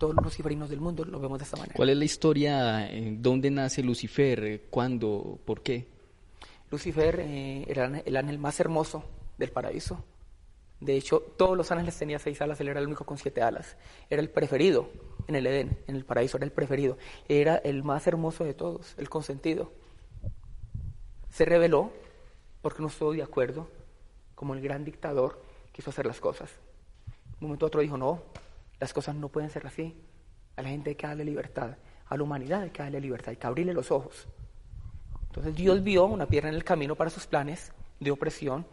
todos 0.00 0.14
los 0.14 0.24
luciferinos 0.24 0.70
del 0.70 0.80
mundo 0.80 1.04
lo 1.04 1.20
vemos 1.20 1.38
de 1.38 1.44
esta 1.44 1.58
manera. 1.58 1.74
¿Cuál 1.76 1.90
es 1.90 1.96
la 1.98 2.04
historia? 2.06 2.90
eh, 2.90 3.16
¿Dónde 3.18 3.50
nace 3.50 3.82
Lucifer? 3.82 4.62
¿Cuándo? 4.70 5.38
¿Por 5.44 5.62
qué? 5.62 5.88
Lucifer 6.70 7.20
eh, 7.20 7.66
era 7.68 8.00
el 8.06 8.16
ángel 8.16 8.38
más 8.38 8.58
hermoso 8.60 9.04
del 9.36 9.50
paraíso. 9.50 10.02
De 10.80 10.96
hecho, 10.96 11.20
todos 11.36 11.54
los 11.54 11.70
ángeles 11.70 11.98
tenían 11.98 12.18
seis 12.18 12.40
alas, 12.40 12.58
él 12.60 12.68
era 12.68 12.80
el 12.80 12.86
único 12.86 13.04
con 13.04 13.18
siete 13.18 13.42
alas. 13.42 13.76
Era 14.08 14.22
el 14.22 14.30
preferido 14.30 14.88
en 15.28 15.36
el 15.36 15.46
Edén, 15.46 15.78
en 15.86 15.96
el 15.96 16.06
paraíso, 16.06 16.38
era 16.38 16.46
el 16.46 16.52
preferido. 16.52 16.96
Era 17.28 17.56
el 17.56 17.82
más 17.82 18.06
hermoso 18.06 18.44
de 18.44 18.54
todos, 18.54 18.94
el 18.96 19.10
consentido. 19.10 19.70
Se 21.28 21.44
rebeló 21.44 21.92
porque 22.62 22.80
no 22.80 22.88
estuvo 22.88 23.12
de 23.12 23.22
acuerdo, 23.22 23.68
como 24.34 24.54
el 24.54 24.62
gran 24.62 24.86
dictador 24.86 25.49
quiso 25.72 25.90
hacer 25.90 26.06
las 26.06 26.20
cosas. 26.20 26.50
Un 27.40 27.48
momento 27.48 27.66
otro 27.66 27.80
dijo, 27.80 27.96
no, 27.96 28.22
las 28.78 28.92
cosas 28.92 29.14
no 29.14 29.28
pueden 29.28 29.50
ser 29.50 29.66
así. 29.66 29.96
A 30.56 30.62
la 30.62 30.68
gente 30.68 30.90
hay 30.90 30.96
que 30.96 31.06
darle 31.06 31.24
libertad, 31.24 31.76
a 32.06 32.16
la 32.16 32.22
humanidad 32.22 32.62
hay 32.62 32.70
que 32.70 32.82
darle 32.82 33.00
libertad, 33.00 33.30
hay 33.30 33.36
que 33.36 33.46
abrirle 33.46 33.72
los 33.72 33.90
ojos. 33.90 34.28
Entonces 35.22 35.54
Dios 35.54 35.82
vio 35.82 36.06
una 36.06 36.26
piedra 36.26 36.48
en 36.48 36.54
el 36.54 36.64
camino 36.64 36.96
para 36.96 37.10
sus 37.10 37.26
planes 37.26 37.72
de 38.00 38.10
opresión 38.10 38.66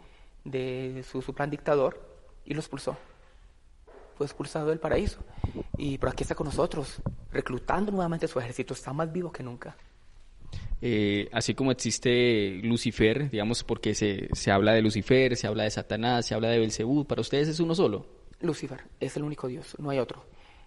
de 0.43 1.03
su, 1.07 1.21
su 1.21 1.33
plan 1.33 1.49
dictador 1.49 2.01
y 2.45 2.53
lo 2.53 2.59
expulsó. 2.59 2.97
Fue 4.17 4.25
expulsado 4.25 4.67
del 4.67 4.79
paraíso. 4.79 5.19
Y 5.77 5.97
pero 5.97 6.11
aquí 6.11 6.23
está 6.23 6.33
con 6.33 6.45
nosotros, 6.45 7.01
reclutando 7.31 7.91
nuevamente 7.91 8.27
su 8.27 8.39
ejército, 8.39 8.73
está 8.73 8.93
más 8.93 9.11
vivo 9.11 9.31
que 9.31 9.43
nunca. 9.43 9.75
Eh, 10.81 11.27
así 11.31 11.55
como 11.55 11.71
existe 11.71 12.59
Lucifer, 12.63 13.29
digamos, 13.31 13.63
porque 13.63 13.95
se, 13.95 14.29
se 14.33 14.51
habla 14.51 14.73
de 14.73 14.81
Lucifer, 14.81 15.35
se 15.35 15.47
habla 15.47 15.63
de 15.63 15.71
Satanás, 15.71 16.25
se 16.27 16.35
habla 16.35 16.49
de 16.49 16.59
Belcebú, 16.59 17.05
¿para 17.05 17.21
ustedes 17.21 17.47
es 17.47 17.59
uno 17.59 17.73
solo? 17.73 18.05
Lucifer 18.41 18.81
es 18.99 19.17
el 19.17 19.23
único 19.23 19.47
Dios, 19.47 19.75
no 19.79 19.89
hay 19.89 19.97
otro. 19.99 20.23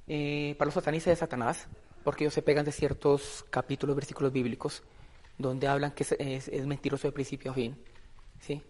Eh, 0.08 0.56
para 0.58 0.66
los 0.66 0.74
satanistas 0.74 1.12
es 1.12 1.18
Satanás, 1.20 1.68
porque 2.02 2.24
ellos 2.24 2.34
se 2.34 2.42
pegan 2.42 2.64
de 2.64 2.72
ciertos 2.72 3.44
capítulos, 3.50 3.94
versículos 3.94 4.32
bíblicos, 4.32 4.82
donde 5.38 5.68
hablan 5.68 5.92
que 5.92 6.02
es, 6.02 6.12
es- 6.18 6.48
es 6.48 6.66
mentiroso 6.66 7.06
de 7.06 7.12
principio 7.12 7.52
a 7.52 7.54
fin. 7.54 7.76
¿sí? 8.40 8.60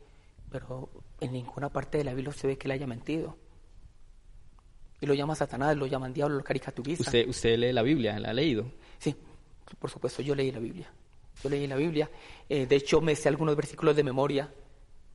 Pero 0.50 0.90
en 1.20 1.32
ninguna 1.32 1.70
parte 1.70 1.96
de 1.98 2.04
la 2.04 2.12
Biblia 2.12 2.32
se 2.34 2.46
ve 2.48 2.58
que 2.58 2.68
él 2.68 2.72
haya 2.72 2.86
mentido. 2.86 3.38
Y 5.00 5.06
lo 5.06 5.14
llaman 5.14 5.36
Satanás, 5.36 5.74
lo 5.76 5.86
llaman 5.86 6.12
diablo, 6.12 6.36
lo 6.36 6.44
caricaturizan. 6.44 7.06
Usted, 7.06 7.26
usted 7.26 7.56
lee 7.56 7.72
la 7.72 7.82
Biblia, 7.82 8.18
la 8.18 8.30
ha 8.30 8.34
leído. 8.34 8.70
Sí, 8.98 9.14
por 9.78 9.88
supuesto, 9.90 10.20
yo 10.20 10.34
leí 10.34 10.50
la 10.52 10.58
Biblia. 10.58 10.92
Yo 11.42 11.50
leí 11.50 11.66
la 11.66 11.76
Biblia. 11.76 12.10
Eh, 12.48 12.66
de 12.66 12.76
hecho, 12.76 13.00
me 13.00 13.14
sé 13.16 13.28
algunos 13.28 13.56
versículos 13.56 13.96
de 13.96 14.04
memoria, 14.04 14.52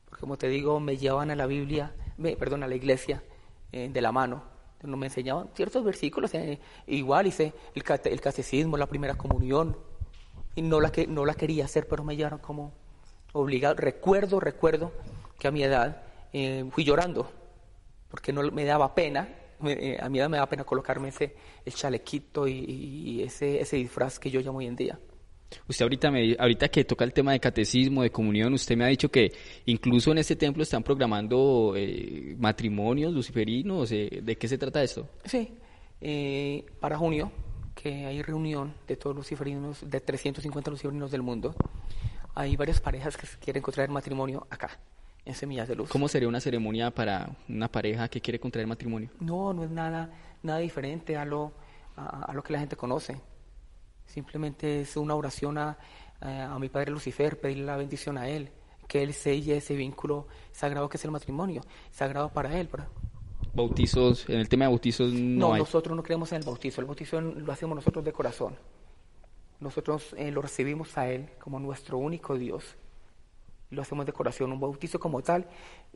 porque 0.05 0.21
como 0.21 0.37
te 0.37 0.47
digo, 0.47 0.79
me 0.79 0.97
llevaban 0.97 1.31
a 1.31 1.35
la 1.35 1.45
Biblia, 1.45 1.93
me, 2.17 2.35
perdón, 2.35 2.63
a 2.63 2.67
la 2.67 2.75
iglesia 2.75 3.23
eh, 3.71 3.89
de 3.91 4.01
la 4.01 4.11
mano. 4.11 4.43
No 4.83 4.97
me 4.97 5.07
enseñaban 5.07 5.49
ciertos 5.55 5.83
versículos, 5.83 6.33
eh, 6.33 6.59
igual 6.87 7.27
hice 7.27 7.53
el, 7.73 7.83
el 8.05 8.21
catecismo, 8.21 8.77
la 8.77 8.87
primera 8.87 9.15
comunión, 9.15 9.75
y 10.55 10.61
no 10.61 10.79
la, 10.79 10.91
que, 10.91 11.07
no 11.07 11.25
la 11.25 11.33
quería 11.33 11.65
hacer, 11.65 11.87
pero 11.87 12.03
me 12.03 12.15
llevaron 12.15 12.39
como 12.39 12.73
obligado. 13.33 13.75
Recuerdo, 13.75 14.39
recuerdo 14.39 14.91
que 15.37 15.47
a 15.47 15.51
mi 15.51 15.63
edad 15.63 16.03
eh, 16.33 16.65
fui 16.71 16.83
llorando, 16.83 17.29
porque 18.09 18.31
no 18.31 18.41
me 18.51 18.63
daba 18.63 18.95
pena, 18.95 19.27
eh, 19.65 19.97
a 20.01 20.09
mi 20.09 20.19
edad 20.19 20.29
me 20.29 20.37
daba 20.37 20.49
pena 20.49 20.63
colocarme 20.63 21.09
ese 21.09 21.35
el 21.65 21.73
chalequito 21.73 22.47
y, 22.47 22.53
y 22.53 23.23
ese, 23.23 23.59
ese 23.59 23.77
disfraz 23.77 24.19
que 24.19 24.29
yo 24.29 24.39
llamo 24.39 24.59
hoy 24.59 24.67
en 24.67 24.75
día. 24.75 24.99
Usted 25.67 25.83
ahorita, 25.83 26.11
me, 26.11 26.35
ahorita 26.37 26.67
que 26.69 26.83
toca 26.85 27.03
el 27.03 27.13
tema 27.13 27.31
de 27.33 27.39
catecismo, 27.39 28.03
de 28.03 28.09
comunión, 28.11 28.53
usted 28.53 28.75
me 28.77 28.85
ha 28.85 28.87
dicho 28.87 29.09
que 29.09 29.31
incluso 29.65 30.11
en 30.11 30.19
este 30.19 30.35
templo 30.35 30.63
están 30.63 30.83
programando 30.83 31.73
eh, 31.75 32.35
matrimonios 32.37 33.13
luciferinos. 33.13 33.91
eh, 33.91 34.21
¿De 34.23 34.37
qué 34.37 34.47
se 34.47 34.57
trata 34.57 34.83
esto? 34.83 35.09
Sí, 35.25 35.49
eh, 36.01 36.65
para 36.79 36.97
junio, 36.97 37.31
que 37.73 38.05
hay 38.05 38.21
reunión 38.21 38.73
de 38.87 38.95
todos 38.97 39.15
los 39.15 39.25
luciferinos, 39.25 39.89
de 39.89 39.99
350 40.01 40.71
luciferinos 40.71 41.11
del 41.11 41.21
mundo, 41.21 41.55
hay 42.33 42.55
varias 42.55 42.79
parejas 42.81 43.17
que 43.17 43.27
quieren 43.39 43.61
contraer 43.63 43.89
matrimonio 43.89 44.45
acá, 44.49 44.79
en 45.25 45.33
Semillas 45.33 45.67
de 45.67 45.75
Luz. 45.75 45.89
¿Cómo 45.89 46.07
sería 46.07 46.27
una 46.27 46.39
ceremonia 46.39 46.91
para 46.91 47.29
una 47.49 47.71
pareja 47.71 48.07
que 48.09 48.21
quiere 48.21 48.39
contraer 48.39 48.67
matrimonio? 48.67 49.09
No, 49.19 49.53
no 49.53 49.63
es 49.63 49.69
nada, 49.71 50.11
nada 50.43 50.59
diferente 50.59 51.17
a 51.17 51.25
lo, 51.25 51.53
a, 51.95 52.25
a 52.25 52.33
lo 52.33 52.43
que 52.43 52.53
la 52.53 52.59
gente 52.59 52.75
conoce. 52.75 53.19
Simplemente 54.15 54.79
es 54.81 54.95
una 54.95 55.13
oración 55.13 55.57
a, 55.57 55.77
a, 56.21 56.53
a 56.55 56.57
mi 56.57 56.69
Padre 56.69 56.91
Lucifer, 56.91 57.37
pedirle 57.39 57.65
la 57.65 57.75
bendición 57.75 58.17
a 58.17 58.29
Él, 58.29 58.49
que 58.87 59.03
Él 59.03 59.13
selle 59.13 59.57
ese 59.57 59.75
vínculo 59.75 60.27
sagrado 60.53 60.87
que 60.87 60.95
es 60.95 61.03
el 61.03 61.11
matrimonio, 61.11 61.61
sagrado 61.91 62.29
para 62.31 62.57
Él. 62.57 62.69
para- 62.69 62.87
Bautizos, 63.53 64.27
en 64.29 64.39
el 64.39 64.47
tema 64.49 64.65
de 64.65 64.69
bautizos 64.71 65.11
no, 65.13 65.47
No, 65.49 65.53
hay. 65.53 65.59
nosotros 65.59 65.95
no 65.97 66.01
creemos 66.03 66.31
en 66.31 66.39
el 66.39 66.43
bautizo, 66.45 66.79
el 66.81 66.87
bautizo 66.87 67.19
lo 67.19 67.51
hacemos 67.51 67.75
nosotros 67.75 68.03
de 68.05 68.13
corazón. 68.13 68.55
Nosotros 69.59 70.13
eh, 70.17 70.31
lo 70.31 70.41
recibimos 70.41 70.97
a 70.97 71.09
Él 71.09 71.29
como 71.39 71.59
nuestro 71.59 71.97
único 71.97 72.37
Dios. 72.37 72.75
Lo 73.69 73.81
hacemos 73.81 74.05
de 74.05 74.13
corazón, 74.13 74.51
un 74.51 74.59
bautizo 74.61 74.97
como 74.99 75.21
tal, 75.21 75.45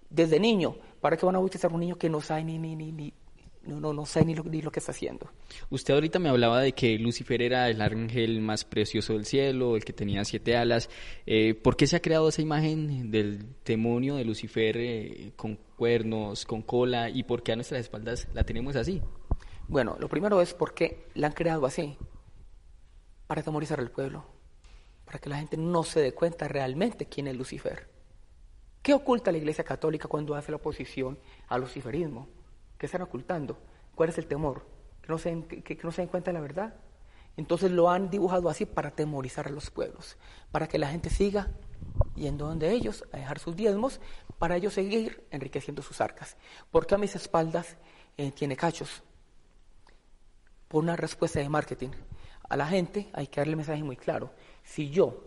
desde 0.10 0.40
niño. 0.40 0.76
¿Para 1.00 1.16
qué 1.18 1.26
van 1.26 1.36
a 1.36 1.40
bautizar 1.40 1.72
a 1.72 1.74
un 1.74 1.80
niño 1.82 1.98
que 1.98 2.10
no 2.10 2.20
sabe 2.20 2.44
ni, 2.44 2.58
ni, 2.58 2.76
ni, 2.76 2.92
ni- 2.92 3.14
no, 3.70 3.80
no, 3.80 3.94
no 3.94 4.06
sabe 4.06 4.26
ni 4.26 4.36
lo, 4.36 4.44
ni 4.44 4.62
lo 4.62 4.72
que 4.72 4.80
está 4.80 4.92
haciendo? 4.92 5.32
Usted 5.70 5.94
ahorita 5.94 6.20
me 6.20 6.30
hablaba 6.30 6.62
de 6.62 6.74
que 6.74 6.98
Lucifer 6.98 7.42
era 7.42 7.70
el 7.70 7.82
ángel 7.82 8.42
más 8.42 8.66
precioso 8.66 9.14
del 9.14 9.26
cielo, 9.26 9.76
el 9.76 9.86
que 9.86 9.94
tenía 9.94 10.26
siete 10.26 10.58
alas. 10.58 10.90
Eh, 11.26 11.54
¿Por 11.54 11.78
qué 11.78 11.88
se 11.88 11.96
ha 11.96 12.02
creado 12.02 12.30
esa 12.30 12.42
imagen 12.42 13.12
del 13.12 13.46
demonio 13.64 14.16
de 14.16 14.26
Lucifer 14.26 14.76
eh, 14.78 15.32
con 15.36 15.58
cuernos, 15.78 16.46
con 16.46 16.62
cola, 16.62 17.10
y 17.10 17.24
por 17.24 17.44
qué 17.44 17.54
a 17.54 17.56
nuestras 17.56 17.82
espaldas 17.82 18.28
la 18.34 18.44
tenemos 18.44 18.76
así? 18.76 19.02
Bueno, 19.68 19.96
lo 20.00 20.10
primero 20.10 20.42
es 20.42 20.54
porque 20.54 21.06
la 21.14 21.28
han 21.28 21.34
creado 21.34 21.66
así, 21.66 21.96
para 23.28 23.42
atemorizar 23.42 23.80
al 23.80 23.92
pueblo, 23.92 24.26
para 25.06 25.20
que 25.20 25.30
la 25.30 25.38
gente 25.38 25.58
no 25.58 25.84
se 25.84 26.02
dé 26.02 26.14
cuenta 26.14 26.48
realmente 26.48 27.06
quién 27.06 27.28
es 27.28 27.38
Lucifer. 27.38 27.88
¿Qué 28.82 28.94
oculta 28.94 29.32
la 29.32 29.38
Iglesia 29.38 29.64
Católica 29.64 30.08
cuando 30.08 30.36
hace 30.36 30.52
la 30.52 30.58
oposición 30.58 31.20
al 31.48 31.62
luciferismo? 31.62 32.30
¿Qué 32.80 32.86
están 32.86 33.02
ocultando? 33.02 33.60
¿Cuál 33.94 34.10
es 34.10 34.18
el 34.18 34.26
temor? 34.26 34.66
¿Que 35.02 35.10
no 35.10 35.18
se 35.18 35.30
den, 35.30 35.44
que, 35.44 35.78
cuenta 35.78 36.32
de 36.32 36.34
la 36.34 36.40
verdad? 36.40 36.74
Entonces 37.36 37.72
lo 37.72 37.90
han 37.90 38.10
dibujado 38.10 38.50
así 38.50 38.66
para 38.66 38.90
atemorizar 38.90 39.48
a 39.48 39.52
los 39.52 39.70
pueblos, 39.70 40.18
para 40.50 40.68
que 40.68 40.80
la 40.80 40.88
gente 40.88 41.10
siga 41.10 41.52
yendo 42.16 42.48
donde 42.48 42.72
ellos 42.72 43.04
a 43.12 43.18
dejar 43.18 43.38
sus 43.40 43.56
diezmos, 43.56 44.00
para 44.38 44.56
ellos 44.56 44.74
seguir 44.74 45.28
enriqueciendo 45.30 45.82
sus 45.82 46.00
arcas. 46.00 46.38
Porque 46.72 46.96
a 46.96 46.98
mis 46.98 47.16
espaldas 47.16 47.76
eh, 48.18 48.32
tiene 48.32 48.56
cachos, 48.56 49.04
por 50.70 50.82
una 50.82 50.96
respuesta 50.96 51.40
de 51.42 51.50
marketing. 51.50 51.90
A 52.48 52.56
la 52.56 52.66
gente 52.66 53.10
hay 53.12 53.28
que 53.28 53.42
darle 53.42 53.52
el 53.52 53.58
mensaje 53.58 53.84
muy 53.84 53.98
claro. 53.98 54.32
Si 54.64 54.90
yo 54.90 55.22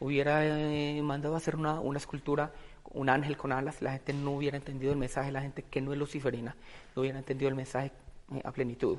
hubiera 0.00 0.44
eh, 0.44 1.00
mandado 1.02 1.34
a 1.34 1.38
hacer 1.38 1.56
una 1.56 1.96
escultura, 1.96 2.52
un 2.92 3.08
ángel 3.08 3.36
con 3.36 3.52
alas, 3.52 3.82
la 3.82 3.92
gente 3.92 4.12
no 4.12 4.32
hubiera 4.32 4.56
entendido 4.56 4.92
el 4.92 4.98
mensaje, 4.98 5.30
la 5.32 5.42
gente 5.42 5.62
que 5.62 5.80
no 5.80 5.92
es 5.92 5.98
luciferina 5.98 6.56
no 6.94 7.02
hubiera 7.02 7.18
entendido 7.18 7.48
el 7.48 7.54
mensaje 7.54 7.92
eh, 8.34 8.40
a 8.44 8.52
plenitud. 8.52 8.98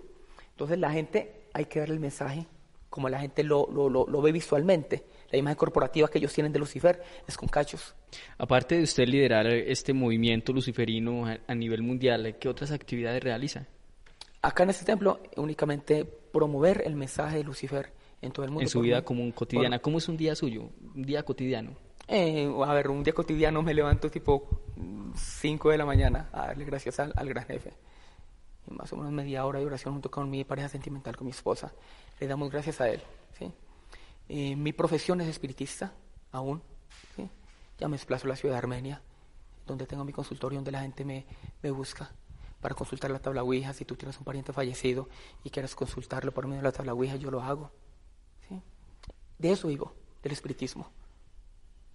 Entonces 0.52 0.80
la 0.80 0.92
gente 0.92 1.44
hay 1.54 1.66
que 1.66 1.80
darle 1.80 1.96
el 1.96 2.00
mensaje 2.00 2.46
como 2.92 3.08
la 3.08 3.20
gente 3.20 3.44
lo, 3.44 3.70
lo, 3.72 3.90
lo, 3.90 4.22
ve 4.22 4.34
visualmente. 4.34 5.06
La 5.32 5.38
imagen 5.38 5.56
corporativa 5.56 6.10
que 6.10 6.18
ellos 6.18 6.34
tienen 6.34 6.52
de 6.52 6.60
Lucifer 6.60 7.02
es 7.26 7.38
con 7.38 7.48
cachos. 7.48 7.96
Aparte 8.38 8.76
de 8.76 8.84
usted 8.84 9.08
liderar 9.08 9.48
este 9.48 9.94
movimiento 9.94 10.52
luciferino 10.52 11.26
a, 11.26 11.56
nivel 11.56 11.84
mundial, 11.84 12.36
¿qué 12.38 12.50
otras 12.50 12.70
actividades 12.72 13.24
realiza? 13.24 13.66
Acá 14.42 14.64
en 14.64 14.72
este 14.72 14.84
templo 14.84 15.22
únicamente 15.38 16.04
promover 16.04 16.84
el 16.86 16.96
mensaje 16.96 17.38
de 17.38 17.44
Lucifer 17.46 17.94
en 18.22 18.34
todo 18.34 18.44
el 18.44 18.52
mundo. 18.52 18.64
En 18.64 18.70
su 18.70 18.82
vida 18.82 19.06
común 19.06 19.32
cotidiana. 19.32 19.80
¿Cómo 19.80 19.98
es 19.98 20.10
un 20.10 20.18
día 20.18 20.36
suyo? 20.36 20.70
Un 20.94 21.04
día 21.04 21.24
cotidiano. 21.24 21.78
Eh, 22.14 22.54
a 22.66 22.74
ver, 22.74 22.90
un 22.90 23.06
día 23.06 23.14
cotidiano 23.14 23.62
me 23.62 23.74
levanto 23.74 24.12
tipo 24.12 24.46
5 25.16 25.70
de 25.70 25.78
la 25.78 25.86
mañana 25.86 26.28
a 26.34 26.48
darle 26.48 26.66
gracias 26.66 27.00
al, 27.00 27.14
al 27.16 27.30
gran 27.30 27.46
jefe. 27.46 27.72
Y 28.68 28.74
más 28.74 28.92
o 28.92 28.98
menos 28.98 29.14
media 29.14 29.46
hora 29.46 29.60
de 29.60 29.66
oración 29.66 29.94
junto 29.94 30.12
con 30.12 30.30
mi 30.30 30.44
pareja 30.44 30.68
sentimental, 30.68 31.16
con 31.16 31.24
mi 31.24 31.32
esposa. 31.32 31.72
Le 32.20 32.28
damos 32.28 32.52
gracias 32.52 32.82
a 32.82 32.90
él. 32.90 33.02
¿sí? 33.40 33.50
Eh, 34.28 34.58
mi 34.58 34.74
profesión 34.74 35.22
es 35.22 35.30
espiritista, 35.30 35.94
aún. 36.34 36.62
¿sí? 37.16 37.30
Ya 37.80 37.88
me 37.88 37.96
desplazo 37.96 38.26
a 38.26 38.32
la 38.32 38.36
ciudad 38.36 38.56
de 38.56 38.58
Armenia, 38.58 39.02
donde 39.66 39.88
tengo 39.88 40.04
mi 40.04 40.12
consultorio, 40.12 40.58
donde 40.58 40.72
la 40.72 40.82
gente 40.82 41.06
me, 41.06 41.26
me 41.64 41.72
busca 41.72 42.12
para 42.60 42.76
consultar 42.76 43.10
la 43.10 43.20
tabla 43.20 43.42
Ouija. 43.42 43.72
Si 43.72 43.86
tú 43.86 43.96
tienes 43.96 44.18
un 44.18 44.26
pariente 44.26 44.52
fallecido 44.52 45.08
y 45.46 45.50
quieres 45.50 45.76
consultarlo 45.76 46.34
por 46.34 46.46
medio 46.46 46.60
de 46.62 46.68
la 46.68 46.74
tabla 46.74 46.92
Ouija, 46.92 47.16
yo 47.16 47.32
lo 47.32 47.42
hago. 47.42 47.72
De 49.40 49.54
eso 49.54 49.70
vivo, 49.70 49.94
del 50.22 50.34
espiritismo, 50.34 50.92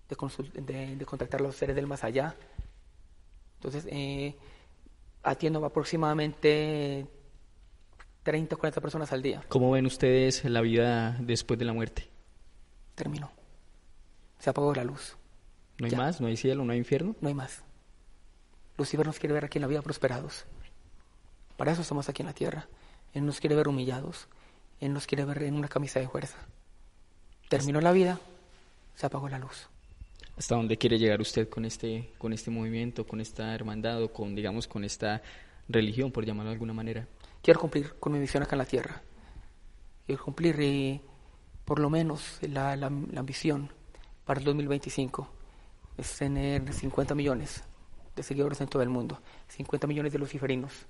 de, 0.08 0.96
de, 0.96 1.06
contactar 1.06 1.40
a 1.40 1.44
los 1.44 1.56
seres 1.56 1.74
del 1.76 1.86
más 1.86 2.04
allá. 2.04 2.36
Entonces, 3.56 3.86
eh, 3.90 4.36
atiendo 5.22 5.64
aproximadamente 5.64 7.06
30 8.22 8.54
o 8.54 8.58
40 8.58 8.80
personas 8.80 9.12
al 9.12 9.22
día. 9.22 9.44
¿Cómo 9.48 9.70
ven 9.70 9.86
ustedes 9.86 10.44
la 10.44 10.60
vida 10.60 11.16
después 11.20 11.58
de 11.58 11.64
la 11.64 11.72
muerte? 11.72 12.08
Terminó. 12.94 13.30
Se 14.38 14.50
apagó 14.50 14.74
la 14.74 14.84
luz. 14.84 15.16
¿No 15.78 15.86
hay 15.86 15.92
más? 15.92 16.20
¿No 16.20 16.26
hay 16.26 16.36
cielo? 16.36 16.64
¿No 16.64 16.72
hay 16.72 16.78
infierno? 16.78 17.16
No 17.20 17.28
hay 17.28 17.34
más. 17.34 17.62
Lucifer 18.78 19.06
nos 19.06 19.18
quiere 19.18 19.34
ver 19.34 19.44
aquí 19.44 19.58
en 19.58 19.62
la 19.62 19.68
vida 19.68 19.82
prosperados. 19.82 20.44
Para 21.56 21.72
eso 21.72 21.82
estamos 21.82 22.08
aquí 22.08 22.22
en 22.22 22.26
la 22.26 22.34
tierra. 22.34 22.68
Él 23.14 23.24
nos 23.24 23.40
quiere 23.40 23.56
ver 23.56 23.68
humillados. 23.68 24.28
Él 24.80 24.92
nos 24.92 25.06
quiere 25.06 25.24
ver 25.24 25.42
en 25.42 25.54
una 25.54 25.68
camisa 25.68 26.00
de 26.00 26.08
fuerza. 26.08 26.36
Terminó 27.48 27.80
la 27.80 27.92
vida, 27.92 28.20
se 28.94 29.06
apagó 29.06 29.28
la 29.28 29.38
luz. 29.38 29.68
¿Hasta 30.36 30.54
dónde 30.54 30.76
quiere 30.76 30.98
llegar 30.98 31.20
usted 31.22 31.48
con 31.48 31.64
este, 31.64 32.12
con 32.18 32.34
este 32.34 32.50
movimiento, 32.50 33.06
con 33.06 33.22
esta 33.22 33.54
hermandad 33.54 34.02
o 34.02 34.12
con, 34.12 34.34
digamos, 34.34 34.68
con 34.68 34.84
esta 34.84 35.22
religión, 35.66 36.12
por 36.12 36.26
llamarlo 36.26 36.50
de 36.50 36.54
alguna 36.54 36.74
manera? 36.74 37.08
Quiero 37.42 37.58
cumplir 37.58 37.94
con 37.98 38.12
mi 38.12 38.18
misión 38.18 38.42
acá 38.42 38.54
en 38.54 38.58
la 38.58 38.66
tierra. 38.66 39.02
Quiero 40.04 40.22
cumplir 40.22 40.56
eh, 40.60 41.00
por 41.64 41.78
lo 41.78 41.88
menos 41.88 42.38
la, 42.42 42.76
la, 42.76 42.86
ambición 42.86 43.70
para 44.26 44.38
el 44.38 44.44
2025 44.44 45.26
es 45.96 46.18
tener 46.18 46.70
50 46.70 47.14
millones 47.14 47.64
de 48.14 48.22
seguidores 48.22 48.60
en 48.60 48.68
todo 48.68 48.82
el 48.82 48.90
mundo, 48.90 49.22
50 49.48 49.86
millones 49.86 50.12
de 50.12 50.18
luciferinos 50.18 50.86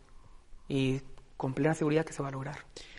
y 0.68 1.01
con 1.36 1.55
plena 1.55 1.74
seguridad 1.74 2.05
que 2.05 2.12
se 2.12 2.22
va 2.22 2.28
a 2.28 2.32
lograr. 2.32 2.59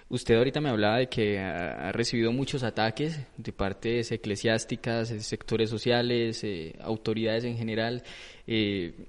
Usted 0.09 0.35
ahorita 0.35 0.61
me 0.61 0.69
hablaba 0.69 0.97
de 0.97 1.09
que 1.09 1.39
ha, 1.39 1.91
recibido 1.91 2.31
muchos 2.31 2.63
ataques 2.63 3.19
de 3.35 3.51
partes 3.51 4.11
eclesiásticas, 4.11 5.09
sectores 5.09 5.69
sociales, 5.69 6.43
eh, 6.45 6.77
autoridades 6.81 7.43
en 7.43 7.57
general, 7.57 8.03
eh, 8.45 9.07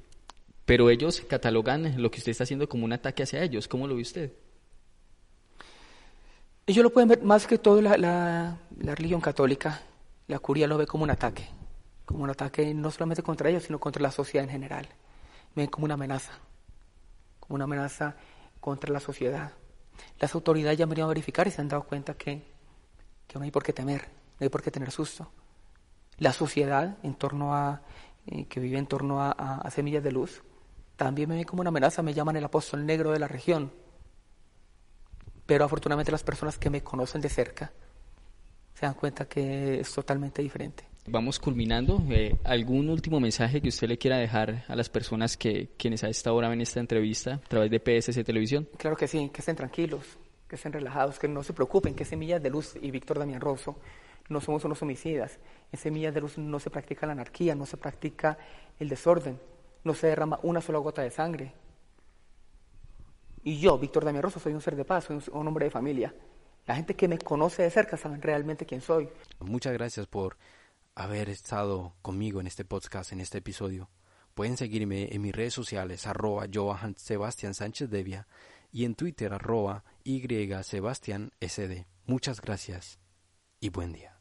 pero 0.65 0.91
ellos 0.91 1.21
catalogan 1.21 2.03
lo 2.03 2.11
que 2.11 2.19
usted 2.19 2.33
está 2.33 2.43
haciendo 2.43 2.69
como 2.69 2.85
un 2.85 2.93
ataque 2.93 3.23
hacia 3.23 3.43
ellos. 3.43 3.69
¿Cómo 3.69 3.87
lo 3.87 3.95
ve 3.95 4.03
usted? 4.03 4.33
Ellos 6.67 6.83
lo 6.83 6.91
pueden 6.91 7.09
ver 7.09 7.23
más 7.23 7.47
que 7.47 7.59
todo 7.59 7.81
la, 7.81 7.97
la, 7.97 8.59
la 8.81 8.95
religión 8.97 9.21
católica, 9.21 9.81
la 10.27 10.41
curia 10.41 10.67
lo 10.67 10.79
ve 10.79 10.87
como 10.87 11.05
un 11.05 11.11
ataque, 11.11 11.47
como 12.05 12.25
un 12.25 12.31
ataque 12.31 12.75
no 12.75 12.91
solamente 12.91 13.23
contra 13.23 13.49
ellos, 13.51 13.63
sino 13.63 13.79
contra 13.79 14.03
la 14.03 14.11
sociedad 14.11 14.45
en 14.45 14.51
general. 14.51 14.89
Ven 15.55 15.69
como 15.69 15.85
una 15.85 15.95
amenaza, 15.95 16.33
como 17.39 17.55
una 17.55 17.65
amenaza 17.65 18.17
contra 18.61 18.93
la 18.93 19.01
sociedad 19.01 19.53
las 20.19 20.35
autoridades 20.35 20.79
ya 20.79 20.85
han 20.85 20.89
venido 20.91 21.07
a 21.07 21.09
verificar 21.09 21.47
y 21.47 21.51
se 21.51 21.61
han 21.61 21.69
dado 21.69 21.85
cuenta 21.85 22.15
que, 22.15 22.43
no 23.35 23.43
hay 23.43 23.51
por 23.51 23.63
qué 23.63 23.73
temer, 23.73 24.09
no 24.39 24.45
hay 24.45 24.49
por 24.49 24.63
qué 24.63 24.71
tener 24.71 24.91
susto. 24.91 25.31
La 26.19 26.33
sociedad 26.33 26.97
en 27.03 27.15
torno 27.15 27.55
a, 27.55 27.83
eh, 28.27 28.47
que 28.47 28.61
vive 28.61 28.79
en 28.79 28.87
torno 28.87 29.23
a, 29.23 29.69
semillas 29.71 30.03
de 30.03 30.13
luz 30.13 30.43
también 30.97 31.29
me 31.29 31.37
ve 31.37 31.45
como 31.45 31.61
una 31.61 31.69
amenaza, 31.69 32.03
me 32.03 32.13
llaman 32.13 32.37
el 32.37 32.45
apóstol 32.45 32.85
negro 32.85 33.13
de 33.13 33.21
la 33.21 33.29
región. 33.29 33.73
Pero 35.47 35.65
afortunadamente 35.65 36.11
las 36.11 36.25
personas 36.25 36.59
que 36.59 36.71
me 36.71 36.83
conocen 36.83 37.21
de 37.21 37.29
cerca 37.29 37.71
se 38.75 38.87
dan 38.87 38.95
cuenta 38.95 39.27
que 39.27 39.81
es 39.81 39.93
totalmente 39.93 40.43
diferente 40.43 40.89
vamos 41.09 41.39
culminando. 41.39 42.03
Eh, 42.11 42.37
¿Algún 42.45 42.89
último 42.89 43.21
mensaje 43.21 43.61
que 43.61 43.69
usted 43.69 43.89
le 43.89 43.99
quiera 43.99 44.19
dejar 44.19 44.65
a 44.69 44.77
las 44.77 44.89
personas 44.89 45.37
que 45.37 45.71
quienes 45.77 46.05
a 46.05 46.09
esta 46.09 46.33
hora 46.33 46.49
ven 46.49 46.61
esta 46.61 46.81
entrevista 46.81 47.35
a 47.35 47.49
través 47.49 47.71
de 47.71 47.79
PSC 47.79 48.25
Televisión? 48.25 48.69
Claro 48.77 48.97
que 48.97 49.09
sí, 49.09 49.31
que 49.31 49.41
estén 49.41 49.57
tranquilos, 49.57 50.19
que 50.49 50.57
estén 50.57 50.73
relajados, 50.73 51.19
que 51.19 51.29
no 51.29 51.43
se 51.43 51.53
preocupen, 51.53 51.95
que 51.95 52.05
Semillas 52.05 52.43
de 52.43 52.51
Luz 52.51 52.77
y 52.81 52.91
Víctor 52.91 53.19
Damián 53.19 53.41
Rosso 53.41 53.79
no 54.29 54.41
somos 54.41 54.65
unos 54.65 54.81
homicidas. 54.83 55.39
En 55.73 55.79
Semillas 55.79 56.15
de 56.15 56.21
Luz 56.21 56.39
no 56.39 56.59
se 56.61 56.71
practica 56.71 57.07
la 57.07 57.13
anarquía, 57.13 57.55
no 57.55 57.67
se 57.67 57.77
practica 57.77 58.39
el 58.79 58.89
desorden, 58.89 59.41
no 59.85 59.95
se 59.95 60.09
derrama 60.09 60.39
una 60.43 60.61
sola 60.61 60.79
gota 60.79 61.03
de 61.03 61.11
sangre. 61.11 61.53
Y 63.43 63.59
yo, 63.59 63.79
Víctor 63.79 64.05
Damián 64.05 64.23
Rosso, 64.23 64.41
soy 64.41 64.53
un 64.53 64.61
ser 64.61 64.77
de 64.77 64.85
paz, 64.85 65.05
soy 65.05 65.17
un, 65.17 65.23
un 65.33 65.49
hombre 65.49 65.67
de 65.67 65.71
familia. 65.71 66.15
La 66.67 66.77
gente 66.77 66.95
que 66.95 67.09
me 67.09 67.19
conoce 67.19 67.63
de 67.63 67.71
cerca 67.71 67.97
saben 67.97 68.21
realmente 68.21 68.67
quién 68.67 68.83
soy. 68.83 69.09
Muchas 69.41 69.73
gracias 69.73 70.07
por 70.07 70.37
haber 70.99 71.31
estado 71.31 71.95
conmigo 72.03 72.41
en 72.41 72.49
este 72.49 72.65
podcast, 72.65 73.13
en 73.13 73.21
este 73.21 73.39
episodio. 73.39 73.89
Pueden 74.35 74.57
seguirme 74.57 75.15
en 75.15 75.23
mis 75.23 75.35
redes 75.35 75.55
sociales, 75.55 76.07
arroba 76.07 76.47
Johan 76.53 76.97
Sebastián 76.99 77.55
Sánchez 77.55 77.89
Devia 77.89 78.27
y 78.73 78.85
en 78.85 78.97
Twitter, 78.97 79.33
arroba 79.33 79.85
Y 80.03 80.27
Sebastián 80.65 81.31
SD. 81.41 81.87
Muchas 82.07 82.41
gracias 82.41 82.99
y 83.61 83.71
buen 83.71 83.93
día. 83.93 84.18